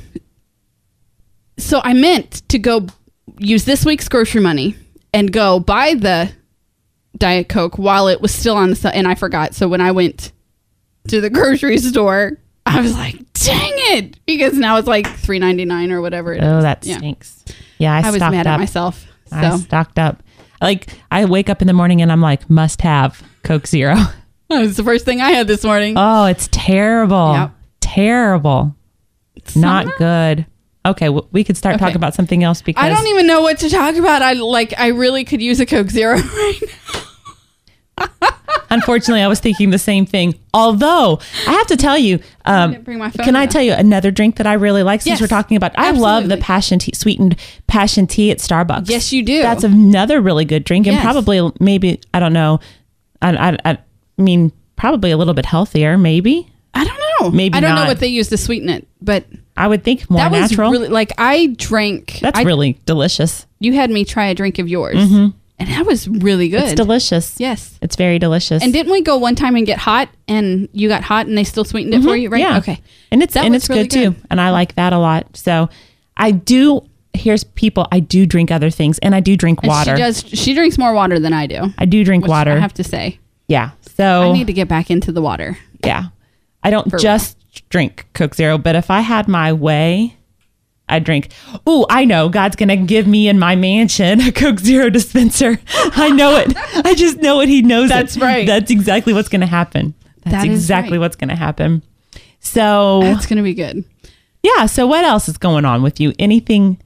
So 1.58 1.82
I 1.84 1.93
meant 1.93 2.47
to 2.49 2.60
go 2.60 2.88
use 3.38 3.65
this 3.65 3.86
week's 3.86 4.08
grocery 4.08 4.41
money 4.41 4.75
and 5.13 5.32
go 5.32 5.60
buy 5.60 5.93
the 5.95 6.32
Diet 7.17 7.49
Coke 7.49 7.77
while 7.77 8.08
it 8.08 8.21
was 8.21 8.34
still 8.34 8.55
on 8.55 8.69
the 8.69 8.75
sale 8.75 8.91
and 8.93 9.08
I 9.08 9.15
forgot. 9.15 9.53
So 9.55 9.67
when 9.67 9.82
I 9.82 9.91
went 9.91 10.32
to 11.10 11.22
the 11.22 11.30
grocery 11.30 11.78
store, 11.78 12.38
I 12.65 12.82
was 12.82 12.93
like, 12.93 13.15
"Dang 13.34 13.72
it!" 13.76 14.19
Because 14.26 14.54
now 14.54 14.78
it's 14.78 14.88
like 14.88 15.08
three 15.08 15.39
ninety 15.39 15.65
nine 15.65 15.91
or 15.91 16.02
whatever. 16.02 16.34
it 16.34 16.41
Oh, 16.43 16.58
is. 16.58 16.63
that 16.63 16.86
Yeah. 16.86 16.98
stinks. 16.98 17.43
Yeah, 17.78 17.95
I, 17.95 18.08
I 18.08 18.12
was 18.12 18.19
mad 18.19 18.48
up. 18.48 18.54
at 18.54 18.60
myself. 18.60 19.06
I 19.32 19.50
So 19.52 19.58
stocked 19.58 20.00
up. 20.00 20.24
Like 20.62 20.89
I 21.12 21.26
wake 21.26 21.50
up 21.50 21.62
in 21.62 21.67
the 21.67 21.74
morning 21.74 22.02
and 22.02 22.12
I'm 22.12 22.22
like, 22.22 22.50
must 22.50 22.82
have 22.82 23.22
Coke 23.43 23.67
Zero. 23.67 23.95
that 24.50 24.60
was 24.60 24.78
the 24.78 24.84
first 24.84 25.06
thing 25.06 25.22
I 25.22 25.32
had 25.32 25.48
this 25.48 25.63
morning. 25.63 25.93
Oh, 25.98 26.26
it's 26.26 26.50
terrible. 26.52 27.34
Yep. 27.34 27.52
Terrible. 27.82 28.76
Not 29.56 29.86
Summer? 29.86 29.95
good. 29.98 30.45
Okay, 30.86 31.06
w- 31.08 31.28
we 31.32 31.43
could 31.43 31.58
start 31.58 31.76
Okay. 31.76 31.80
talking 31.86 31.95
about 31.98 32.13
something 32.15 32.43
else 32.43 32.62
because 32.62 32.84
I 32.84 32.89
don't 32.89 33.08
even 33.08 33.28
know 33.28 33.41
what 33.41 33.60
to 33.60 33.69
talk 33.69 33.95
about. 33.95 34.22
I 34.22 34.34
like 34.34 34.74
I 34.80 34.88
really 34.88 35.24
could 35.26 35.41
use 35.41 35.60
a 35.60 35.65
Coke 35.65 35.89
Zero 35.89 36.15
right 36.17 36.60
now. 36.62 36.88
Unfortunately 38.69 39.21
I 39.21 39.27
was 39.27 39.39
thinking 39.39 39.69
the 39.69 39.79
same 39.79 40.05
thing. 40.05 40.36
Although 40.53 41.19
I 41.47 41.51
have 41.51 41.67
to 41.67 41.77
tell 41.77 41.97
you, 41.97 42.19
um, 42.45 42.71
didn't 42.71 42.86
bring 42.86 42.97
my 42.97 43.10
phone 43.10 43.25
can 43.25 43.36
I 43.36 43.45
tell 43.45 43.62
you 43.62 43.73
another 43.73 44.12
drink 44.12 44.38
that 44.38 44.47
I 44.47 44.53
really 44.53 44.84
like 44.84 45.01
since 45.01 45.19
Yes, 45.19 45.21
we're 45.21 45.27
talking 45.27 45.58
about? 45.58 45.77
I 45.77 45.91
love 45.91 46.27
the 46.27 46.38
passion 46.38 46.79
tea, 46.79 46.93
sweetened 46.95 47.36
passion 47.67 48.08
tea 48.08 48.32
at 48.32 48.39
Starbucks. 48.39 48.89
Yes, 48.89 49.12
you 49.13 49.23
do. 49.23 49.41
That's 49.41 49.63
another 49.63 50.21
really 50.21 50.45
good 50.45 50.63
drink, 50.63 50.88
and 50.88 50.99
probably 50.99 51.51
maybe 51.60 51.99
I 52.13 52.19
don't 52.19 52.34
know. 52.34 52.60
I, 53.21 53.49
I, 53.49 53.58
I 53.65 53.77
mean, 54.17 54.51
probably 54.75 55.12
a 55.12 55.17
little 55.17 55.34
bit 55.34 55.45
healthier. 55.45 55.97
Maybe 55.97 56.49
I 56.73 56.86
don't 56.86 56.99
know. 57.19 57.29
Maybe 57.32 57.58
I 57.58 57.60
don't 57.60 57.75
know 57.75 57.86
what 57.86 57.99
they 57.99 58.08
use 58.08 58.29
to 58.29 58.38
sweeten 58.38 58.69
it, 58.69 58.88
but 59.01 59.25
I 59.58 59.67
would 59.67 59.84
think 59.84 60.10
more 60.10 60.19
that 60.19 60.32
was 60.32 60.58
really 60.58 60.88
like 60.88 61.12
I 61.17 61.47
drank. 61.58 62.19
That's 62.21 62.39
I, 62.39 62.43
really 62.43 62.79
delicious. 62.86 63.45
You 63.60 63.73
had 63.73 63.89
me 63.89 64.05
try 64.05 64.27
a 64.27 64.36
drink 64.36 64.60
of 64.60 64.67
yours, 64.69 64.97
and 65.60 65.69
that 65.69 65.86
was 65.86 66.08
really 66.08 66.50
good. 66.50 66.63
It's 66.63 66.74
delicious. 66.74 67.39
Yes. 67.39 67.78
It's 67.82 67.95
very 67.95 68.17
delicious. 68.19 68.63
And 68.63 68.72
didn't 68.74 68.91
we 68.91 69.02
go 69.02 69.17
one 69.17 69.36
time 69.36 69.56
and 69.56 69.65
get 69.65 69.78
hot, 69.78 70.10
and 70.28 70.69
you 70.72 70.88
got 70.88 71.04
hot, 71.04 71.28
and 71.28 71.38
they 71.38 71.43
still 71.43 71.65
sweetened 71.65 71.93
it 71.93 72.04
for 72.04 72.15
you, 72.15 72.30
right? 72.30 72.41
Mm-hmm. 72.41 72.54
Yeah. 72.54 72.58
Okay. 72.60 72.82
And 73.12 73.22
it's 73.22 73.34
That 73.34 73.45
and 73.45 73.56
it's 73.56 73.69
really 73.69 73.88
good, 73.88 74.15
too. 74.15 74.22
And 74.30 74.39
I 74.39 74.52
like 74.52 74.76
that 74.76 74.93
a 74.93 74.98
lot. 75.00 75.36
So 75.36 75.69
I 76.17 76.32
do 76.32 76.82
here's 77.13 77.43
people 77.43 77.88
I 77.91 78.00
do 78.00 78.26
drink 78.26 78.52
other 78.52 78.69
things 78.69 79.00
and 79.00 79.13
I 79.15 79.19
do 79.19 79.36
drink 79.36 79.60
And 79.63 79.67
water. 79.69 79.95
She 79.95 80.02
does. 80.02 80.24
She 80.26 80.54
drinks 80.54 80.78
more 80.78 80.93
water 80.93 81.19
than 81.19 81.34
I 81.34 81.48
do. 81.48 81.74
I 81.78 81.86
do 81.86 82.04
drink 82.06 82.28
water. 82.28 82.52
I 82.52 82.60
have 82.60 82.74
to 82.76 82.84
say. 82.84 83.19
yeah. 83.48 83.72
So 83.98 84.22
I 84.22 84.32
need 84.32 84.48
to 84.48 84.54
get 84.54 84.67
back 84.69 84.89
into 84.89 85.12
the 85.12 85.22
water. 85.22 85.58
yeah. 85.84 86.06
I 86.63 86.69
don't 86.72 86.98
just 87.00 87.38
drink 87.69 88.06
Coke 88.13 88.36
Zero, 88.36 88.58
but 88.58 88.76
if 88.76 88.89
I 88.91 89.02
had 89.02 89.28
my 89.28 89.52
way, 89.54 90.15
I 90.89 90.99
drink. 90.99 91.32
Ooh, 91.67 91.86
I 91.89 92.06
know 92.06 92.30
God's 92.30 92.56
gonna 92.56 92.78
give 92.78 93.08
me 93.08 93.28
in 93.28 93.39
my 93.39 93.56
mansion 93.56 94.19
a 94.21 94.32
Coke 94.32 94.60
Zero 94.60 94.89
dispenser. 94.89 95.60
I 95.73 96.10
know 96.10 96.36
it. 96.38 96.54
I 96.86 96.93
just 96.95 97.17
know 97.17 97.39
it. 97.41 97.49
He 97.49 97.62
knows 97.62 97.86
it. 97.86 97.93
That's 97.93 98.17
right. 98.17 98.45
That's 98.47 98.71
exactly 98.71 99.13
what's 99.13 99.30
gonna 99.30 99.45
happen. 99.47 99.93
That's 100.23 100.43
That 100.43 100.45
exactly 100.45 100.97
right. 100.97 101.02
what's 101.04 101.15
gonna 101.15 101.36
happen. 101.36 101.84
So 102.39 102.99
That's 103.02 103.25
gonna 103.25 103.43
be 103.43 103.54
good. 103.54 103.84
yeah. 104.43 104.65
So 104.65 104.88
what 104.88 105.04
else 105.06 105.30
is 105.30 105.38
going 105.38 105.65
on 105.65 105.82
with 105.84 105.99
you? 105.99 106.13
Anything? 106.19 106.78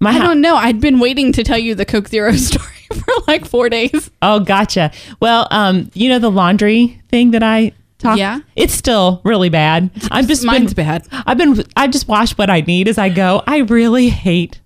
My 0.00 0.10
I 0.10 0.18
don't 0.18 0.40
know. 0.40 0.54
I'd 0.56 0.80
been 0.80 1.00
waiting 1.00 1.32
to 1.32 1.42
tell 1.42 1.58
you 1.58 1.74
the 1.74 1.84
Coke 1.84 2.08
Zero 2.08 2.32
story 2.36 2.66
for 2.92 3.12
like 3.26 3.44
four 3.44 3.68
days. 3.68 4.10
Oh, 4.22 4.40
gotcha. 4.40 4.92
Well, 5.20 5.48
um, 5.50 5.90
you 5.94 6.08
know 6.08 6.18
the 6.20 6.30
laundry 6.30 7.00
thing 7.08 7.32
that 7.32 7.42
I 7.42 7.72
talked. 7.98 8.18
Yeah. 8.18 8.40
it's 8.56 8.74
still 8.74 9.20
really 9.24 9.48
bad. 9.48 9.90
I'm 10.10 10.26
just 10.26 10.44
Mine's 10.44 10.74
been, 10.74 10.86
bad. 10.86 11.08
I've 11.26 11.38
been. 11.38 11.64
I 11.76 11.88
just 11.88 12.08
wash 12.08 12.36
what 12.38 12.50
I 12.50 12.60
need 12.62 12.88
as 12.88 12.98
I 12.98 13.08
go. 13.08 13.42
I 13.46 13.58
really 13.58 14.08
hate 14.08 14.60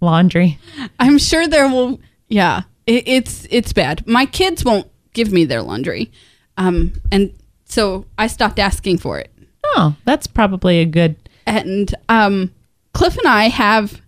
laundry. 0.00 0.58
I'm 0.98 1.18
sure 1.18 1.46
there 1.46 1.68
will. 1.68 2.00
Yeah, 2.28 2.62
it, 2.86 3.06
it's 3.06 3.46
it's 3.50 3.72
bad. 3.72 4.06
My 4.06 4.26
kids 4.26 4.64
won't 4.64 4.90
give 5.12 5.32
me 5.32 5.44
their 5.44 5.62
laundry, 5.62 6.10
um, 6.56 7.00
and 7.12 7.32
so 7.64 8.06
I 8.16 8.26
stopped 8.26 8.58
asking 8.58 8.98
for 8.98 9.18
it. 9.18 9.32
Oh, 9.64 9.96
that's 10.04 10.26
probably 10.26 10.80
a 10.80 10.86
good. 10.86 11.16
And 11.46 11.94
um, 12.08 12.52
Cliff 12.92 13.16
and 13.16 13.26
I 13.26 13.48
have, 13.48 14.00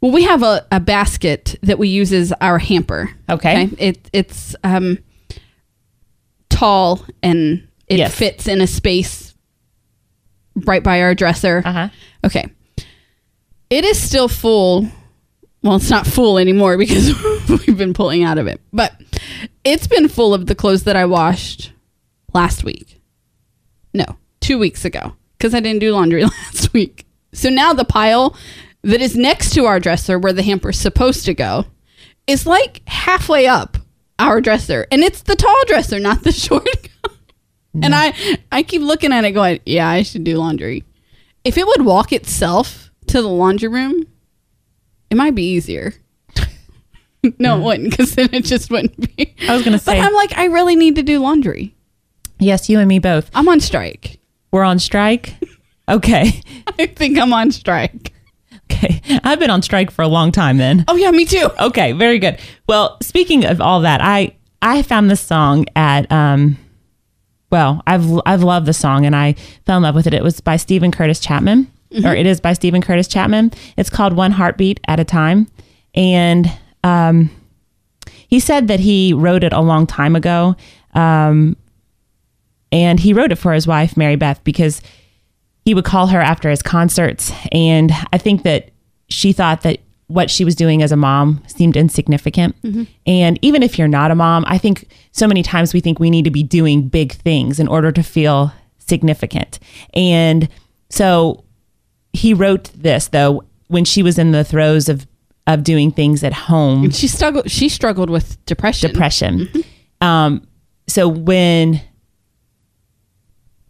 well, 0.00 0.12
we 0.12 0.24
have 0.24 0.42
a, 0.42 0.66
a 0.70 0.80
basket 0.80 1.56
that 1.62 1.78
we 1.78 1.88
use 1.88 2.12
as 2.12 2.32
our 2.40 2.58
hamper. 2.58 3.10
Okay. 3.28 3.68
It 3.78 4.08
it's 4.12 4.54
um, 4.64 4.98
tall 6.48 7.04
and 7.22 7.67
it 7.88 7.98
Yes. 7.98 8.14
fits 8.14 8.48
in 8.48 8.60
a 8.60 8.66
space 8.66 9.34
right 10.54 10.82
by 10.82 11.00
our 11.02 11.14
dresser. 11.14 11.62
Uh 11.64 11.72
huh. 11.72 11.88
Okay. 12.24 12.46
It 13.70 13.84
is 13.84 14.00
still 14.00 14.28
full. 14.28 14.88
Well, 15.62 15.76
it's 15.76 15.90
not 15.90 16.06
full 16.06 16.38
anymore 16.38 16.76
because 16.78 17.12
we've 17.48 17.76
been 17.76 17.94
pulling 17.94 18.22
out 18.24 18.38
of 18.38 18.46
it. 18.46 18.60
But 18.72 18.94
it's 19.64 19.86
been 19.86 20.08
full 20.08 20.32
of 20.34 20.46
the 20.46 20.54
clothes 20.54 20.84
that 20.84 20.96
I 20.96 21.04
washed 21.04 21.72
last 22.32 22.64
week. 22.64 23.00
No, 23.94 24.04
two 24.40 24.58
weeks 24.58 24.84
ago 24.84 25.14
because 25.36 25.54
I 25.54 25.60
didn't 25.60 25.80
do 25.80 25.92
laundry 25.92 26.24
last 26.24 26.72
week. 26.72 27.06
So 27.32 27.48
now 27.50 27.72
the 27.72 27.84
pile 27.84 28.36
that 28.82 29.00
is 29.00 29.16
next 29.16 29.50
to 29.54 29.64
our 29.66 29.80
dresser 29.80 30.18
where 30.18 30.32
the 30.32 30.42
hamper's 30.42 30.78
supposed 30.78 31.24
to 31.26 31.34
go 31.34 31.64
is 32.26 32.46
like 32.46 32.82
halfway 32.88 33.46
up 33.46 33.76
our 34.18 34.40
dresser. 34.40 34.86
And 34.90 35.02
it's 35.02 35.22
the 35.22 35.36
tall 35.36 35.62
dresser, 35.66 35.98
not 35.98 36.22
the 36.22 36.32
short 36.46 36.66
And 37.82 37.94
I, 37.94 38.12
I 38.50 38.62
keep 38.62 38.82
looking 38.82 39.12
at 39.12 39.24
it 39.24 39.32
going, 39.32 39.60
yeah, 39.66 39.88
I 39.88 40.02
should 40.02 40.24
do 40.24 40.36
laundry. 40.38 40.84
If 41.44 41.56
it 41.56 41.66
would 41.66 41.84
walk 41.84 42.12
itself 42.12 42.90
to 43.08 43.22
the 43.22 43.28
laundry 43.28 43.68
room, 43.68 44.06
it 45.10 45.16
might 45.16 45.34
be 45.34 45.44
easier. 45.52 45.94
no, 47.38 47.58
it 47.58 47.62
wouldn't, 47.62 47.90
because 47.90 48.14
then 48.14 48.30
it 48.32 48.44
just 48.44 48.70
wouldn't 48.70 49.16
be. 49.16 49.34
I 49.48 49.54
was 49.54 49.64
gonna 49.64 49.78
say, 49.78 49.98
But 49.98 50.06
I'm 50.06 50.14
like, 50.14 50.36
I 50.36 50.46
really 50.46 50.76
need 50.76 50.96
to 50.96 51.02
do 51.02 51.18
laundry. 51.20 51.74
yes. 52.38 52.68
You 52.68 52.78
and 52.80 52.88
me 52.88 52.98
both. 52.98 53.30
I'm 53.34 53.48
on 53.48 53.60
strike. 53.60 54.18
We're 54.52 54.64
on 54.64 54.78
strike. 54.78 55.34
Okay. 55.90 56.42
I 56.78 56.84
think 56.84 57.18
I'm 57.18 57.32
on 57.32 57.50
strike. 57.50 58.12
Okay. 58.70 59.00
I've 59.24 59.38
been 59.38 59.48
on 59.48 59.62
strike 59.62 59.90
for 59.90 60.02
a 60.02 60.06
long 60.06 60.32
time. 60.32 60.58
Then. 60.58 60.84
Oh 60.86 60.96
yeah, 60.96 61.10
me 61.12 61.24
too. 61.24 61.48
Okay, 61.58 61.92
very 61.92 62.18
good. 62.18 62.38
Well, 62.68 62.98
speaking 63.00 63.46
of 63.46 63.62
all 63.62 63.80
that, 63.80 64.02
I 64.02 64.36
I 64.60 64.82
found 64.82 65.10
this 65.10 65.22
song 65.22 65.64
at 65.74 66.12
um 66.12 66.58
well, 67.50 67.82
I've 67.86 68.06
I've 68.26 68.42
loved 68.42 68.66
the 68.66 68.72
song 68.72 69.06
and 69.06 69.16
I 69.16 69.34
fell 69.66 69.78
in 69.78 69.82
love 69.82 69.94
with 69.94 70.06
it. 70.06 70.14
It 70.14 70.22
was 70.22 70.40
by 70.40 70.56
Steven 70.56 70.90
Curtis 70.90 71.20
Chapman, 71.20 71.70
or 72.04 72.14
it 72.14 72.26
is 72.26 72.40
by 72.40 72.52
Steven 72.52 72.82
Curtis 72.82 73.08
Chapman. 73.08 73.52
It's 73.76 73.90
called 73.90 74.12
One 74.14 74.32
Heartbeat 74.32 74.80
at 74.86 75.00
a 75.00 75.04
Time, 75.04 75.46
and 75.94 76.50
um, 76.84 77.30
he 78.28 78.40
said 78.40 78.68
that 78.68 78.80
he 78.80 79.12
wrote 79.12 79.44
it 79.44 79.52
a 79.52 79.60
long 79.60 79.86
time 79.86 80.14
ago, 80.14 80.56
um, 80.94 81.56
and 82.70 83.00
he 83.00 83.12
wrote 83.12 83.32
it 83.32 83.36
for 83.36 83.52
his 83.52 83.66
wife 83.66 83.96
Mary 83.96 84.16
Beth 84.16 84.42
because 84.44 84.82
he 85.68 85.74
would 85.74 85.84
call 85.84 86.06
her 86.06 86.20
after 86.20 86.48
his 86.48 86.62
concerts 86.62 87.30
and 87.52 87.92
i 88.10 88.16
think 88.16 88.42
that 88.42 88.70
she 89.10 89.34
thought 89.34 89.60
that 89.60 89.80
what 90.08 90.30
she 90.30 90.44
was 90.44 90.54
doing 90.54 90.82
as 90.82 90.90
a 90.90 90.96
mom 90.96 91.42
seemed 91.46 91.76
insignificant 91.76 92.56
and 93.06 93.38
even 93.42 93.62
if 93.62 93.78
you're 93.78 93.86
not 93.88 94.10
a 94.10 94.14
mom 94.14 94.42
i 94.48 94.58
think 94.58 94.88
so 95.12 95.26
many 95.28 95.42
times 95.42 95.72
we 95.74 95.80
think 95.80 95.98
we 96.00 96.10
need 96.10 96.24
to 96.24 96.30
be 96.30 96.42
doing 96.42 96.88
big 96.88 97.12
things 97.12 97.60
in 97.60 97.68
order 97.68 97.92
to 97.92 98.02
feel 98.02 98.52
significant 98.78 99.58
and 99.94 100.48
so 100.90 101.44
he 102.14 102.32
wrote 102.34 102.70
this 102.74 103.08
though 103.08 103.42
when 103.68 103.84
she 103.84 104.02
was 104.02 104.18
in 104.18 104.32
the 104.32 104.42
throes 104.44 104.88
of 104.88 105.06
of 105.46 105.62
doing 105.64 105.90
things 105.90 106.22
at 106.24 106.32
home 106.32 106.90
She 106.90 107.08
struggled. 107.08 107.50
She 107.50 107.68
struggled 107.70 108.10
with 108.10 108.44
depression. 108.44 108.90
depression. 108.90 109.48
Um, 110.02 110.46
so 110.86 111.08
when 111.08 111.80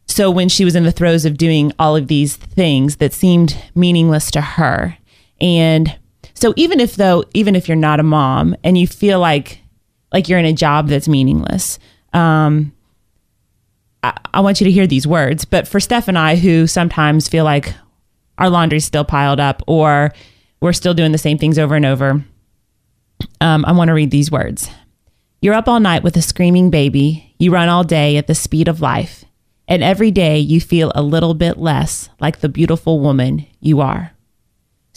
so 0.07 0.31
when 0.31 0.49
she 0.49 0.65
was 0.65 0.75
in 0.75 0.83
the 0.85 0.91
throes 0.93 1.25
of 1.25 1.37
doing 1.37 1.73
all 1.79 1.95
of 1.95 2.09
these 2.09 2.35
things 2.37 2.97
that 2.97 3.13
seemed 3.13 3.57
meaningless 3.77 4.31
to 4.33 4.41
her, 4.41 4.97
and 5.41 5.97
so 6.39 6.55
even 6.57 6.79
if 6.81 6.97
though 6.97 7.25
even 7.35 7.57
if 7.57 7.69
you're 7.69 7.77
not 7.77 8.01
a 8.01 8.05
mom 8.05 8.55
and 8.63 8.79
you 8.79 8.87
feel 8.87 9.19
like 9.19 9.61
like 10.13 10.29
you're 10.29 10.39
in 10.39 10.45
a 10.45 10.53
job 10.53 10.89
that's 10.89 11.09
meaningless, 11.09 11.79
um, 12.13 12.73
I, 14.03 14.17
I 14.33 14.41
want 14.41 14.61
you 14.61 14.65
to 14.65 14.71
hear 14.71 14.87
these 14.87 15.07
words. 15.07 15.45
But 15.45 15.67
for 15.67 15.81
Steph 15.81 16.09
and 16.09 16.19
I, 16.19 16.37
who 16.37 16.67
sometimes 16.67 17.29
feel 17.29 17.45
like 17.45 17.75
our 18.39 18.49
laundry's 18.49 18.85
still 18.85 19.05
piled 19.05 19.41
up 19.41 19.63
or 19.67 20.13
we're 20.61 20.73
still 20.73 20.95
doing 20.95 21.13
the 21.13 21.19
same 21.19 21.39
things 21.39 21.59
over 21.59 21.75
and 21.75 21.85
over, 21.85 22.25
um, 23.41 23.65
I 23.65 23.73
want 23.73 23.89
to 23.89 23.95
read 23.95 24.11
these 24.11 24.31
words. 24.31 24.71
You're 25.41 25.55
up 25.55 25.69
all 25.69 25.81
night 25.81 26.03
with 26.03 26.17
a 26.17 26.23
screaming 26.23 26.71
baby. 26.71 27.35
You 27.39 27.53
run 27.53 27.69
all 27.69 27.85
day 27.85 28.17
at 28.17 28.27
the 28.27 28.35
speed 28.35 28.69
of 28.69 28.81
life. 28.81 29.25
And 29.69 29.83
every 29.83 30.11
day 30.11 30.39
you 30.39 30.61
feel 30.61 30.91
a 30.95 31.03
little 31.03 31.35
bit 31.35 31.59
less 31.59 32.09
like 32.21 32.41
the 32.41 32.49
beautiful 32.49 33.01
woman 33.01 33.47
you 33.61 33.81
are. 33.81 34.13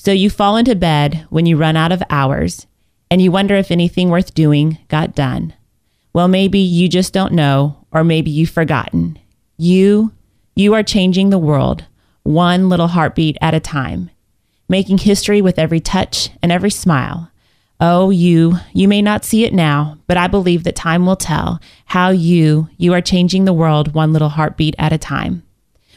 So 0.04 0.12
you 0.12 0.32
fall 0.32 0.58
into 0.58 0.74
bed 0.74 1.28
when 1.30 1.46
you 1.46 1.58
run 1.58 1.78
out 1.78 1.92
of 1.92 2.02
hours 2.10 2.66
and 3.12 3.22
you 3.22 3.32
wonder 3.32 3.54
if 3.54 3.70
anything 3.70 4.10
worth 4.10 4.34
doing 4.34 4.80
got 4.88 5.14
done. 5.14 5.54
Well, 6.12 6.28
maybe 6.28 6.58
you 6.58 6.90
just 6.90 7.14
don't 7.14 7.34
know, 7.34 7.86
or 7.92 8.04
maybe 8.04 8.32
you've 8.32 8.50
forgotten. 8.50 9.20
You, 9.58 10.12
you 10.56 10.74
are 10.74 10.82
changing 10.82 11.30
the 11.30 11.38
world 11.38 11.86
one 12.24 12.68
little 12.68 12.88
heartbeat 12.88 13.38
at 13.42 13.54
a 13.54 13.60
time, 13.60 14.10
making 14.68 14.98
history 14.98 15.40
with 15.40 15.60
every 15.60 15.80
touch 15.80 16.32
and 16.42 16.52
every 16.52 16.72
smile. 16.72 17.30
Oh, 17.80 18.10
you, 18.10 18.56
you 18.74 18.88
may 18.88 19.04
not 19.04 19.24
see 19.24 19.46
it 19.46 19.54
now, 19.54 20.00
but 20.08 20.18
I 20.18 20.26
believe 20.26 20.64
that 20.64 20.76
time 20.76 21.06
will 21.06 21.16
tell 21.16 21.62
how 21.86 22.10
you, 22.10 22.70
you 22.76 22.92
are 22.96 23.02
changing 23.02 23.46
the 23.46 23.54
world 23.54 23.94
one 23.94 24.14
little 24.14 24.30
heartbeat 24.30 24.74
at 24.80 24.94
a 24.94 24.98
time. 24.98 25.44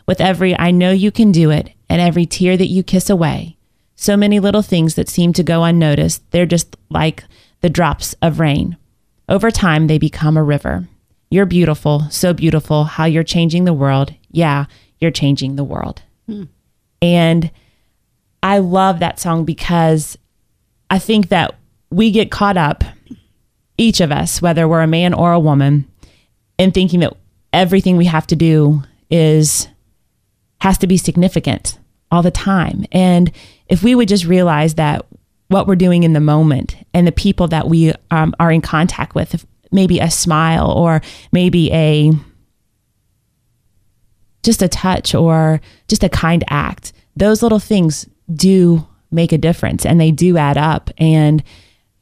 With 0.07 0.21
every 0.21 0.55
I 0.59 0.73
know 0.73 0.90
you 0.90 1.11
can 1.11 1.33
do 1.33 1.49
it 1.49 1.73
and 1.88 2.03
every 2.03 2.27
tear 2.27 2.59
that 2.59 2.67
you 2.67 2.83
kiss 2.83 3.09
away. 3.09 3.57
So 3.97 4.17
many 4.17 4.41
little 4.41 4.63
things 4.63 4.95
that 4.95 5.09
seem 5.09 5.33
to 5.35 5.43
go 5.43 5.65
unnoticed, 5.65 6.31
they're 6.31 6.47
just 6.47 6.77
like 6.91 7.25
the 7.61 7.71
drops 7.71 8.15
of 8.21 8.41
rain. 8.41 8.77
Over 9.29 9.51
time, 9.51 9.87
they 9.87 9.99
become 9.99 10.37
a 10.37 10.43
river. 10.43 10.89
You're 11.31 11.47
beautiful, 11.47 12.09
so 12.11 12.33
beautiful, 12.33 12.85
how 12.85 13.07
you're 13.07 13.23
changing 13.23 13.65
the 13.65 13.73
world. 13.73 14.13
Yeah, 14.31 14.67
you're 15.01 15.11
changing 15.11 15.57
the 15.57 15.65
world. 15.65 16.03
Hmm. 16.27 16.45
And 17.01 17.51
I 18.43 18.59
love 18.59 18.99
that 18.99 19.19
song 19.19 19.45
because 19.45 20.19
I 20.91 20.99
think 20.99 21.29
that 21.29 21.55
we 21.91 22.11
get 22.11 22.31
caught 22.31 22.57
up, 22.57 22.85
each 23.79 24.01
of 24.01 24.13
us, 24.13 24.43
whether 24.43 24.69
we're 24.69 24.83
a 24.83 24.87
man 24.87 25.15
or 25.15 25.33
a 25.33 25.41
woman, 25.41 25.89
in 26.59 26.71
thinking 26.71 27.01
that 27.01 27.17
everything 27.53 27.97
we 27.97 28.05
have 28.07 28.27
to 28.29 28.37
do 28.37 28.83
is 29.11 29.69
has 30.61 30.79
to 30.79 30.87
be 30.87 30.97
significant 30.97 31.79
all 32.11 32.23
the 32.23 32.31
time. 32.31 32.85
And 32.93 33.33
if 33.68 33.83
we 33.83 33.94
would 33.94 34.09
just 34.09 34.24
realize 34.24 34.74
that 34.74 35.07
what 35.48 35.66
we're 35.66 35.77
doing 35.77 36.03
in 36.03 36.12
the 36.12 36.20
moment 36.20 36.77
and 36.92 37.07
the 37.07 37.12
people 37.12 37.48
that 37.48 37.68
we 37.68 37.92
um, 38.11 38.35
are 38.40 38.50
in 38.50 38.61
contact 38.61 39.14
with, 39.14 39.46
maybe 39.70 39.98
a 39.98 40.11
smile 40.11 40.70
or 40.70 41.03
maybe 41.33 41.72
a 41.72 42.12
just 44.42 44.62
a 44.62 44.68
touch 44.68 45.14
or 45.14 45.61
just 45.88 46.05
a 46.05 46.09
kind 46.09 46.44
act, 46.48 46.92
those 47.16 47.42
little 47.42 47.59
things 47.59 48.09
do 48.33 48.87
make 49.11 49.33
a 49.33 49.38
difference 49.38 49.87
and 49.87 50.00
they 50.00 50.11
do 50.11 50.37
add 50.37 50.59
up. 50.59 50.90
And, 50.98 51.42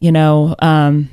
you 0.01 0.11
know, 0.11 0.57
um, 0.59 1.11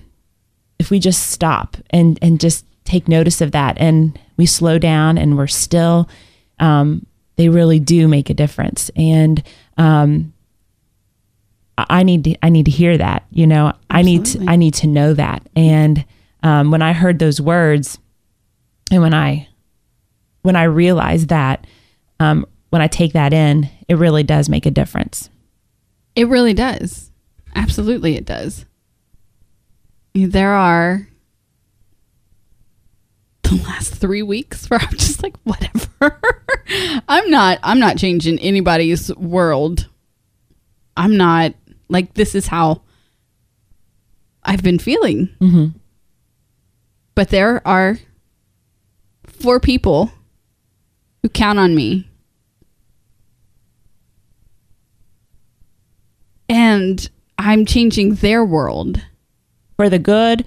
if 0.79 0.89
we 0.89 0.99
just 0.99 1.29
stop 1.29 1.77
and, 1.91 2.17
and 2.21 2.39
just 2.39 2.65
take 2.83 3.07
notice 3.07 3.41
of 3.41 3.51
that 3.51 3.77
and 3.77 4.17
we 4.38 4.45
slow 4.45 4.79
down 4.79 5.17
and 5.17 5.38
we're 5.38 5.47
still, 5.47 6.09
um, 6.59 7.05
they 7.35 7.49
really 7.49 7.79
do 7.79 8.07
make 8.07 8.29
a 8.29 8.33
difference. 8.33 8.89
And, 8.95 9.43
um, 9.77 10.33
I 11.89 12.04
need 12.04 12.24
to, 12.26 12.36
I 12.44 12.50
need 12.50 12.65
to 12.65 12.72
hear 12.72 12.98
that, 12.98 13.26
you 13.32 13.48
know, 13.48 13.74
I 13.89 14.02
need 14.02 14.26
to, 14.26 14.46
I 14.48 14.56
need 14.56 14.74
to 14.76 14.88
know 14.88 15.13
that. 15.13 15.48
And, 15.56 16.06
um, 16.44 16.72
when 16.72 16.82
I 16.82 16.94
heard 16.94 17.20
those 17.20 17.42
words 17.42 18.00
and 18.92 19.02
when 19.02 19.13
I, 19.13 19.48
when 20.42 20.56
I 20.56 20.63
realize 20.63 21.28
that, 21.28 21.68
um, 22.20 22.46
when 22.70 22.82
I 22.82 22.88
take 22.88 23.13
that 23.13 23.34
in, 23.34 23.70
it 23.88 23.96
really 23.96 24.24
does 24.24 24.50
make 24.50 24.65
a 24.65 24.72
difference. 24.72 25.30
It 26.15 26.28
really 26.28 26.54
does. 26.54 27.12
Absolutely, 27.56 28.15
it 28.15 28.26
does. 28.26 28.65
There 30.13 30.54
are 30.54 31.08
the 33.44 33.56
last 33.63 33.96
three 33.96 34.22
weeks 34.22 34.70
where 34.70 34.80
I'm 34.82 34.98
just 34.98 35.24
like, 35.24 35.36
whatever. 35.44 36.20
I'm 37.08 37.30
not. 37.30 37.60
I'm 37.63 37.80
not 37.80 37.98
changing 37.98 38.39
anybody's 38.39 39.13
world. 39.15 39.88
I'm 40.96 41.18
not 41.18 41.54
like 41.89 42.13
this 42.13 42.36
is 42.36 42.47
how 42.47 42.82
I've 44.43 44.63
been 44.63 44.80
feeling. 44.80 45.30
Mm-hmm. 45.41 45.78
But 47.15 47.30
there 47.30 47.67
are 47.67 47.97
four 49.25 49.60
people 49.60 50.12
who 51.21 51.30
count 51.30 51.60
on 51.60 51.75
me. 51.75 52.10
And 56.47 57.10
I'm 57.38 57.65
changing 57.65 58.15
their 58.15 58.45
world. 58.45 59.02
for 59.80 59.89
the 59.89 59.97
good 59.97 60.43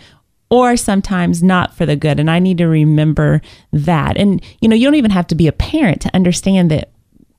or 0.50 0.76
sometimes 0.76 1.42
not 1.42 1.74
for 1.74 1.86
the 1.86 1.96
good. 1.96 2.20
And 2.20 2.30
I 2.30 2.38
need 2.38 2.58
to 2.58 2.66
remember 2.66 3.40
that. 3.72 4.18
And, 4.18 4.44
you 4.60 4.68
know, 4.68 4.76
you 4.76 4.86
don't 4.86 4.96
even 4.96 5.10
have 5.10 5.26
to 5.28 5.34
be 5.34 5.48
a 5.48 5.52
parent 5.52 6.02
to 6.02 6.14
understand 6.14 6.70
that, 6.70 6.91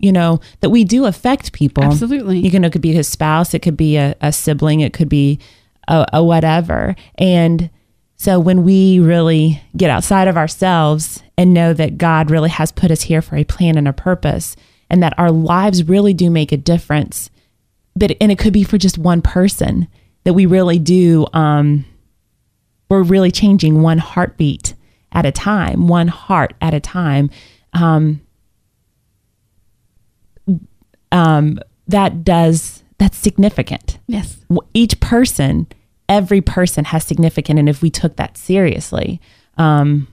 you 0.04 0.12
know, 0.12 0.42
that 0.60 0.70
we 0.70 0.84
do 0.84 1.06
affect 1.06 1.54
people. 1.54 1.84
Absolutely. 1.84 2.38
You 2.38 2.52
can, 2.52 2.66
it 2.66 2.72
could 2.72 2.82
be 2.82 2.92
his 2.92 3.08
spouse, 3.08 3.54
it 3.54 3.60
could 3.60 3.78
be 3.78 3.96
a, 3.96 4.16
a 4.20 4.34
sibling, 4.34 4.82
it 4.82 4.92
could 4.92 5.08
be 5.08 5.39
a, 5.88 6.06
a 6.12 6.24
whatever. 6.24 6.96
And 7.16 7.70
so 8.18 8.38
when 8.38 8.63
we 8.63 9.00
really 9.00 9.62
get 9.78 9.89
outside 9.89 10.28
of 10.28 10.36
ourselves 10.36 11.24
and 11.38 11.54
know 11.54 11.74
that 11.74 11.98
God 11.98 12.30
really 12.30 12.50
has 12.50 12.72
put 12.72 12.92
us 12.92 13.04
here 13.04 13.22
for 13.22 13.38
a 13.38 13.46
plan 13.46 13.78
and 13.78 13.88
a 13.88 13.94
purpose, 13.94 14.58
and 14.89 15.02
that 15.02 15.18
our 15.18 15.32
lives 15.32 15.88
really 15.88 16.13
do 16.13 16.30
make 16.30 16.52
a 16.52 16.58
difference, 16.58 17.30
but 17.96 18.16
and 18.20 18.32
it 18.32 18.38
could 18.38 18.54
be 18.54 18.63
for 18.63 18.78
just 18.78 18.98
one 18.98 19.22
person 19.22 19.88
that 20.26 20.34
we 20.34 20.46
really 20.46 20.80
do 20.80 21.26
um 21.34 21.86
we're 22.89 23.04
really 23.04 23.32
changing 23.32 23.82
one 23.82 23.98
heartbeat 23.98 24.76
at 25.12 25.26
a 25.26 25.32
time 25.32 25.88
one 25.88 26.08
heart 26.08 26.54
at 26.62 26.74
a 26.74 26.80
time 26.80 27.30
um 27.74 28.22
um 31.13 31.58
that 31.88 32.23
does 32.26 32.84
that's 32.97 33.17
significant 33.17 33.97
Yes. 34.08 34.38
each 34.73 34.99
person 34.99 35.67
every 36.10 36.41
person 36.41 36.84
has 36.86 37.06
significant 37.06 37.58
and 37.60 37.69
if 37.69 37.82
we 37.82 37.89
took 37.89 38.17
that 38.17 38.38
seriously 38.38 39.21
um 39.58 40.08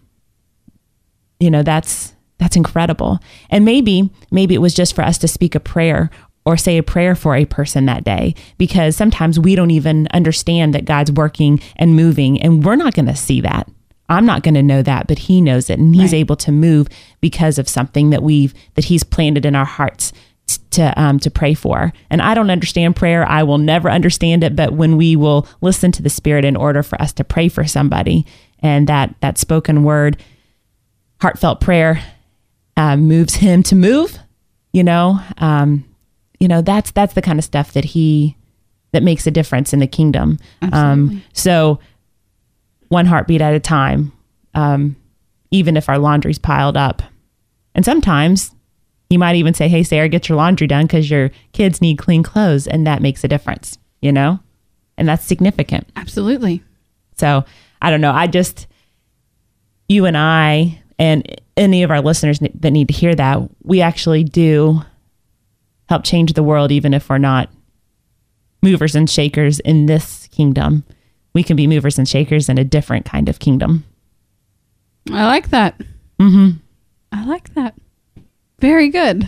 you 1.38 1.50
know 1.50 1.62
that's 1.62 2.14
that's 2.38 2.56
incredible 2.56 3.18
and 3.50 3.64
maybe 3.64 4.10
maybe 4.30 4.54
it 4.54 4.58
was 4.60 4.74
just 4.74 4.94
for 4.94 5.02
us 5.02 5.18
to 5.18 5.28
speak 5.28 5.54
a 5.54 5.60
prayer 5.60 6.10
or 6.46 6.56
say 6.56 6.78
a 6.78 6.82
prayer 6.82 7.14
for 7.14 7.34
a 7.36 7.44
person 7.44 7.84
that 7.86 8.02
day 8.04 8.34
because 8.56 8.96
sometimes 8.96 9.38
we 9.38 9.54
don't 9.54 9.70
even 9.70 10.08
understand 10.12 10.74
that 10.74 10.86
God's 10.86 11.12
working 11.12 11.60
and 11.76 11.94
moving 11.96 12.40
and 12.40 12.64
we're 12.64 12.76
not 12.76 12.94
going 12.94 13.06
to 13.06 13.16
see 13.16 13.40
that 13.42 13.68
I'm 14.08 14.24
not 14.26 14.42
going 14.42 14.54
to 14.54 14.62
know 14.62 14.82
that 14.82 15.06
but 15.06 15.18
he 15.18 15.40
knows 15.40 15.68
it 15.70 15.78
and 15.78 15.94
he's 15.94 16.12
Right. 16.12 16.18
able 16.20 16.36
to 16.36 16.50
move 16.52 16.88
because 17.20 17.58
of 17.58 17.68
something 17.68 18.10
that 18.10 18.22
we've 18.22 18.54
that 18.74 18.86
he's 18.86 19.04
planted 19.04 19.44
in 19.44 19.54
our 19.54 19.66
hearts 19.66 20.12
to 20.70 21.00
um 21.00 21.18
to 21.20 21.30
pray 21.30 21.54
for. 21.54 21.92
And 22.10 22.20
I 22.22 22.34
don't 22.34 22.50
understand 22.50 22.96
prayer. 22.96 23.26
I 23.26 23.42
will 23.42 23.58
never 23.58 23.90
understand 23.90 24.44
it. 24.44 24.56
But 24.56 24.72
when 24.72 24.96
we 24.96 25.16
will 25.16 25.46
listen 25.60 25.92
to 25.92 26.02
the 26.02 26.10
spirit 26.10 26.44
in 26.44 26.56
order 26.56 26.82
for 26.82 27.00
us 27.00 27.12
to 27.14 27.24
pray 27.24 27.48
for 27.48 27.66
somebody 27.66 28.26
and 28.60 28.88
that 28.88 29.14
that 29.20 29.38
spoken 29.38 29.84
word 29.84 30.22
heartfelt 31.20 31.60
prayer 31.60 32.02
uh, 32.76 32.96
moves 32.96 33.34
him 33.34 33.62
to 33.62 33.76
move 33.76 34.18
you 34.72 34.82
know 34.82 35.20
um, 35.38 35.84
you 36.38 36.48
know 36.48 36.62
that's 36.62 36.90
that's 36.92 37.14
the 37.14 37.22
kind 37.22 37.38
of 37.38 37.44
stuff 37.44 37.72
that 37.72 37.84
he 37.84 38.36
that 38.92 39.02
makes 39.02 39.26
a 39.26 39.30
difference 39.30 39.72
in 39.72 39.78
the 39.78 39.86
kingdom. 39.86 40.36
Um, 40.72 41.22
so 41.32 41.78
one 42.88 43.06
heartbeat 43.06 43.40
at 43.40 43.54
a 43.54 43.60
time 43.60 44.12
um, 44.54 44.96
even 45.50 45.76
if 45.76 45.88
our 45.88 45.98
laundry's 45.98 46.38
piled 46.38 46.76
up. 46.76 47.02
And 47.74 47.84
sometimes 47.84 48.54
you 49.10 49.18
might 49.18 49.36
even 49.36 49.52
say 49.52 49.68
hey 49.68 49.82
sarah 49.82 50.08
get 50.08 50.28
your 50.28 50.36
laundry 50.36 50.66
done 50.66 50.86
because 50.86 51.10
your 51.10 51.30
kids 51.52 51.82
need 51.82 51.98
clean 51.98 52.22
clothes 52.22 52.66
and 52.66 52.86
that 52.86 53.02
makes 53.02 53.22
a 53.24 53.28
difference 53.28 53.78
you 54.00 54.12
know 54.12 54.40
and 54.96 55.08
that's 55.08 55.24
significant 55.24 55.86
Absolutely. 55.96 56.62
so 57.16 57.44
I 57.82 57.90
don't 57.90 58.00
know. 58.00 58.12
I 58.12 58.26
just, 58.26 58.66
you 59.88 60.04
and 60.04 60.16
I, 60.16 60.82
and 60.98 61.40
any 61.56 61.82
of 61.82 61.90
our 61.90 62.00
listeners 62.00 62.38
that 62.40 62.70
need 62.70 62.88
to 62.88 62.94
hear 62.94 63.14
that, 63.14 63.40
we 63.62 63.80
actually 63.80 64.24
do 64.24 64.82
help 65.88 66.04
change 66.04 66.34
the 66.34 66.42
world, 66.42 66.70
even 66.70 66.94
if 66.94 67.08
we're 67.08 67.18
not 67.18 67.48
movers 68.62 68.94
and 68.94 69.08
shakers 69.08 69.60
in 69.60 69.86
this 69.86 70.28
kingdom. 70.28 70.84
We 71.32 71.42
can 71.42 71.56
be 71.56 71.66
movers 71.66 71.98
and 71.98 72.08
shakers 72.08 72.48
in 72.48 72.58
a 72.58 72.64
different 72.64 73.06
kind 73.06 73.28
of 73.28 73.38
kingdom. 73.38 73.84
I 75.10 75.26
like 75.26 75.50
that. 75.50 75.80
Mm-hmm. 76.18 76.58
I 77.12 77.24
like 77.24 77.54
that. 77.54 77.74
Very 78.60 78.88
good. 78.88 79.24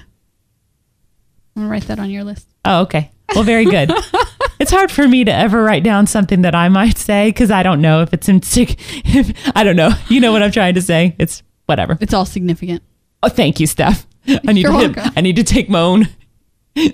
I'm 1.57 1.63
gonna 1.63 1.69
write 1.69 1.85
that 1.85 1.99
on 1.99 2.11
your 2.11 2.25
list. 2.25 2.49
Oh, 2.65 2.83
okay. 2.83 3.11
Well, 3.35 3.45
very 3.45 3.65
good. 3.65 3.91
it's 4.59 4.71
hard 4.71 4.91
for 4.91 5.09
me 5.09 5.25
to 5.25 5.33
ever 5.33 5.63
write 5.63 5.83
down 5.83 6.07
something 6.07 6.43
that 6.43 6.55
I 6.55 6.69
might 6.69 6.99
say 6.99 7.29
because 7.29 7.51
I 7.51 7.63
don't 7.63 7.81
know 7.81 8.03
if 8.03 8.13
it's 8.13 8.29
in. 8.29 8.41
If, 8.45 9.53
I 9.57 9.65
don't 9.65 9.77
know. 9.77 9.91
You 10.09 10.21
know 10.21 10.33
what 10.33 10.43
I'm 10.43 10.53
trying 10.53 10.75
to 10.75 10.83
say. 10.83 11.17
It's 11.19 11.43
whatever. 11.67 11.97
It's 12.01 12.15
all 12.15 12.25
significant. 12.27 12.83
Oh, 13.23 13.29
thank 13.29 13.61
you, 13.61 13.67
Steph. 13.67 14.07
I 14.29 14.53
need 14.53 14.63
You're 14.63 14.73
to 14.73 14.77
welcome. 14.95 15.13
I 15.17 15.21
need 15.21 15.37
to 15.37 15.45
take 15.45 15.69
my 15.69 15.81
own 15.81 16.09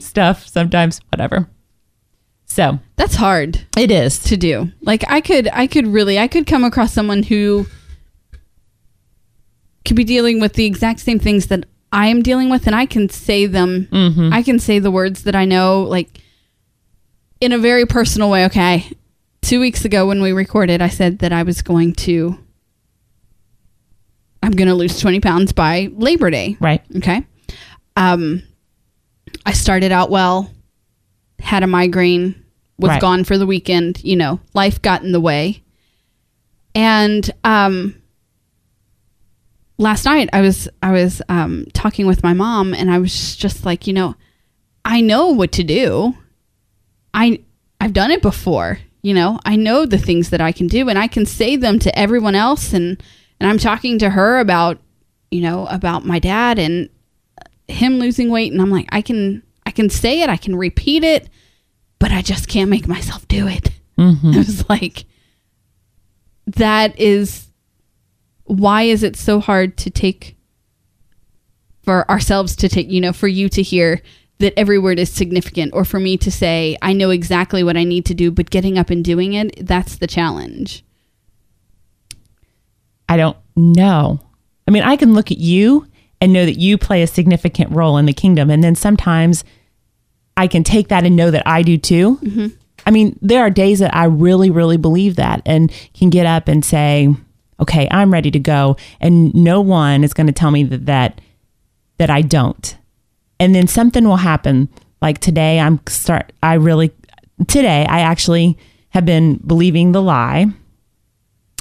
stuff 0.00 0.46
sometimes. 0.46 1.00
Whatever. 1.10 1.48
So 2.46 2.78
That's 2.96 3.14
hard 3.16 3.66
it 3.76 3.90
is. 3.90 4.18
to 4.24 4.36
do. 4.36 4.72
Like 4.80 5.04
I 5.08 5.20
could 5.20 5.48
I 5.52 5.66
could 5.66 5.86
really 5.86 6.18
I 6.18 6.28
could 6.28 6.46
come 6.46 6.64
across 6.64 6.92
someone 6.92 7.22
who 7.22 7.66
could 9.84 9.96
be 9.96 10.04
dealing 10.04 10.40
with 10.40 10.54
the 10.54 10.64
exact 10.64 11.00
same 11.00 11.18
things 11.18 11.46
that 11.48 11.66
I 11.92 12.08
am 12.08 12.22
dealing 12.22 12.50
with 12.50 12.66
and 12.66 12.76
I 12.76 12.86
can 12.86 13.08
say 13.08 13.46
them 13.46 13.88
I 14.32 14.42
can 14.42 14.58
say 14.58 14.78
the 14.78 14.90
words 14.90 15.22
that 15.24 15.34
I 15.34 15.44
know 15.46 15.82
like 15.82 16.20
in 17.40 17.52
a 17.52 17.58
very 17.58 17.86
personal 17.86 18.30
way. 18.30 18.44
Okay. 18.46 18.90
2 19.42 19.60
weeks 19.60 19.84
ago 19.84 20.06
when 20.06 20.20
we 20.20 20.32
recorded 20.32 20.82
I 20.82 20.88
said 20.88 21.20
that 21.20 21.32
I 21.32 21.42
was 21.44 21.62
going 21.62 21.94
to 21.94 22.36
I'm 24.42 24.52
going 24.52 24.68
to 24.68 24.74
lose 24.74 25.00
20 25.00 25.20
pounds 25.20 25.52
by 25.52 25.90
Labor 25.92 26.30
Day. 26.30 26.56
Right. 26.60 26.82
Okay. 26.96 27.24
Um, 27.96 28.42
I 29.44 29.52
started 29.52 29.90
out 29.90 30.10
well, 30.10 30.50
had 31.40 31.62
a 31.62 31.66
migraine, 31.66 32.34
was 32.78 32.90
Right. 32.90 33.00
gone 33.00 33.24
for 33.24 33.36
the 33.36 33.46
weekend. 33.46 34.02
You 34.04 34.14
know, 34.16 34.40
life 34.54 34.80
got 34.80 35.02
in 35.02 35.10
the 35.12 35.20
way. 35.20 35.62
And 36.74 37.28
um, 37.42 37.97
last 39.78 40.04
night 40.04 40.28
I 40.32 40.40
was 40.40 40.68
I 40.82 40.92
was 40.92 41.22
um, 41.28 41.66
talking 41.72 42.06
with 42.06 42.22
my 42.22 42.34
mom, 42.34 42.74
and 42.74 42.90
I 42.90 42.98
was 42.98 43.36
just 43.36 43.64
like, 43.64 43.86
you 43.86 43.92
know, 43.92 44.14
I 44.84 45.00
know 45.00 45.28
what 45.28 45.52
to 45.52 45.64
do. 45.64 46.14
I 47.14 47.42
I've 47.80 47.92
done 47.92 48.10
it 48.10 48.22
before. 48.22 48.78
You 49.00 49.14
know, 49.14 49.38
I 49.44 49.56
know 49.56 49.86
the 49.86 49.98
things 49.98 50.30
that 50.30 50.40
I 50.40 50.52
can 50.52 50.66
do, 50.66 50.88
and 50.88 50.98
I 50.98 51.06
can 51.06 51.24
say 51.24 51.56
them 51.56 51.78
to 51.80 51.98
everyone 51.98 52.34
else. 52.34 52.72
And 52.72 53.02
and 53.40 53.48
I'm 53.48 53.58
talking 53.58 53.98
to 54.00 54.10
her 54.10 54.38
about 54.38 54.78
you 55.30 55.40
know 55.40 55.66
about 55.66 56.04
my 56.04 56.18
dad 56.18 56.58
and 56.58 56.88
him 57.68 57.98
losing 57.98 58.30
weight 58.30 58.50
and 58.50 58.62
I'm 58.62 58.70
like 58.70 58.88
I 58.90 59.02
can 59.02 59.42
I 59.66 59.70
can 59.70 59.90
say 59.90 60.22
it 60.22 60.30
I 60.30 60.38
can 60.38 60.56
repeat 60.56 61.04
it 61.04 61.28
but 61.98 62.10
I 62.10 62.22
just 62.22 62.48
can't 62.48 62.70
make 62.70 62.88
myself 62.88 63.28
do 63.28 63.46
it. 63.46 63.70
Mm-hmm. 63.98 64.30
I 64.34 64.38
was 64.38 64.68
like 64.68 65.04
that 66.46 66.98
is 66.98 67.47
why 68.48 68.82
is 68.82 69.02
it 69.02 69.16
so 69.16 69.40
hard 69.40 69.76
to 69.78 69.90
take 69.90 70.36
for 71.82 72.10
ourselves 72.10 72.56
to 72.56 72.68
take 72.68 72.90
you 72.90 73.00
know 73.00 73.12
for 73.12 73.28
you 73.28 73.48
to 73.48 73.62
hear 73.62 74.00
that 74.38 74.54
every 74.56 74.78
word 74.78 74.98
is 74.98 75.10
significant 75.10 75.72
or 75.74 75.84
for 75.84 75.98
me 76.00 76.16
to 76.16 76.30
say 76.30 76.76
I 76.82 76.92
know 76.92 77.10
exactly 77.10 77.62
what 77.62 77.76
I 77.76 77.84
need 77.84 78.04
to 78.06 78.14
do 78.14 78.30
but 78.30 78.50
getting 78.50 78.78
up 78.78 78.90
and 78.90 79.04
doing 79.04 79.34
it 79.34 79.66
that's 79.66 79.96
the 79.96 80.06
challenge. 80.06 80.84
I 83.08 83.16
don't 83.16 83.38
know. 83.56 84.20
I 84.66 84.70
mean, 84.70 84.82
I 84.82 84.96
can 84.96 85.14
look 85.14 85.32
at 85.32 85.38
you 85.38 85.86
and 86.20 86.32
know 86.32 86.44
that 86.44 86.58
you 86.58 86.76
play 86.76 87.02
a 87.02 87.06
significant 87.06 87.72
role 87.72 87.96
in 87.96 88.06
the 88.06 88.12
kingdom. 88.12 88.50
And 88.50 88.62
then 88.62 88.74
sometimes 88.74 89.44
I 90.36 90.46
can 90.46 90.62
take 90.62 90.88
that 90.88 91.04
and 91.04 91.16
know 91.16 91.30
that 91.30 91.42
I 91.46 91.62
do 91.62 91.78
too. 91.78 92.16
Mm-hmm. 92.16 92.46
I 92.86 92.90
mean, 92.90 93.18
there 93.22 93.40
are 93.40 93.50
days 93.50 93.78
that 93.80 93.94
I 93.94 94.04
really, 94.04 94.50
really 94.50 94.76
believe 94.76 95.16
that 95.16 95.42
and 95.46 95.72
can 95.94 96.10
get 96.10 96.26
up 96.26 96.48
and 96.48 96.64
say, 96.64 97.14
okay, 97.60 97.88
I'm 97.90 98.12
ready 98.12 98.30
to 98.30 98.38
go. 98.38 98.76
And 99.00 99.34
no 99.34 99.60
one 99.60 100.04
is 100.04 100.14
going 100.14 100.26
to 100.26 100.32
tell 100.32 100.50
me 100.50 100.64
that, 100.64 100.86
that, 100.86 101.20
that 101.98 102.10
I 102.10 102.22
don't. 102.22 102.76
And 103.40 103.54
then 103.54 103.66
something 103.66 104.06
will 104.06 104.16
happen. 104.16 104.68
Like 105.00 105.18
today, 105.18 105.60
I'm 105.60 105.80
start, 105.86 106.32
I 106.42 106.54
really, 106.54 106.92
today, 107.46 107.86
I 107.88 108.00
actually 108.00 108.58
have 108.90 109.04
been 109.04 109.40
believing 109.46 109.92
the 109.92 110.02
lie 110.02 110.46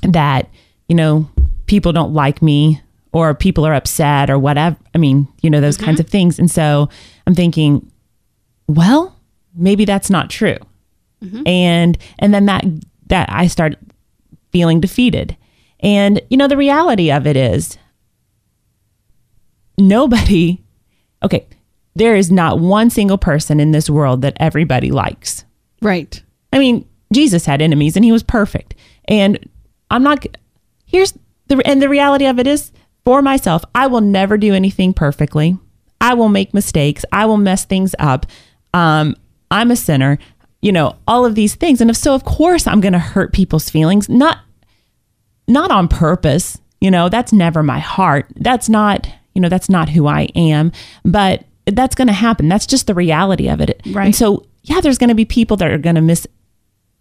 that 0.03 0.49
you 0.87 0.95
know 0.95 1.29
people 1.65 1.91
don't 1.91 2.13
like 2.13 2.41
me 2.41 2.81
or 3.11 3.33
people 3.33 3.65
are 3.65 3.73
upset 3.73 4.29
or 4.29 4.39
whatever 4.39 4.75
i 4.93 4.97
mean 4.97 5.27
you 5.41 5.49
know 5.49 5.61
those 5.61 5.77
mm-hmm. 5.77 5.85
kinds 5.85 5.99
of 5.99 6.07
things 6.07 6.39
and 6.39 6.49
so 6.49 6.89
i'm 7.25 7.35
thinking 7.35 7.89
well 8.67 9.15
maybe 9.55 9.85
that's 9.85 10.09
not 10.09 10.29
true 10.29 10.57
mm-hmm. 11.23 11.45
and 11.45 11.97
and 12.19 12.33
then 12.33 12.45
that 12.45 12.63
that 13.07 13.27
i 13.31 13.47
start 13.47 13.75
feeling 14.51 14.79
defeated 14.79 15.35
And, 15.79 16.21
you 16.29 16.37
know, 16.37 16.47
the 16.47 16.57
reality 16.57 17.11
of 17.11 17.27
it 17.27 17.37
is 17.37 17.77
nobody, 19.77 20.63
okay, 21.23 21.47
there 21.95 22.15
is 22.15 22.31
not 22.31 22.59
one 22.59 22.89
single 22.89 23.17
person 23.17 23.59
in 23.59 23.71
this 23.71 23.89
world 23.89 24.21
that 24.21 24.37
everybody 24.39 24.91
likes. 24.91 25.45
Right. 25.81 26.21
I 26.51 26.59
mean, 26.59 26.87
Jesus 27.13 27.45
had 27.45 27.61
enemies 27.61 27.95
and 27.95 28.03
he 28.03 28.11
was 28.11 28.23
perfect. 28.23 28.75
And 29.05 29.37
I'm 29.89 30.03
not, 30.03 30.25
here's 30.85 31.13
the, 31.47 31.61
and 31.65 31.81
the 31.81 31.89
reality 31.89 32.25
of 32.25 32.39
it 32.39 32.47
is 32.47 32.71
for 33.05 33.21
myself, 33.21 33.63
I 33.73 33.87
will 33.87 34.01
never 34.01 34.37
do 34.37 34.53
anything 34.53 34.93
perfectly. 34.93 35.57
I 36.01 36.13
will 36.13 36.29
make 36.29 36.53
mistakes. 36.53 37.05
I 37.11 37.25
will 37.25 37.37
mess 37.37 37.65
things 37.65 37.95
up. 37.99 38.25
Um, 38.73 39.15
I'm 39.49 39.71
a 39.71 39.75
sinner, 39.75 40.19
you 40.61 40.71
know, 40.71 40.97
all 41.07 41.25
of 41.25 41.35
these 41.35 41.55
things. 41.55 41.81
And 41.81 41.89
if 41.89 41.95
so, 41.95 42.13
of 42.13 42.25
course, 42.25 42.67
I'm 42.67 42.81
going 42.81 42.93
to 42.93 42.99
hurt 42.99 43.33
people's 43.33 43.69
feelings, 43.69 44.09
not, 44.09 44.39
not 45.47 45.71
on 45.71 45.87
purpose. 45.87 46.57
You 46.81 46.91
know, 46.91 47.09
that's 47.09 47.33
never 47.33 47.63
my 47.63 47.79
heart. 47.79 48.27
That's 48.35 48.69
not, 48.69 49.07
you 49.33 49.41
know, 49.41 49.49
that's 49.49 49.69
not 49.69 49.89
who 49.89 50.07
I 50.07 50.29
am. 50.35 50.71
But 51.03 51.45
that's 51.65 51.95
going 51.95 52.07
to 52.07 52.13
happen. 52.13 52.47
That's 52.49 52.65
just 52.65 52.87
the 52.87 52.93
reality 52.93 53.49
of 53.49 53.61
it. 53.61 53.81
Right. 53.87 54.05
And 54.05 54.15
so, 54.15 54.45
yeah, 54.63 54.81
there's 54.81 54.97
going 54.97 55.09
to 55.09 55.15
be 55.15 55.25
people 55.25 55.57
that 55.57 55.71
are 55.71 55.77
going 55.77 55.95
to 55.95 56.01
mis 56.01 56.27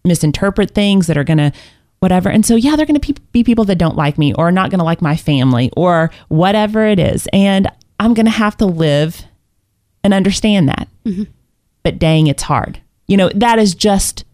misinterpret 0.04 0.70
things 0.70 1.08
that 1.08 1.18
are 1.18 1.24
going 1.24 1.38
to 1.38 1.52
whatever. 1.98 2.28
And 2.28 2.46
so, 2.46 2.54
yeah, 2.56 2.76
they're 2.76 2.86
going 2.86 3.00
to 3.00 3.14
be 3.32 3.42
people 3.42 3.64
that 3.64 3.78
don't 3.78 3.96
like 3.96 4.18
me 4.18 4.32
or 4.34 4.52
not 4.52 4.70
going 4.70 4.78
to 4.78 4.84
like 4.84 5.02
my 5.02 5.16
family 5.16 5.70
or 5.76 6.10
whatever 6.28 6.86
it 6.86 6.98
is. 6.98 7.26
And 7.32 7.68
I'm 7.98 8.14
going 8.14 8.26
to 8.26 8.32
have 8.32 8.56
to 8.58 8.66
live 8.66 9.24
and 10.04 10.14
understand 10.14 10.68
that. 10.68 10.88
Mm-hmm. 11.04 11.24
But 11.82 11.98
dang, 11.98 12.28
it's 12.28 12.44
hard. 12.44 12.80
You 13.08 13.16
know, 13.16 13.30
that 13.34 13.58
is 13.58 13.74
just 13.74 14.24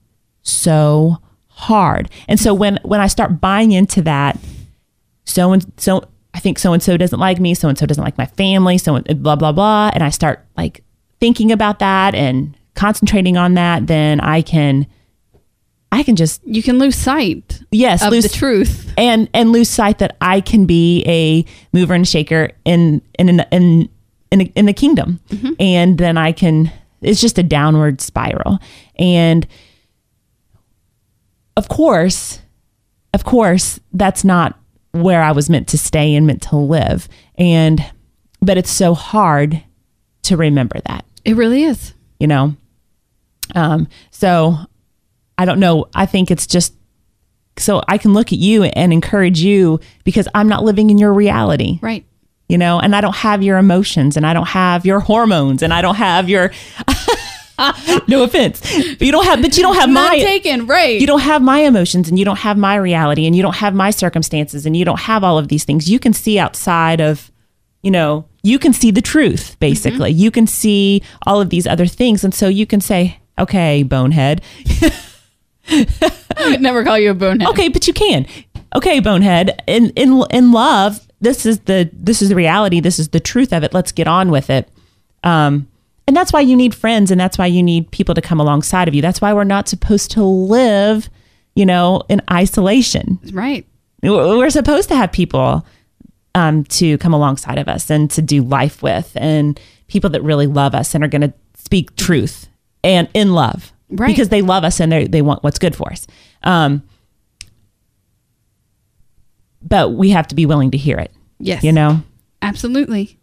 so 0.42 1.18
hard. 1.62 2.10
And 2.28 2.38
so 2.38 2.52
when 2.52 2.78
when 2.82 3.00
I 3.00 3.06
start 3.06 3.40
buying 3.40 3.72
into 3.72 4.02
that, 4.02 4.38
so 5.24 5.52
and 5.52 5.64
so 5.76 6.04
I 6.34 6.40
think 6.40 6.58
so 6.58 6.72
and 6.72 6.82
so 6.82 6.96
doesn't 6.96 7.20
like 7.20 7.40
me, 7.40 7.54
so 7.54 7.68
and 7.68 7.78
so 7.78 7.86
doesn't 7.86 8.02
like 8.02 8.18
my 8.18 8.26
family, 8.26 8.78
so 8.78 9.00
blah 9.00 9.36
blah 9.36 9.52
blah, 9.52 9.90
and 9.94 10.02
I 10.02 10.10
start 10.10 10.44
like 10.56 10.82
thinking 11.20 11.52
about 11.52 11.78
that 11.78 12.14
and 12.14 12.56
concentrating 12.74 13.36
on 13.36 13.54
that, 13.54 13.86
then 13.86 14.20
I 14.20 14.42
can 14.42 14.86
I 15.92 16.02
can 16.02 16.16
just 16.16 16.40
You 16.46 16.62
can 16.62 16.78
lose 16.78 16.96
sight 16.96 17.62
yes 17.70 18.02
of 18.02 18.10
lose 18.12 18.24
the 18.24 18.30
truth. 18.30 18.92
and 18.96 19.28
and 19.32 19.52
lose 19.52 19.68
sight 19.68 19.98
that 19.98 20.16
I 20.20 20.40
can 20.40 20.66
be 20.66 21.04
a 21.06 21.44
mover 21.72 21.94
and 21.94 22.08
shaker 22.08 22.50
in 22.64 23.02
in 23.18 23.28
in 23.28 23.40
in 23.52 23.88
in, 24.32 24.40
in 24.40 24.66
the 24.66 24.72
kingdom, 24.72 25.20
mm-hmm. 25.28 25.52
and 25.60 25.98
then 25.98 26.16
I 26.16 26.32
can. 26.32 26.72
It's 27.02 27.20
just 27.20 27.38
a 27.38 27.42
downward 27.42 28.00
spiral, 28.00 28.58
and 28.98 29.46
of 31.56 31.68
course, 31.68 32.40
of 33.14 33.24
course, 33.24 33.78
that's 33.92 34.24
not 34.24 34.58
where 34.92 35.22
I 35.22 35.32
was 35.32 35.48
meant 35.50 35.68
to 35.68 35.78
stay 35.78 36.14
and 36.14 36.26
meant 36.26 36.42
to 36.42 36.56
live, 36.56 37.08
and 37.36 37.84
but 38.40 38.58
it's 38.58 38.70
so 38.70 38.94
hard 38.94 39.62
to 40.24 40.36
remember 40.36 40.80
that. 40.86 41.04
It 41.24 41.36
really 41.36 41.64
is. 41.64 41.94
you 42.18 42.26
know? 42.26 42.56
Um 43.54 43.88
so 44.10 44.56
i 45.38 45.44
don't 45.44 45.58
know. 45.60 45.86
I 45.94 46.06
think 46.06 46.30
it's 46.30 46.46
just 46.46 46.74
so 47.58 47.82
i 47.88 47.98
can 47.98 48.14
look 48.14 48.32
at 48.32 48.38
you 48.38 48.64
and 48.64 48.92
encourage 48.92 49.40
you 49.40 49.78
because 50.04 50.26
i'm 50.34 50.48
not 50.48 50.62
living 50.64 50.90
in 50.90 50.98
your 50.98 51.12
reality. 51.12 51.78
Right. 51.82 52.04
you 52.48 52.56
know? 52.58 52.78
And 52.80 52.94
i 52.96 53.00
don't 53.00 53.16
have 53.16 53.42
your 53.42 53.58
emotions 53.58 54.16
and 54.16 54.24
i 54.26 54.32
don't 54.32 54.48
have 54.48 54.86
your 54.86 55.00
hormones 55.00 55.62
and 55.62 55.72
i 55.74 55.82
don't 55.82 55.96
have 55.96 56.28
your 56.28 56.50
no 58.08 58.22
offense. 58.22 58.60
But 58.60 59.02
you 59.02 59.12
don't 59.12 59.24
have 59.24 59.42
but 59.42 59.56
you 59.56 59.62
don't 59.62 59.74
have 59.76 59.90
Not 59.90 60.10
my 60.12 60.18
taken. 60.18 60.66
Right. 60.66 61.00
you 61.00 61.06
don't 61.06 61.20
have 61.20 61.42
my 61.42 61.60
emotions 61.60 62.08
and 62.08 62.18
you 62.18 62.24
don't 62.24 62.38
have 62.38 62.56
my 62.56 62.76
reality 62.76 63.26
and 63.26 63.36
you 63.36 63.42
don't 63.42 63.56
have 63.56 63.74
my 63.74 63.90
circumstances 63.90 64.66
and 64.66 64.76
you 64.76 64.84
don't 64.84 65.00
have 65.00 65.22
all 65.24 65.38
of 65.38 65.48
these 65.48 65.64
things. 65.64 65.88
You 65.90 65.98
can 65.98 66.12
see 66.12 66.38
outside 66.38 67.00
of 67.00 67.30
you 67.82 67.90
know 67.90 68.26
you 68.42 68.58
can 68.58 68.72
see 68.72 68.90
the 68.90 69.02
truth 69.02 69.56
basically. 69.60 70.10
You 70.10 70.30
can 70.30 70.46
see 70.46 71.02
all 71.26 71.40
of 71.40 71.50
these 71.50 71.66
other 71.66 71.86
things. 71.86 72.24
And 72.24 72.34
so 72.34 72.48
you 72.48 72.66
can 72.66 72.80
say 72.80 73.18
okay 73.38 73.82
bonehead. 73.82 74.42
I 75.68 76.00
would 76.50 76.60
never 76.60 76.84
call 76.84 76.98
you 76.98 77.10
a 77.10 77.14
bonehead. 77.14 77.48
okay 77.50 77.68
but 77.68 77.86
you 77.86 77.92
can. 77.92 78.26
Okay 78.74 79.00
bonehead. 79.00 79.62
In 79.66 79.90
in 79.90 80.22
in 80.30 80.52
love 80.52 81.06
this 81.20 81.46
is 81.46 81.60
the 81.60 81.88
this 81.92 82.22
is 82.22 82.30
the 82.30 82.34
reality. 82.34 82.80
This 82.80 82.98
is 82.98 83.10
the 83.10 83.20
truth 83.20 83.52
of 83.52 83.62
it. 83.62 83.72
Let's 83.74 83.92
get 83.92 84.08
on 84.08 84.30
with 84.30 84.48
it. 84.50 84.68
Um 85.22 85.68
and 86.08 86.16
that's 86.16 86.32
why 86.32 86.40
you 86.40 86.56
need 86.56 86.74
friends 86.74 87.10
and 87.10 87.20
that's 87.20 87.38
why 87.38 87.46
you 87.46 87.62
need 87.62 87.90
people 87.90 88.14
to 88.14 88.20
come 88.20 88.40
alongside 88.40 88.88
of 88.88 88.94
you 88.94 89.02
that's 89.02 89.20
why 89.20 89.32
we're 89.32 89.44
not 89.44 89.68
supposed 89.68 90.10
to 90.10 90.22
live 90.24 91.08
you 91.54 91.64
know 91.66 92.02
in 92.08 92.20
isolation 92.30 93.18
Right. 93.32 93.66
we're 94.02 94.50
supposed 94.50 94.88
to 94.88 94.96
have 94.96 95.12
people 95.12 95.64
um, 96.34 96.64
to 96.64 96.96
come 96.98 97.12
alongside 97.14 97.58
of 97.58 97.68
us 97.68 97.90
and 97.90 98.10
to 98.12 98.22
do 98.22 98.42
life 98.42 98.82
with 98.82 99.12
and 99.16 99.60
people 99.86 100.08
that 100.10 100.22
really 100.22 100.46
love 100.46 100.74
us 100.74 100.94
and 100.94 101.04
are 101.04 101.08
going 101.08 101.20
to 101.22 101.32
speak 101.54 101.94
truth 101.96 102.48
and 102.82 103.08
in 103.14 103.32
love 103.34 103.72
Right. 103.90 104.06
because 104.08 104.30
they 104.30 104.40
love 104.42 104.64
us 104.64 104.80
and 104.80 104.90
they 104.90 105.06
they 105.06 105.20
want 105.22 105.42
what's 105.44 105.58
good 105.58 105.76
for 105.76 105.92
us 105.92 106.06
um, 106.42 106.82
but 109.62 109.90
we 109.90 110.10
have 110.10 110.26
to 110.28 110.34
be 110.34 110.46
willing 110.46 110.70
to 110.72 110.78
hear 110.78 110.98
it 110.98 111.12
Yes. 111.38 111.62
you 111.64 111.72
know 111.72 112.02
Absolutely. 112.44 113.18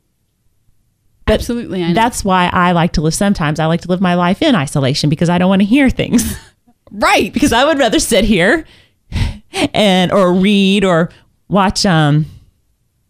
But 1.29 1.35
Absolutely. 1.41 1.83
I 1.83 1.93
that's 1.93 2.25
why 2.25 2.49
i 2.51 2.71
like 2.71 2.93
to 2.93 3.01
live 3.01 3.13
sometimes 3.13 3.59
i 3.59 3.65
like 3.67 3.81
to 3.81 3.87
live 3.87 4.01
my 4.01 4.15
life 4.15 4.41
in 4.41 4.55
isolation 4.55 5.09
because 5.09 5.29
i 5.29 5.37
don't 5.37 5.47
want 5.49 5.61
to 5.61 5.65
hear 5.67 5.89
things 5.89 6.35
right. 6.91 7.31
because 7.31 7.53
I 7.53 7.65
would 7.65 7.77
rather 7.77 7.99
sit 7.99 8.23
here 8.25 8.65
and 9.73 10.11
or 10.11 10.33
read 10.33 10.83
or 10.83 11.09
watch 11.47 11.85
um 11.85 12.25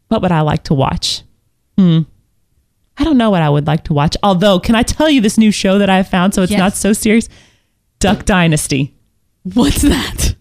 what 0.10 0.22
would 0.24 0.32
I 0.32 0.42
like 0.42 0.64
to 0.64 0.74
watch? 0.74 1.22
Hmm. 1.78 2.00
I 2.98 3.04
don't 3.04 3.18
know 3.18 3.30
what 3.30 3.42
I 3.44 3.50
would 3.50 3.68
like 3.68 3.84
to 3.86 3.94
watch. 3.94 4.18
Although, 4.24 4.60
can 4.60 4.74
I 4.76 4.82
tell 4.84 5.08
you 5.10 5.22
this 5.22 5.38
new 5.38 5.52
show 5.52 5.78
that 5.78 5.90
I 5.90 5.98
have 5.98 6.08
found 6.10 6.34
so 6.34 6.42
it's 6.42 6.52
Yes. 6.52 6.60
not 6.60 6.74
so 6.74 6.94
serious? 6.94 7.30
Duck 8.00 8.26
Dynasty. 8.26 8.96
What's 9.44 9.84
that? 9.84 10.36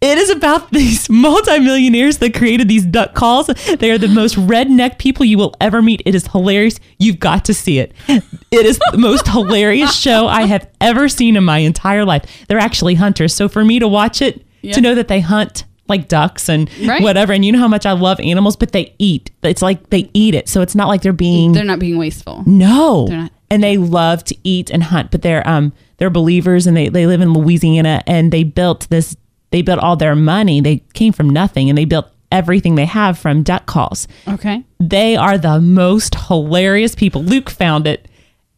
It 0.00 0.16
is 0.18 0.30
about 0.30 0.70
these 0.72 1.08
multimillionaires 1.10 2.18
that 2.18 2.34
created 2.34 2.68
these 2.68 2.84
duck 2.86 3.14
calls. 3.14 3.48
They 3.48 3.90
are 3.90 3.98
the 3.98 4.08
most 4.08 4.36
redneck 4.36 4.98
people 4.98 5.24
you 5.24 5.38
will 5.38 5.54
ever 5.60 5.82
meet. 5.82 6.02
It 6.06 6.14
is 6.14 6.26
hilarious. 6.28 6.78
You've 6.98 7.18
got 7.18 7.44
to 7.46 7.54
see 7.54 7.78
it. 7.80 7.92
It 8.08 8.64
is 8.66 8.78
the 8.92 8.98
most 8.98 9.26
hilarious 9.28 9.96
show 9.98 10.26
I 10.28 10.42
have 10.42 10.68
ever 10.80 11.08
seen 11.08 11.36
in 11.36 11.44
my 11.44 11.58
entire 11.58 12.04
life. 12.04 12.24
They're 12.48 12.58
actually 12.58 12.94
hunters. 12.94 13.34
So 13.34 13.48
for 13.48 13.64
me 13.64 13.78
to 13.80 13.88
watch 13.88 14.22
it, 14.22 14.44
Yeah. 14.62 14.72
to 14.74 14.80
know 14.80 14.94
that 14.94 15.08
they 15.08 15.20
hunt 15.20 15.64
like 15.88 16.06
ducks 16.08 16.48
and 16.48 16.70
Right. 16.86 17.02
whatever, 17.02 17.32
and 17.32 17.44
you 17.44 17.50
know 17.52 17.58
how 17.60 17.68
much 17.68 17.86
I 17.86 17.92
love 17.92 18.20
animals, 18.20 18.56
but 18.56 18.72
they 18.72 18.94
eat. 18.98 19.30
It's 19.42 19.62
like 19.62 19.90
they 19.90 20.10
eat 20.14 20.34
it. 20.34 20.48
So 20.48 20.60
it's 20.60 20.74
not 20.74 20.86
like 20.88 21.02
they're 21.02 21.12
being 21.12 21.52
They're 21.52 21.64
not 21.64 21.78
being 21.78 21.98
wasteful. 21.98 22.42
no. 22.46 23.06
They're 23.08 23.16
not. 23.18 23.32
And 23.50 23.64
they 23.64 23.78
love 23.78 24.22
to 24.24 24.36
eat 24.44 24.68
and 24.68 24.82
hunt, 24.82 25.10
but 25.10 25.22
they're 25.22 25.46
um 25.48 25.72
they're 25.96 26.10
believers 26.10 26.66
and 26.66 26.76
they, 26.76 26.88
they 26.90 27.06
live 27.06 27.20
in 27.22 27.32
Louisiana 27.32 28.02
and 28.06 28.30
they 28.30 28.44
built 28.44 28.86
this 28.90 29.16
they 29.50 29.62
built 29.62 29.78
all 29.78 29.96
their 29.96 30.14
money. 30.16 30.60
They 30.60 30.78
came 30.94 31.12
from 31.12 31.30
nothing 31.30 31.68
and 31.68 31.76
they 31.78 31.84
built 31.84 32.10
everything 32.30 32.74
they 32.74 32.84
have 32.84 33.18
from 33.18 33.42
duck 33.42 33.66
calls. 33.66 34.06
Okay. 34.26 34.64
They 34.78 35.16
are 35.16 35.38
the 35.38 35.60
most 35.60 36.14
hilarious 36.26 36.94
people. 36.94 37.22
Luke 37.22 37.48
found 37.50 37.86
it. 37.86 38.06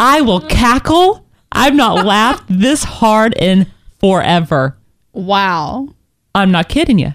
I 0.01 0.21
will 0.23 0.41
cackle. 0.41 1.25
I've 1.53 1.75
not 1.75 2.05
laughed 2.07 2.45
this 2.49 2.83
hard 2.83 3.35
in 3.37 3.67
forever. 4.01 4.77
Wow. 5.13 5.89
I'm 6.35 6.51
not 6.51 6.69
kidding 6.69 6.99
you. 6.99 7.15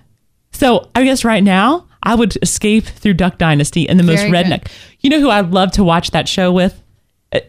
So 0.52 0.90
I 0.96 1.04
guess 1.04 1.26
right 1.26 1.44
now 1.44 1.88
I 2.04 2.16
would 2.16 2.38
escape 2.42 2.86
through 2.86 3.16
Duck 3.16 3.38
Dynasty 3.38 3.90
and 3.90 4.00
the 4.00 4.04
most 4.04 4.20
Very 4.22 4.32
good. 4.32 4.46
redneck. 4.46 4.68
You 5.02 5.10
know 5.10 5.20
who 5.20 5.30
I'd 5.30 5.52
love 5.52 5.72
to 5.74 5.84
watch 5.84 6.12
that 6.12 6.30
show 6.30 6.52
with? 6.52 6.82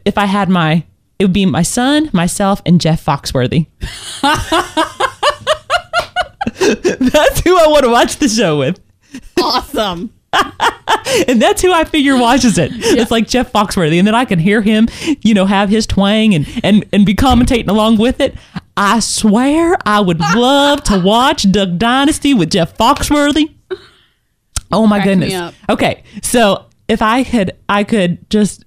If 0.05 0.19
I 0.19 0.25
had 0.25 0.49
my, 0.49 0.85
it 1.19 1.25
would 1.25 1.33
be 1.33 1.47
my 1.47 1.63
son, 1.63 2.11
myself, 2.13 2.61
and 2.67 2.81
Jeff 2.81 3.05
Foxworthy. 3.05 3.67
that's 6.55 7.41
who 7.41 7.59
I 7.59 7.67
want 7.69 7.85
to 7.85 7.91
watch 7.91 8.17
the 8.17 8.29
show 8.29 8.59
with. 8.59 8.81
Awesome. 9.41 10.13
And 11.29 11.41
that's 11.41 11.63
who 11.63 11.73
I 11.73 11.85
figure 11.85 12.19
watches 12.19 12.59
it. 12.59 12.71
It's 12.75 13.11
like 13.11 13.27
Jeff 13.29 13.53
Foxworthy. 13.53 13.99
And 13.99 14.07
then 14.07 14.15
I 14.15 14.25
can 14.25 14.39
hear 14.39 14.61
him, 14.61 14.89
you 15.23 15.35
know, 15.35 15.47
have 15.47 15.69
his 15.69 15.87
twang 15.87 16.35
and, 16.35 16.47
and, 16.63 16.85
and 16.93 17.07
be 17.07 17.15
commentating 17.15 17.69
along 17.69 17.97
with 17.99 18.21
it. 18.21 18.35
I 18.77 19.01
swear 19.01 19.79
I 19.87 20.01
would 20.01 20.19
love 20.19 20.83
to 20.85 21.01
watch 21.01 21.51
Duck 21.51 21.79
Dynasty 21.79 22.35
with 22.35 22.51
Jeff 22.51 22.77
Foxworthy. 22.77 23.55
Oh 24.71 24.87
my 24.87 24.99
Crack 24.99 25.07
goodness. 25.07 25.55
Okay. 25.71 26.03
So 26.23 26.67
if 26.89 27.01
I 27.01 27.25
could 27.25 27.53
I 27.69 27.85
could 27.85 28.29
just 28.29 28.65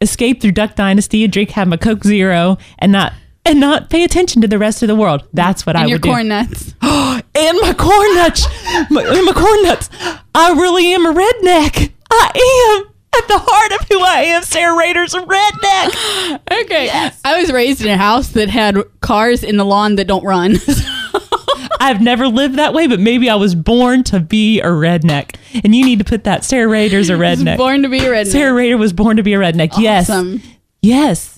escape 0.00 0.40
through 0.40 0.52
Duck 0.52 0.76
Dynasty 0.76 1.24
and 1.24 1.32
drink 1.32 1.50
have 1.50 1.66
my 1.66 1.76
Coke 1.76 2.04
Zero 2.04 2.58
and 2.78 2.92
not 2.92 3.14
and 3.44 3.60
not 3.60 3.90
pay 3.90 4.04
attention 4.04 4.40
to 4.42 4.48
the 4.48 4.58
rest 4.58 4.82
of 4.82 4.88
the 4.88 4.94
world. 4.94 5.26
That's 5.32 5.66
what 5.66 5.76
I 5.76 5.80
and 5.80 5.90
your 5.90 5.96
would 5.96 6.02
do 6.02 6.08
corn 6.10 6.28
nuts. 6.28 6.74
and 6.82 7.58
my 7.60 7.74
corn 7.76 8.14
nuts. 8.14 8.46
My, 8.90 9.02
and 9.02 9.26
my 9.26 9.32
corn 9.32 9.62
nuts. 9.62 9.90
I 10.34 10.52
really 10.52 10.92
am 10.92 11.06
a 11.06 11.12
redneck. 11.12 11.92
I 12.10 12.82
am 12.84 12.94
at 13.16 13.28
the 13.28 13.38
heart 13.38 13.72
of 13.80 13.88
who 13.88 14.00
I 14.00 14.22
am. 14.34 14.42
Sarah 14.42 14.76
Rader's 14.76 15.14
a 15.14 15.20
redneck. 15.20 16.40
Okay. 16.64 16.88
I 17.24 17.40
was 17.40 17.52
raised 17.52 17.82
in 17.82 17.88
a 17.88 17.96
house 17.96 18.28
that 18.28 18.48
had 18.48 18.76
cars 19.00 19.42
in 19.42 19.56
the 19.56 19.64
lawn 19.64 19.96
that 19.96 20.06
don't 20.06 20.24
run. 20.24 20.56
I've 21.80 22.00
never 22.00 22.28
lived 22.28 22.56
that 22.56 22.72
way, 22.72 22.86
but 22.86 23.00
maybe 23.00 23.28
I 23.28 23.34
was 23.34 23.54
born 23.54 24.04
to 24.04 24.20
be 24.20 24.60
a 24.60 24.66
redneck. 24.66 25.36
And 25.64 25.74
you 25.74 25.84
need 25.84 25.98
to 25.98 26.04
put 26.04 26.24
that. 26.24 26.44
Sarah 26.44 26.68
Rader's 26.68 27.10
a 27.10 27.12
redneck. 27.14 27.56
Born 27.56 27.82
to 27.82 27.88
be 27.88 27.98
a 27.98 28.10
redneck. 28.10 28.32
Sarah 28.32 28.54
Rader 28.54 28.78
was 28.78 28.92
born 28.92 29.16
to 29.16 29.22
be 29.22 29.34
a 29.34 29.38
redneck. 29.38 29.72
Awesome. 29.72 30.40
Yes. 30.40 30.44
Yes. 30.82 31.33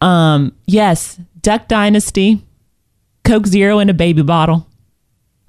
Um, 0.00 0.52
yes. 0.66 1.18
Duck 1.42 1.68
Dynasty, 1.68 2.44
Coke 3.24 3.46
Zero 3.46 3.78
in 3.78 3.88
a 3.88 3.94
baby 3.94 4.22
bottle. 4.22 4.66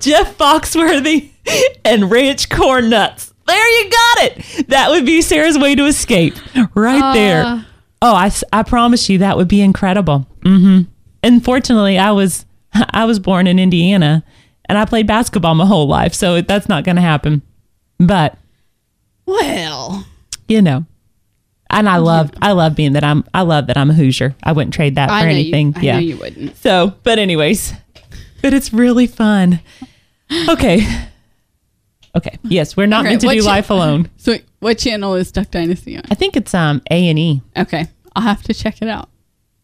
Jeff 0.00 0.36
Foxworthy 0.38 1.30
and 1.84 2.10
ranch 2.10 2.48
corn 2.50 2.90
nuts. 2.90 3.32
There 3.46 3.82
you 3.84 3.90
got 3.90 4.18
it. 4.22 4.68
That 4.68 4.90
would 4.90 5.04
be 5.04 5.20
Sarah's 5.22 5.58
way 5.58 5.74
to 5.74 5.86
escape. 5.86 6.34
Right 6.74 7.12
there. 7.14 7.66
Oh, 8.02 8.14
I, 8.14 8.30
I 8.52 8.62
promise 8.62 9.08
you 9.08 9.18
that 9.18 9.36
would 9.36 9.48
be 9.48 9.60
incredible. 9.60 10.26
hmm 10.42 10.82
Unfortunately, 11.22 11.98
I 11.98 12.10
was 12.12 12.44
I 12.90 13.04
was 13.06 13.18
born 13.18 13.46
in 13.46 13.58
Indiana 13.58 14.24
and 14.66 14.76
I 14.78 14.84
played 14.84 15.06
basketball 15.06 15.54
my 15.54 15.66
whole 15.66 15.86
life, 15.88 16.14
so 16.14 16.40
that's 16.40 16.68
not 16.68 16.84
going 16.84 16.96
to 16.96 17.02
happen. 17.02 17.42
But 17.98 18.36
Well, 19.26 20.06
you 20.48 20.62
know. 20.62 20.84
And 21.70 21.88
I 21.88 21.96
love 21.96 22.30
I 22.40 22.52
love 22.52 22.76
being 22.76 22.92
that 22.92 23.02
I'm 23.04 23.24
I 23.34 23.42
love 23.42 23.66
that 23.66 23.76
I'm 23.76 23.90
a 23.90 23.94
Hoosier. 23.94 24.34
I 24.42 24.52
wouldn't 24.52 24.74
trade 24.74 24.94
that 24.96 25.10
I 25.10 25.20
for 25.22 25.26
know 25.26 25.32
anything. 25.32 25.68
You, 25.68 25.74
I 25.76 25.80
yeah. 25.82 25.92
know 25.94 25.98
you 26.00 26.16
wouldn't. 26.18 26.56
So, 26.58 26.94
but 27.02 27.18
anyways, 27.18 27.72
but 28.42 28.52
it's 28.54 28.72
really 28.72 29.06
fun. 29.06 29.60
Okay. 30.48 30.86
Okay. 32.16 32.38
Yes, 32.44 32.76
we're 32.76 32.86
not 32.86 33.00
Okay, 33.00 33.10
meant 33.10 33.20
to 33.22 33.28
do 33.28 33.40
cha- 33.40 33.46
life 33.46 33.70
alone. 33.70 34.08
So, 34.18 34.36
what 34.60 34.78
channel 34.78 35.14
is 35.14 35.32
Duck 35.32 35.50
Dynasty 35.50 35.96
on? 35.96 36.02
I 36.10 36.14
think 36.14 36.36
it's 36.36 36.54
um 36.54 36.80
A 36.90 37.08
and 37.08 37.18
E. 37.18 37.42
Okay, 37.56 37.86
I'll 38.14 38.22
have 38.22 38.42
to 38.44 38.54
check 38.54 38.80
it 38.80 38.88
out. 38.88 39.08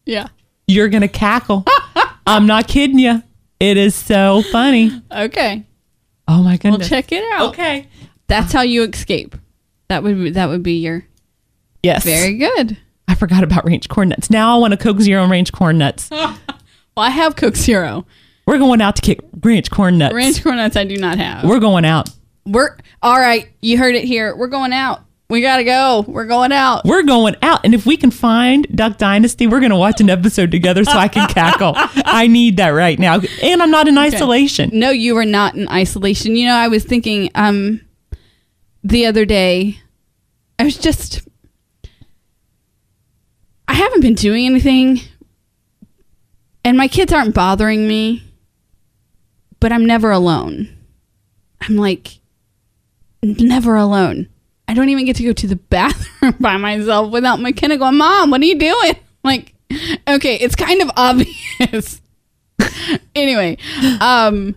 Yeah. 0.05 0.29
You're 0.67 0.89
gonna 0.89 1.09
cackle. 1.09 1.65
I'm 2.27 2.47
not 2.47 2.67
kidding 2.69 2.99
you. 2.99 3.23
It 3.61 3.77
is 3.77 3.95
so 3.95 4.43
funny. 4.51 4.91
Okay, 5.13 5.65
Oh 6.27 6.43
my 6.43 6.57
goodness. 6.57 6.81
we'll 6.81 6.89
check 6.89 7.13
it 7.13 7.25
out. 7.35 7.51
Okay. 7.51 7.87
That's 8.27 8.53
how 8.53 8.63
you 8.63 8.83
escape. 8.85 9.35
That 9.91 10.03
would 10.05 10.17
be, 10.19 10.31
that 10.31 10.49
would 10.49 10.63
be 10.63 10.75
your 10.75 11.05
Yes. 11.83 12.05
very 12.05 12.35
good. 12.39 12.79
I 13.09 13.17
forgot 13.17 13.43
about 13.43 13.65
ranch 13.67 13.89
corn 13.89 14.11
nuts. 14.11 14.31
Now 14.31 14.55
I 14.55 14.59
want 14.61 14.73
a 14.73 14.77
Coke 14.77 15.01
Zero 15.01 15.23
and 15.23 15.31
ranch 15.31 15.53
corn 15.53 15.77
nuts. 15.79 16.09
Well, 16.97 17.07
I 17.07 17.11
have 17.11 17.37
Coke 17.37 17.57
Zero. 17.57 18.05
We're 18.47 18.59
going 18.59 18.81
out 18.83 18.97
to 18.97 19.03
kick 19.03 19.21
ranch 19.43 19.71
corn 19.71 19.97
nuts. 19.99 20.13
Ranch 20.13 20.43
corn 20.43 20.57
nuts 20.57 20.77
I 20.77 20.85
do 20.85 20.97
not 20.97 21.19
have. 21.19 21.45
We're 21.45 21.61
going 21.61 21.85
out. 21.85 22.11
We're 22.45 22.77
all 23.01 23.19
right. 23.19 23.49
You 23.63 23.79
heard 23.79 23.95
it 23.95 24.05
here. 24.05 24.35
We're 24.37 24.49
going 24.49 24.73
out. 24.73 25.01
We 25.29 25.41
gotta 25.41 25.63
go. 25.63 26.05
We're 26.09 26.27
going 26.27 26.51
out. 26.51 26.85
We're 26.85 27.05
going 27.05 27.37
out. 27.43 27.61
And 27.65 27.75
if 27.75 27.87
we 27.87 27.97
can 27.97 28.11
find 28.11 28.67
Duck 28.77 28.99
Dynasty, 28.99 29.47
we're 29.47 29.61
going 29.61 29.71
to 29.71 29.77
watch 29.77 30.01
an 30.01 30.11
episode 30.11 30.51
together 30.51 30.83
so 30.85 30.93
I 30.93 31.07
can 31.07 31.29
cackle. 31.29 31.73
I 31.77 32.27
need 32.27 32.57
that 32.57 32.71
right 32.71 32.99
now. 32.99 33.21
And 33.41 33.63
I'm 33.63 33.71
not 33.71 33.87
in 33.87 33.97
isolation. 33.97 34.71
No, 34.73 34.91
you 34.91 35.17
are 35.17 35.25
not 35.25 35.55
in 35.55 35.69
isolation. 35.69 36.35
You 36.35 36.47
know, 36.49 36.55
I 36.57 36.67
was 36.69 36.83
thinking 36.85 37.31
um 37.37 37.81
the 38.83 39.07
other 39.07 39.25
day, 39.25 39.81
I 40.59 40.65
was 40.65 40.77
just 40.77 41.27
I 43.69 43.75
haven't 43.75 44.01
been 44.01 44.15
doing 44.15 44.47
anything 44.47 45.01
and 46.65 46.77
my 46.77 46.89
kids 46.89 47.13
aren't 47.13 47.35
bothering 47.35 47.87
me, 47.87 48.23
but 49.61 49.73
I'm 49.73 49.87
never 49.87 50.11
alone. 50.11 50.77
I'm 51.61 51.77
like 51.77 52.19
never 53.23 53.77
alone. 53.77 54.29
I 54.67 54.75
don't 54.75 54.89
even 54.89 55.05
get 55.05 55.17
to 55.17 55.25
go 55.25 55.33
to 55.33 55.47
the 55.47 55.57
bathroom 55.71 56.37
by 56.41 56.57
myself 56.57 57.11
without 57.11 57.41
McKenna 57.41 57.77
going, 57.77 57.97
Mom, 57.97 58.31
what 58.31 58.41
are 58.41 58.45
you 58.47 58.59
doing? 58.59 58.97
Like, 59.23 59.53
okay, 60.09 60.37
it's 60.37 60.57
kind 60.57 60.81
of 60.81 60.91
obvious. 60.97 62.01
anyway, 63.15 63.59
um, 64.01 64.55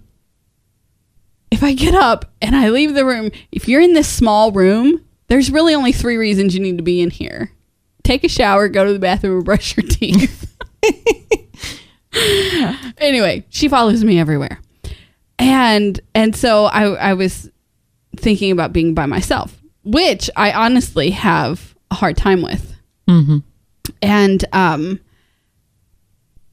if 1.53 1.63
I 1.63 1.73
get 1.73 1.93
up 1.93 2.31
and 2.41 2.55
I 2.55 2.69
leave 2.69 2.95
the 2.95 3.05
room, 3.05 3.31
if 3.51 3.67
you're 3.67 3.81
in 3.81 3.93
this 3.93 4.07
small 4.07 4.51
room, 4.51 5.05
there's 5.27 5.51
really 5.51 5.75
only 5.75 5.91
three 5.91 6.17
reasons 6.17 6.55
you 6.55 6.61
need 6.61 6.77
to 6.77 6.83
be 6.83 7.01
in 7.01 7.09
here 7.09 7.51
take 8.03 8.23
a 8.23 8.29
shower, 8.29 8.67
go 8.67 8.85
to 8.85 8.93
the 8.93 8.99
bathroom, 8.99 9.39
or 9.39 9.41
brush 9.41 9.77
your 9.77 9.87
teeth. 9.87 10.57
anyway, 12.97 13.45
she 13.49 13.67
follows 13.67 14.03
me 14.03 14.19
everywhere. 14.19 14.59
And 15.39 15.99
and 16.13 16.35
so 16.35 16.65
I 16.65 16.83
I 16.93 17.13
was 17.13 17.49
thinking 18.17 18.51
about 18.51 18.73
being 18.73 18.93
by 18.93 19.05
myself, 19.05 19.57
which 19.83 20.29
I 20.35 20.51
honestly 20.51 21.11
have 21.11 21.75
a 21.89 21.95
hard 21.95 22.17
time 22.17 22.41
with. 22.41 22.75
Mm-hmm. 23.07 23.37
And 24.01 24.45
um 24.53 24.99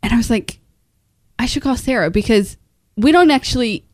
and 0.03 0.13
I 0.13 0.17
was 0.17 0.31
like, 0.31 0.61
I 1.39 1.47
should 1.47 1.63
call 1.63 1.77
Sarah 1.77 2.11
because 2.11 2.57
we 2.97 3.13
don't 3.13 3.31
actually 3.31 3.85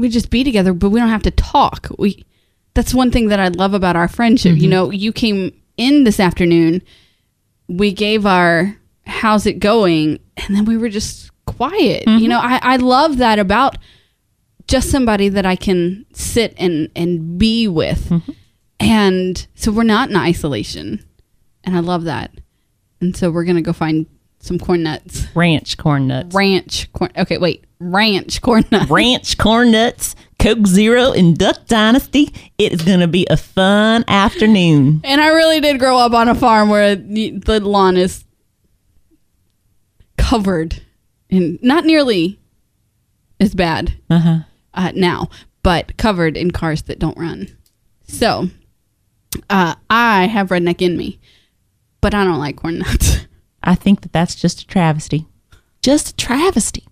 we 0.00 0.08
just 0.08 0.30
be 0.30 0.44
together, 0.44 0.72
but 0.72 0.90
we 0.90 1.00
don't 1.00 1.08
have 1.08 1.22
to 1.24 1.30
talk. 1.30 1.88
We 1.98 2.24
that's 2.74 2.94
one 2.94 3.10
thing 3.10 3.28
that 3.28 3.40
I 3.40 3.48
love 3.48 3.74
about 3.74 3.96
our 3.96 4.08
friendship. 4.08 4.56
You 4.56 4.62
mm-hmm. 4.62 4.70
know, 4.70 4.90
you 4.90 5.12
came 5.12 5.52
in 5.76 6.04
this 6.04 6.20
afternoon, 6.20 6.82
we 7.68 7.92
gave 7.92 8.26
our 8.26 8.76
how's 9.06 9.46
it 9.46 9.58
going, 9.58 10.20
and 10.36 10.56
then 10.56 10.64
we 10.64 10.76
were 10.76 10.88
just 10.88 11.30
quiet. 11.46 12.04
You 12.06 12.12
mm-hmm. 12.12 12.26
know, 12.28 12.40
I, 12.40 12.60
I 12.62 12.76
love 12.76 13.18
that 13.18 13.38
about 13.38 13.76
just 14.66 14.90
somebody 14.90 15.28
that 15.28 15.44
I 15.44 15.56
can 15.56 16.06
sit 16.12 16.54
and 16.56 16.90
and 16.94 17.38
be 17.38 17.68
with. 17.68 18.08
Mm-hmm. 18.08 18.32
And 18.78 19.46
so 19.54 19.72
we're 19.72 19.82
not 19.82 20.08
in 20.08 20.16
isolation. 20.16 21.04
And 21.64 21.76
I 21.76 21.80
love 21.80 22.04
that. 22.04 22.32
And 23.00 23.14
so 23.16 23.30
we're 23.30 23.44
gonna 23.44 23.62
go 23.62 23.72
find 23.72 24.06
some 24.38 24.58
corn 24.58 24.84
nuts. 24.84 25.26
Ranch 25.34 25.76
corn 25.76 26.06
nuts. 26.06 26.34
Ranch 26.34 26.90
corn 26.92 27.10
okay, 27.16 27.36
wait. 27.38 27.64
Ranch 27.80 28.42
corn 28.42 28.64
nuts. 28.70 28.90
Ranch 28.90 29.38
corn 29.38 29.70
nuts, 29.72 30.14
Coke 30.38 30.66
Zero, 30.66 31.12
and 31.12 31.36
Duck 31.36 31.66
Dynasty. 31.66 32.32
It 32.58 32.72
is 32.72 32.82
going 32.82 33.00
to 33.00 33.08
be 33.08 33.26
a 33.30 33.36
fun 33.38 34.04
afternoon. 34.06 35.00
And 35.02 35.20
I 35.20 35.28
really 35.28 35.60
did 35.60 35.78
grow 35.78 35.96
up 35.98 36.12
on 36.12 36.28
a 36.28 36.34
farm 36.34 36.68
where 36.68 36.94
the 36.94 37.30
the 37.30 37.60
lawn 37.60 37.96
is 37.96 38.24
covered 40.16 40.82
in 41.28 41.58
not 41.62 41.84
nearly 41.84 42.38
as 43.40 43.54
bad 43.54 43.94
Uh-huh. 44.10 44.40
uh, 44.74 44.92
now, 44.94 45.28
but 45.62 45.96
covered 45.96 46.36
in 46.36 46.50
cars 46.50 46.82
that 46.82 46.98
don't 46.98 47.16
run. 47.18 47.48
So 48.06 48.50
uh, 49.48 49.74
I 49.88 50.26
have 50.26 50.48
redneck 50.48 50.82
in 50.82 50.96
me, 50.96 51.18
but 52.00 52.14
I 52.14 52.24
don't 52.24 52.38
like 52.38 52.56
corn 52.56 52.78
nuts. 52.80 53.26
I 53.62 53.74
think 53.74 54.02
that 54.02 54.12
that's 54.12 54.34
just 54.34 54.62
a 54.62 54.66
travesty. 54.66 55.26
Just 55.82 56.10
a 56.10 56.16
travesty. 56.16 56.84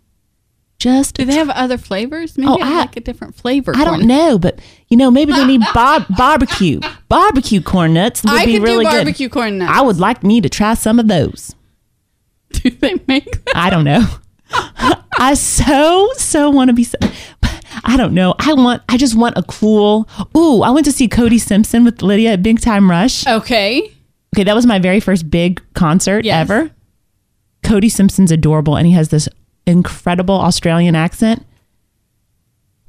Just 0.79 1.17
Do 1.17 1.25
they 1.25 1.35
have 1.35 1.51
other 1.51 1.77
flavors? 1.77 2.39
Maybe 2.39 2.49
Oh, 2.51 2.59
I 2.61 2.73
I- 2.75 2.79
like 2.81 2.97
a 2.97 3.01
different 3.01 3.35
flavor. 3.35 3.73
I 3.75 3.85
don't 3.85 4.07
know, 4.07 4.39
but 4.39 4.61
you 4.89 4.97
know, 4.97 5.11
maybe 5.11 5.33
they 5.33 5.45
need 5.45 5.61
bar- 5.75 6.07
barbecue. 6.17 6.81
Barbecue 7.09 7.61
corn 7.61 7.95
nuts 7.95 8.23
would 8.23 8.33
I 8.33 8.47
be 8.47 8.55
could 8.55 8.63
really 8.63 8.85
do 8.85 8.91
good. 8.91 8.97
barbecue 8.99 9.29
corn 9.29 9.59
nuts. 9.59 9.73
I 9.77 9.81
would 9.83 9.99
like 9.99 10.23
me 10.23 10.41
to 10.41 10.49
try 10.49 10.75
some 10.75 10.99
of 11.01 11.09
those. 11.09 11.55
Do 12.53 12.71
they 12.71 12.95
make 13.09 13.25
them? 13.33 13.43
I 13.55 13.71
don't 13.71 13.85
know. 13.85 14.07
I 15.19 15.35
so 15.35 16.11
so 16.17 16.49
want 16.51 16.69
to 16.69 16.75
be. 16.75 16.85
So, 16.85 16.97
I 17.85 17.97
don't 17.97 18.15
know. 18.15 18.35
I 18.39 18.53
want. 18.55 18.83
I 18.89 18.97
just 18.97 19.17
want 19.17 19.37
a 19.37 19.43
cool. 19.43 20.09
Ooh, 20.37 20.63
I 20.63 20.71
went 20.71 20.87
to 20.87 20.93
see 20.93 21.09
Cody 21.09 21.39
Simpson 21.39 21.85
with 21.85 22.01
Lydia 22.03 22.33
at 22.35 22.43
Big 22.43 22.61
Time 22.61 22.89
Rush. 22.91 23.27
Okay. 23.27 23.93
Okay, 24.35 24.45
that 24.45 24.55
was 24.55 24.65
my 24.67 24.79
very 24.79 25.01
first 25.01 25.29
big 25.31 25.61
concert 25.75 26.25
Yes. 26.25 26.49
ever. 26.49 26.71
Cody 27.65 27.89
Simpson's 27.89 28.31
adorable, 28.31 28.77
and 28.77 28.87
he 28.87 28.93
has 28.93 29.09
this 29.09 29.29
incredible 29.69 30.35
Australian 30.41 30.97
accent. 30.97 31.45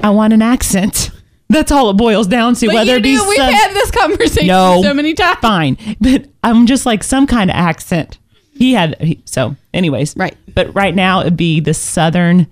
I 0.00 0.10
want 0.10 0.32
an 0.32 0.42
accent. 0.42 1.10
That's 1.48 1.72
all 1.72 1.90
it 1.90 1.94
boils 1.94 2.26
down 2.28 2.54
to. 2.56 2.66
But 2.66 2.74
whether 2.74 2.94
it 2.96 3.02
be 3.02 3.18
we've 3.18 3.36
some- 3.36 3.52
had 3.52 3.72
this 3.74 3.90
conversation 3.90 4.46
no, 4.46 4.80
so 4.82 4.94
many 4.94 5.14
times. 5.14 5.38
Fine, 5.40 5.96
but 6.00 6.26
I'm 6.44 6.66
just 6.66 6.86
like 6.86 7.02
some 7.02 7.26
kind 7.26 7.50
of 7.50 7.56
accent. 7.56 8.18
He 8.52 8.72
had 8.72 9.00
he, 9.00 9.22
so. 9.24 9.56
Anyways, 9.74 10.16
Right. 10.16 10.36
But 10.54 10.74
right 10.74 10.94
now 10.94 11.20
it'd 11.20 11.36
be 11.36 11.60
the 11.60 11.74
southern. 11.74 12.46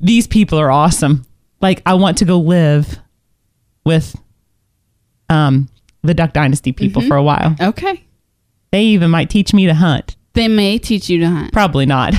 These 0.00 0.26
people 0.26 0.58
are 0.58 0.70
awesome. 0.70 1.26
Like 1.60 1.82
I 1.86 1.94
want 1.94 2.18
to 2.18 2.24
go 2.24 2.38
live 2.40 2.98
with, 3.84 4.16
um, 5.28 5.68
the 6.02 6.14
Duck 6.14 6.32
Dynasty 6.32 6.72
people 6.72 7.02
Mm-hmm. 7.02 7.08
for 7.08 7.16
a 7.16 7.22
while. 7.22 7.54
Okay. 7.60 8.04
They 8.72 8.82
even 8.84 9.10
might 9.10 9.28
teach 9.30 9.52
me 9.52 9.66
to 9.66 9.74
hunt. 9.74 10.16
They 10.34 10.48
may 10.48 10.78
teach 10.78 11.08
you 11.10 11.18
to 11.20 11.28
hunt. 11.28 11.52
Probably 11.52 11.86
not. 11.86 12.14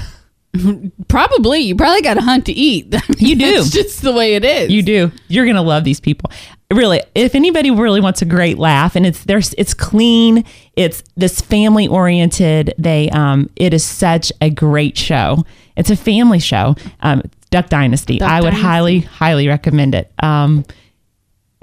Probably. 1.08 1.60
You 1.60 1.76
probably 1.76 2.02
got 2.02 2.16
to 2.16 2.22
hunt 2.22 2.46
to 2.48 2.52
eat. 2.52 2.88
I 2.94 3.02
mean, 3.08 3.18
You 3.20 3.36
do. 3.38 3.46
It's 3.62 3.70
just 3.70 4.02
the 4.02 4.12
way 4.12 4.36
it 4.36 4.44
is. 4.44 4.70
You 4.70 4.82
do. 4.84 5.12
You're 5.28 5.46
gonna 5.46 5.62
love 5.62 5.84
these 5.86 6.00
people. 6.02 6.30
Really, 6.74 7.02
if 7.16 7.36
anybody 7.36 7.72
really 7.72 8.02
wants 8.02 8.22
a 8.22 8.26
great 8.26 8.58
laugh, 8.58 8.96
and 8.96 9.06
it's 9.06 9.24
there's 9.24 9.54
it's 9.58 9.74
clean, 9.74 10.44
it's 10.76 11.04
this 11.16 11.40
family 11.42 11.88
oriented. 11.88 12.74
They 12.78 13.10
um, 13.12 13.50
it 13.56 13.74
is 13.74 13.84
such 13.86 14.32
a 14.42 14.50
great 14.50 14.98
show. 14.98 15.46
It's 15.78 15.90
a 15.90 15.96
family 15.96 16.40
show. 16.40 16.76
Um, 17.02 17.24
Duck 17.50 17.70
Dynasty. 17.70 18.20
Duck 18.20 18.30
I 18.30 18.42
would 18.42 18.48
Dynasty. 18.52 18.62
highly 18.62 19.00
highly 19.00 19.48
recommend 19.48 19.96
it. 19.96 20.12
Um, 20.22 20.66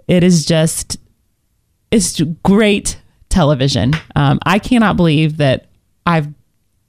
it 0.07 0.25
is 0.25 0.47
just 0.47 0.99
it's 1.91 2.21
great 2.43 2.99
television. 3.29 3.93
Um, 4.17 4.39
I 4.45 4.59
cannot 4.59 4.97
believe 4.97 5.37
that 5.39 5.67
I've 6.07 6.29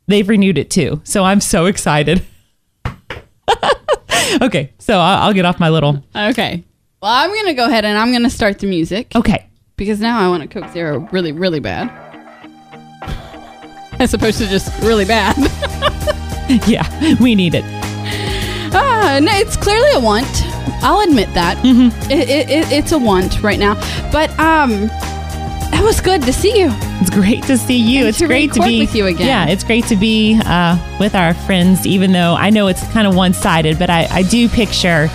they've 0.10 0.28
renewed 0.28 0.58
it 0.58 0.70
too. 0.70 1.00
So 1.06 1.24
I'm 1.24 1.40
so 1.40 1.68
excited. 1.68 2.26
okay, 4.42 4.74
so 4.80 5.00
I'll, 5.00 5.24
I'll 5.24 5.34
get 5.34 5.46
off 5.46 5.60
my 5.60 5.70
little. 5.70 6.04
Okay. 6.16 6.64
Well, 7.02 7.12
I'm 7.12 7.34
gonna 7.34 7.54
go 7.54 7.66
ahead 7.66 7.86
and 7.86 7.98
I'm 7.98 8.12
gonna 8.12 8.30
start 8.30 8.60
the 8.60 8.68
music 8.68 9.16
Okay, 9.16 9.48
because 9.78 10.02
now 10.02 10.20
I 10.20 10.28
want 10.28 10.44
a 10.44 10.48
Coke 10.48 10.70
Zero 10.74 11.08
really, 11.12 11.32
really 11.32 11.62
bad, 11.62 11.90
as 14.00 14.14
opposed 14.14 14.40
to 14.40 14.48
just 14.48 14.78
really 14.84 15.06
bad. 15.06 15.38
yeah, 16.68 17.16
we 17.22 17.36
need 17.36 17.56
it. 17.56 17.64
ah, 18.74 19.20
no, 19.22 19.32
it's 19.34 19.56
clearly 19.56 19.92
a 19.94 20.00
want. 20.02 20.28
I'll 20.82 21.02
admit 21.02 21.34
that. 21.36 21.58
Mm-hmm. 21.58 22.12
It, 22.12 22.30
it, 22.30 22.50
it, 22.50 22.72
it's 22.72 22.92
a 22.92 23.00
want 23.00 23.42
right 23.42 23.60
now. 23.60 23.76
But 24.12 24.30
um, 24.40 24.90
it 25.74 25.84
was 25.84 26.02
good 26.02 26.22
to 26.24 26.34
see 26.34 26.60
you. 26.60 26.70
It's 27.02 27.10
great 27.10 27.44
to 27.44 27.58
see 27.58 27.78
you. 27.78 28.00
And 28.02 28.10
it's 28.10 28.18
to 28.20 28.28
great 28.28 28.54
to 28.54 28.62
be 28.62 28.80
with 28.80 28.96
you 28.96 29.06
again. 29.08 29.28
Yeah, 29.28 29.48
it's 29.48 29.64
great 29.64 29.86
to 29.86 29.96
be 29.96 30.40
uh, 30.46 30.78
with 31.00 31.16
our 31.16 31.34
friends, 31.34 31.86
even 31.88 32.12
though 32.12 32.36
I 32.36 32.50
know 32.50 32.68
it's 32.68 32.86
kind 32.92 33.08
of 33.08 33.16
one 33.16 33.34
sided, 33.34 33.80
but 33.80 33.90
I, 33.90 34.08
I 34.12 34.24
do 34.24 34.50
picture 34.50 35.08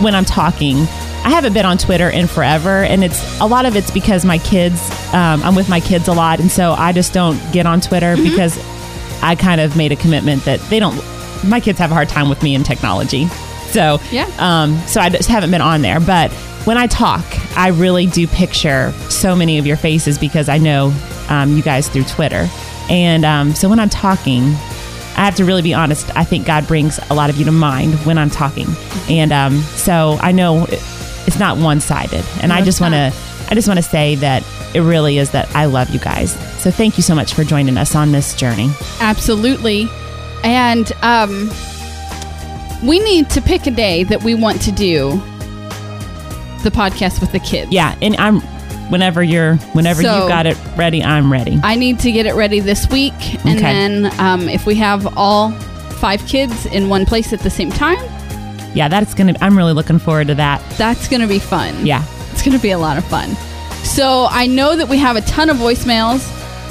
when 0.00 0.14
I'm 0.14 0.24
talking. 0.24 0.76
I 1.24 1.30
haven't 1.30 1.52
been 1.52 1.66
on 1.66 1.76
Twitter 1.78 2.08
in 2.08 2.26
forever, 2.26 2.84
and 2.84 3.02
it's 3.04 3.40
a 3.40 3.46
lot 3.46 3.66
of 3.66 3.76
it's 3.76 3.90
because 3.90 4.24
my 4.24 4.38
kids. 4.38 4.80
Um, 5.12 5.42
I'm 5.42 5.54
with 5.54 5.68
my 5.68 5.80
kids 5.80 6.08
a 6.08 6.12
lot, 6.12 6.38
and 6.40 6.50
so 6.50 6.72
I 6.72 6.92
just 6.92 7.12
don't 7.12 7.38
get 7.52 7.66
on 7.66 7.80
Twitter 7.80 8.14
Mm-hmm. 8.16 8.30
because 8.30 8.56
I 9.22 9.34
kind 9.34 9.60
of 9.60 9.76
made 9.76 9.90
a 9.92 9.96
commitment 9.96 10.44
that 10.44 10.60
they 10.70 10.78
don't. 10.78 10.96
My 11.44 11.60
kids 11.60 11.78
have 11.80 11.90
a 11.90 11.94
hard 11.94 12.08
time 12.08 12.28
with 12.28 12.42
me 12.42 12.54
in 12.54 12.62
technology, 12.62 13.26
so 13.70 13.98
Yeah. 14.10 14.28
Um, 14.38 14.78
so 14.86 15.00
I 15.00 15.08
just 15.08 15.28
haven't 15.28 15.50
been 15.50 15.60
on 15.60 15.82
there, 15.82 15.98
but 16.00 16.30
when 16.68 16.76
I 16.76 16.86
talk, 16.86 17.24
I 17.56 17.68
really 17.68 18.04
do 18.04 18.26
picture 18.26 18.92
so 19.08 19.34
many 19.34 19.56
of 19.56 19.66
your 19.66 19.78
faces 19.78 20.18
because 20.18 20.50
I 20.50 20.58
know 20.58 20.94
um, 21.30 21.56
you 21.56 21.62
guys 21.62 21.88
through 21.88 22.04
Twitter. 22.04 22.46
And 22.90 23.24
um, 23.24 23.54
so 23.54 23.70
when 23.70 23.80
I'm 23.80 23.88
talking, 23.88 24.42
I 25.16 25.24
have 25.24 25.34
to 25.36 25.46
really 25.46 25.62
be 25.62 25.72
honest. 25.72 26.14
I 26.14 26.24
think 26.24 26.46
God 26.46 26.66
brings 26.66 27.00
a 27.08 27.14
lot 27.14 27.30
of 27.30 27.38
you 27.38 27.46
to 27.46 27.52
mind 27.52 27.94
when 28.04 28.18
I'm 28.18 28.28
talking. 28.28 28.66
And 29.08 29.32
um, 29.32 29.60
so 29.62 30.18
I 30.20 30.30
know 30.30 30.66
it's 30.68 31.38
not 31.38 31.56
one 31.56 31.80
sided. 31.80 32.22
And 32.42 32.52
I 32.52 32.62
just 32.62 32.82
want 32.82 32.92
to. 32.92 33.14
I 33.50 33.54
just 33.54 33.66
want 33.66 33.78
to 33.78 33.82
say 33.82 34.16
that 34.16 34.44
it 34.74 34.80
really 34.80 35.16
is 35.16 35.30
that 35.30 35.48
I 35.56 35.64
love 35.64 35.88
you 35.88 35.98
guys. 35.98 36.32
So 36.60 36.70
thank 36.70 36.98
you 36.98 37.02
so 37.02 37.14
much 37.14 37.32
for 37.32 37.44
joining 37.44 37.78
us 37.78 37.94
on 37.94 38.12
this 38.12 38.34
journey. 38.34 38.68
Absolutely. 39.00 39.88
And 40.44 40.92
um, 41.00 41.48
we 42.86 42.98
need 42.98 43.30
to 43.30 43.40
pick 43.40 43.66
a 43.66 43.70
day 43.70 44.04
that 44.04 44.22
we 44.22 44.34
want 44.34 44.60
to 44.62 44.72
do 44.72 45.18
the 46.62 46.70
podcast 46.70 47.20
with 47.20 47.32
the 47.32 47.40
kids. 47.40 47.70
Yeah, 47.72 47.96
and 48.02 48.16
I'm 48.16 48.40
whenever 48.90 49.22
you're 49.22 49.56
whenever 49.74 50.02
So- 50.02 50.22
you 50.22 50.28
got 50.28 50.46
it 50.46 50.56
ready, 50.76 51.02
I'm 51.02 51.30
ready. 51.32 51.58
I 51.62 51.74
need 51.74 51.98
to 52.00 52.12
get 52.12 52.26
it 52.26 52.34
ready 52.34 52.60
this 52.60 52.88
week. 52.88 53.14
And 53.44 53.58
Okay. 53.58 53.60
then 53.60 54.20
um, 54.20 54.48
if 54.48 54.66
we 54.66 54.74
have 54.76 55.16
all 55.16 55.50
five 56.00 56.24
kids 56.26 56.66
in 56.66 56.88
one 56.88 57.04
place 57.06 57.32
at 57.32 57.40
the 57.40 57.50
same 57.50 57.70
time, 57.70 57.98
yeah, 58.74 58.88
that's 58.88 59.14
gonna. 59.14 59.34
I'm 59.40 59.56
really 59.56 59.72
looking 59.72 59.98
forward 59.98 60.28
to 60.28 60.34
that. 60.36 60.62
that's 60.78 61.08
going 61.08 61.20
to 61.22 61.26
be 61.26 61.38
fun. 61.38 61.84
Yeah. 61.86 62.04
It's 62.32 62.42
going 62.42 62.56
to 62.56 62.62
be 62.62 62.70
a 62.70 62.78
lot 62.78 62.96
of 62.98 63.04
fun. 63.06 63.34
So 63.84 64.28
I 64.30 64.46
know 64.46 64.76
that 64.76 64.88
we 64.88 64.98
have 64.98 65.16
a 65.16 65.22
ton 65.22 65.50
of 65.50 65.56
voicemails 65.56 66.20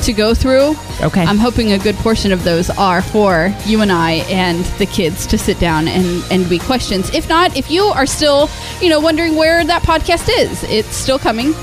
to 0.04 0.14
go 0.14 0.34
through. 0.34 0.76
Okay. 1.02 1.24
I'm 1.24 1.38
hoping 1.38 1.72
a 1.72 1.78
good 1.78 1.95
portion 1.95 2.32
of 2.32 2.43
those 2.43 2.70
are 2.72 3.02
for 3.02 3.54
you 3.66 3.82
and 3.82 3.91
I 3.91 4.26
and 4.30 4.64
the 4.80 4.86
kids 4.86 5.26
to 5.28 5.38
sit 5.38 5.60
down 5.60 5.88
and, 5.88 6.24
and 6.32 6.50
be 6.50 6.60
questions. 6.60 7.14
If 7.14 7.30
not, 7.30 7.56
if 7.56 7.70
you 7.70 7.84
are 7.84 8.06
still, 8.06 8.50
you 8.82 8.89
know, 8.89 9.00
wondering 9.00 9.36
where 9.36 9.64
that 9.66 9.84
podcast 9.84 10.30
is, 10.30 10.64
it's 10.64 10.95
still 10.95 11.20
coming. 11.20 11.54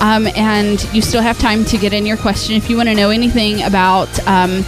Um, 0.00 0.26
and 0.34 0.82
you 0.92 1.00
still 1.00 1.22
have 1.22 1.38
time 1.38 1.64
to 1.66 1.78
get 1.78 1.92
in 1.92 2.06
your 2.06 2.16
question. 2.16 2.56
If 2.56 2.68
you 2.68 2.76
want 2.76 2.88
to 2.88 2.94
know 2.94 3.10
anything 3.10 3.62
about 3.62 4.08
um, 4.26 4.64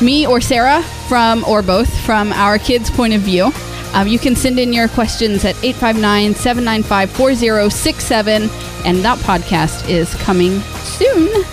me 0.00 0.26
or 0.26 0.40
Sarah 0.40 0.82
from, 1.08 1.44
or 1.44 1.62
both, 1.62 1.92
from 2.04 2.32
our 2.32 2.58
kids' 2.58 2.90
point 2.90 3.12
of 3.12 3.22
view, 3.22 3.50
um, 3.94 4.08
you 4.08 4.18
can 4.18 4.36
send 4.36 4.58
in 4.58 4.72
your 4.72 4.88
questions 4.88 5.44
at 5.44 5.56
859 5.64 6.34
795 6.34 7.10
4067. 7.10 8.48
And 8.84 8.98
that 8.98 9.18
podcast 9.18 9.88
is 9.88 10.14
coming 10.14 10.60
soon. 10.82 11.44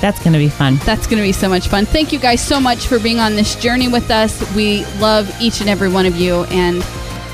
That's 0.00 0.18
going 0.22 0.32
to 0.32 0.38
be 0.38 0.48
fun. 0.48 0.76
That's 0.84 1.06
going 1.06 1.18
to 1.18 1.22
be 1.26 1.32
so 1.32 1.48
much 1.48 1.68
fun. 1.68 1.84
Thank 1.84 2.12
you 2.12 2.18
guys 2.18 2.40
so 2.40 2.60
much 2.60 2.86
for 2.86 2.98
being 3.00 3.18
on 3.18 3.34
this 3.34 3.56
journey 3.56 3.88
with 3.88 4.10
us. 4.10 4.40
We 4.54 4.84
love 4.96 5.28
each 5.40 5.60
and 5.60 5.68
every 5.68 5.88
one 5.88 6.06
of 6.06 6.16
you. 6.16 6.44
And 6.44 6.82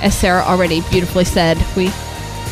as 0.03 0.17
Sarah 0.17 0.43
already 0.43 0.81
beautifully 0.91 1.25
said, 1.25 1.59
we 1.77 1.91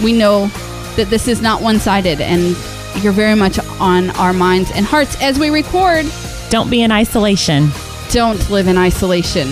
we 0.03 0.13
know 0.13 0.49
that 0.97 1.07
this 1.09 1.29
is 1.29 1.41
not 1.41 1.63
one 1.63 1.79
sided, 1.79 2.21
and 2.21 2.57
you're 3.03 3.13
very 3.13 3.35
much 3.35 3.59
on 3.81 4.11
our 4.11 4.33
minds 4.35 4.71
and 4.73 4.85
hearts 4.85 5.17
as 5.23 5.39
we 5.39 5.49
record. 5.49 6.05
Don't 6.51 6.69
be 6.71 6.83
in 6.83 6.93
isolation, 6.93 7.71
Don't 8.11 8.51
live 8.51 8.69
in 8.69 8.77
isolation. 8.77 9.49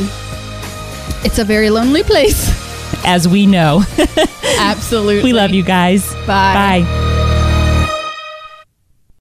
It's 1.25 1.39
a 1.39 1.45
very 1.45 1.71
lonely 1.71 2.03
place. 2.03 2.51
as 3.07 3.27
we 3.29 3.47
know. 3.47 3.83
Absolutely. 4.59 5.23
we 5.23 5.33
love 5.33 5.51
you 5.53 5.63
guys. 5.63 6.13
Bye. 6.27 6.83
Bye. 6.83 7.10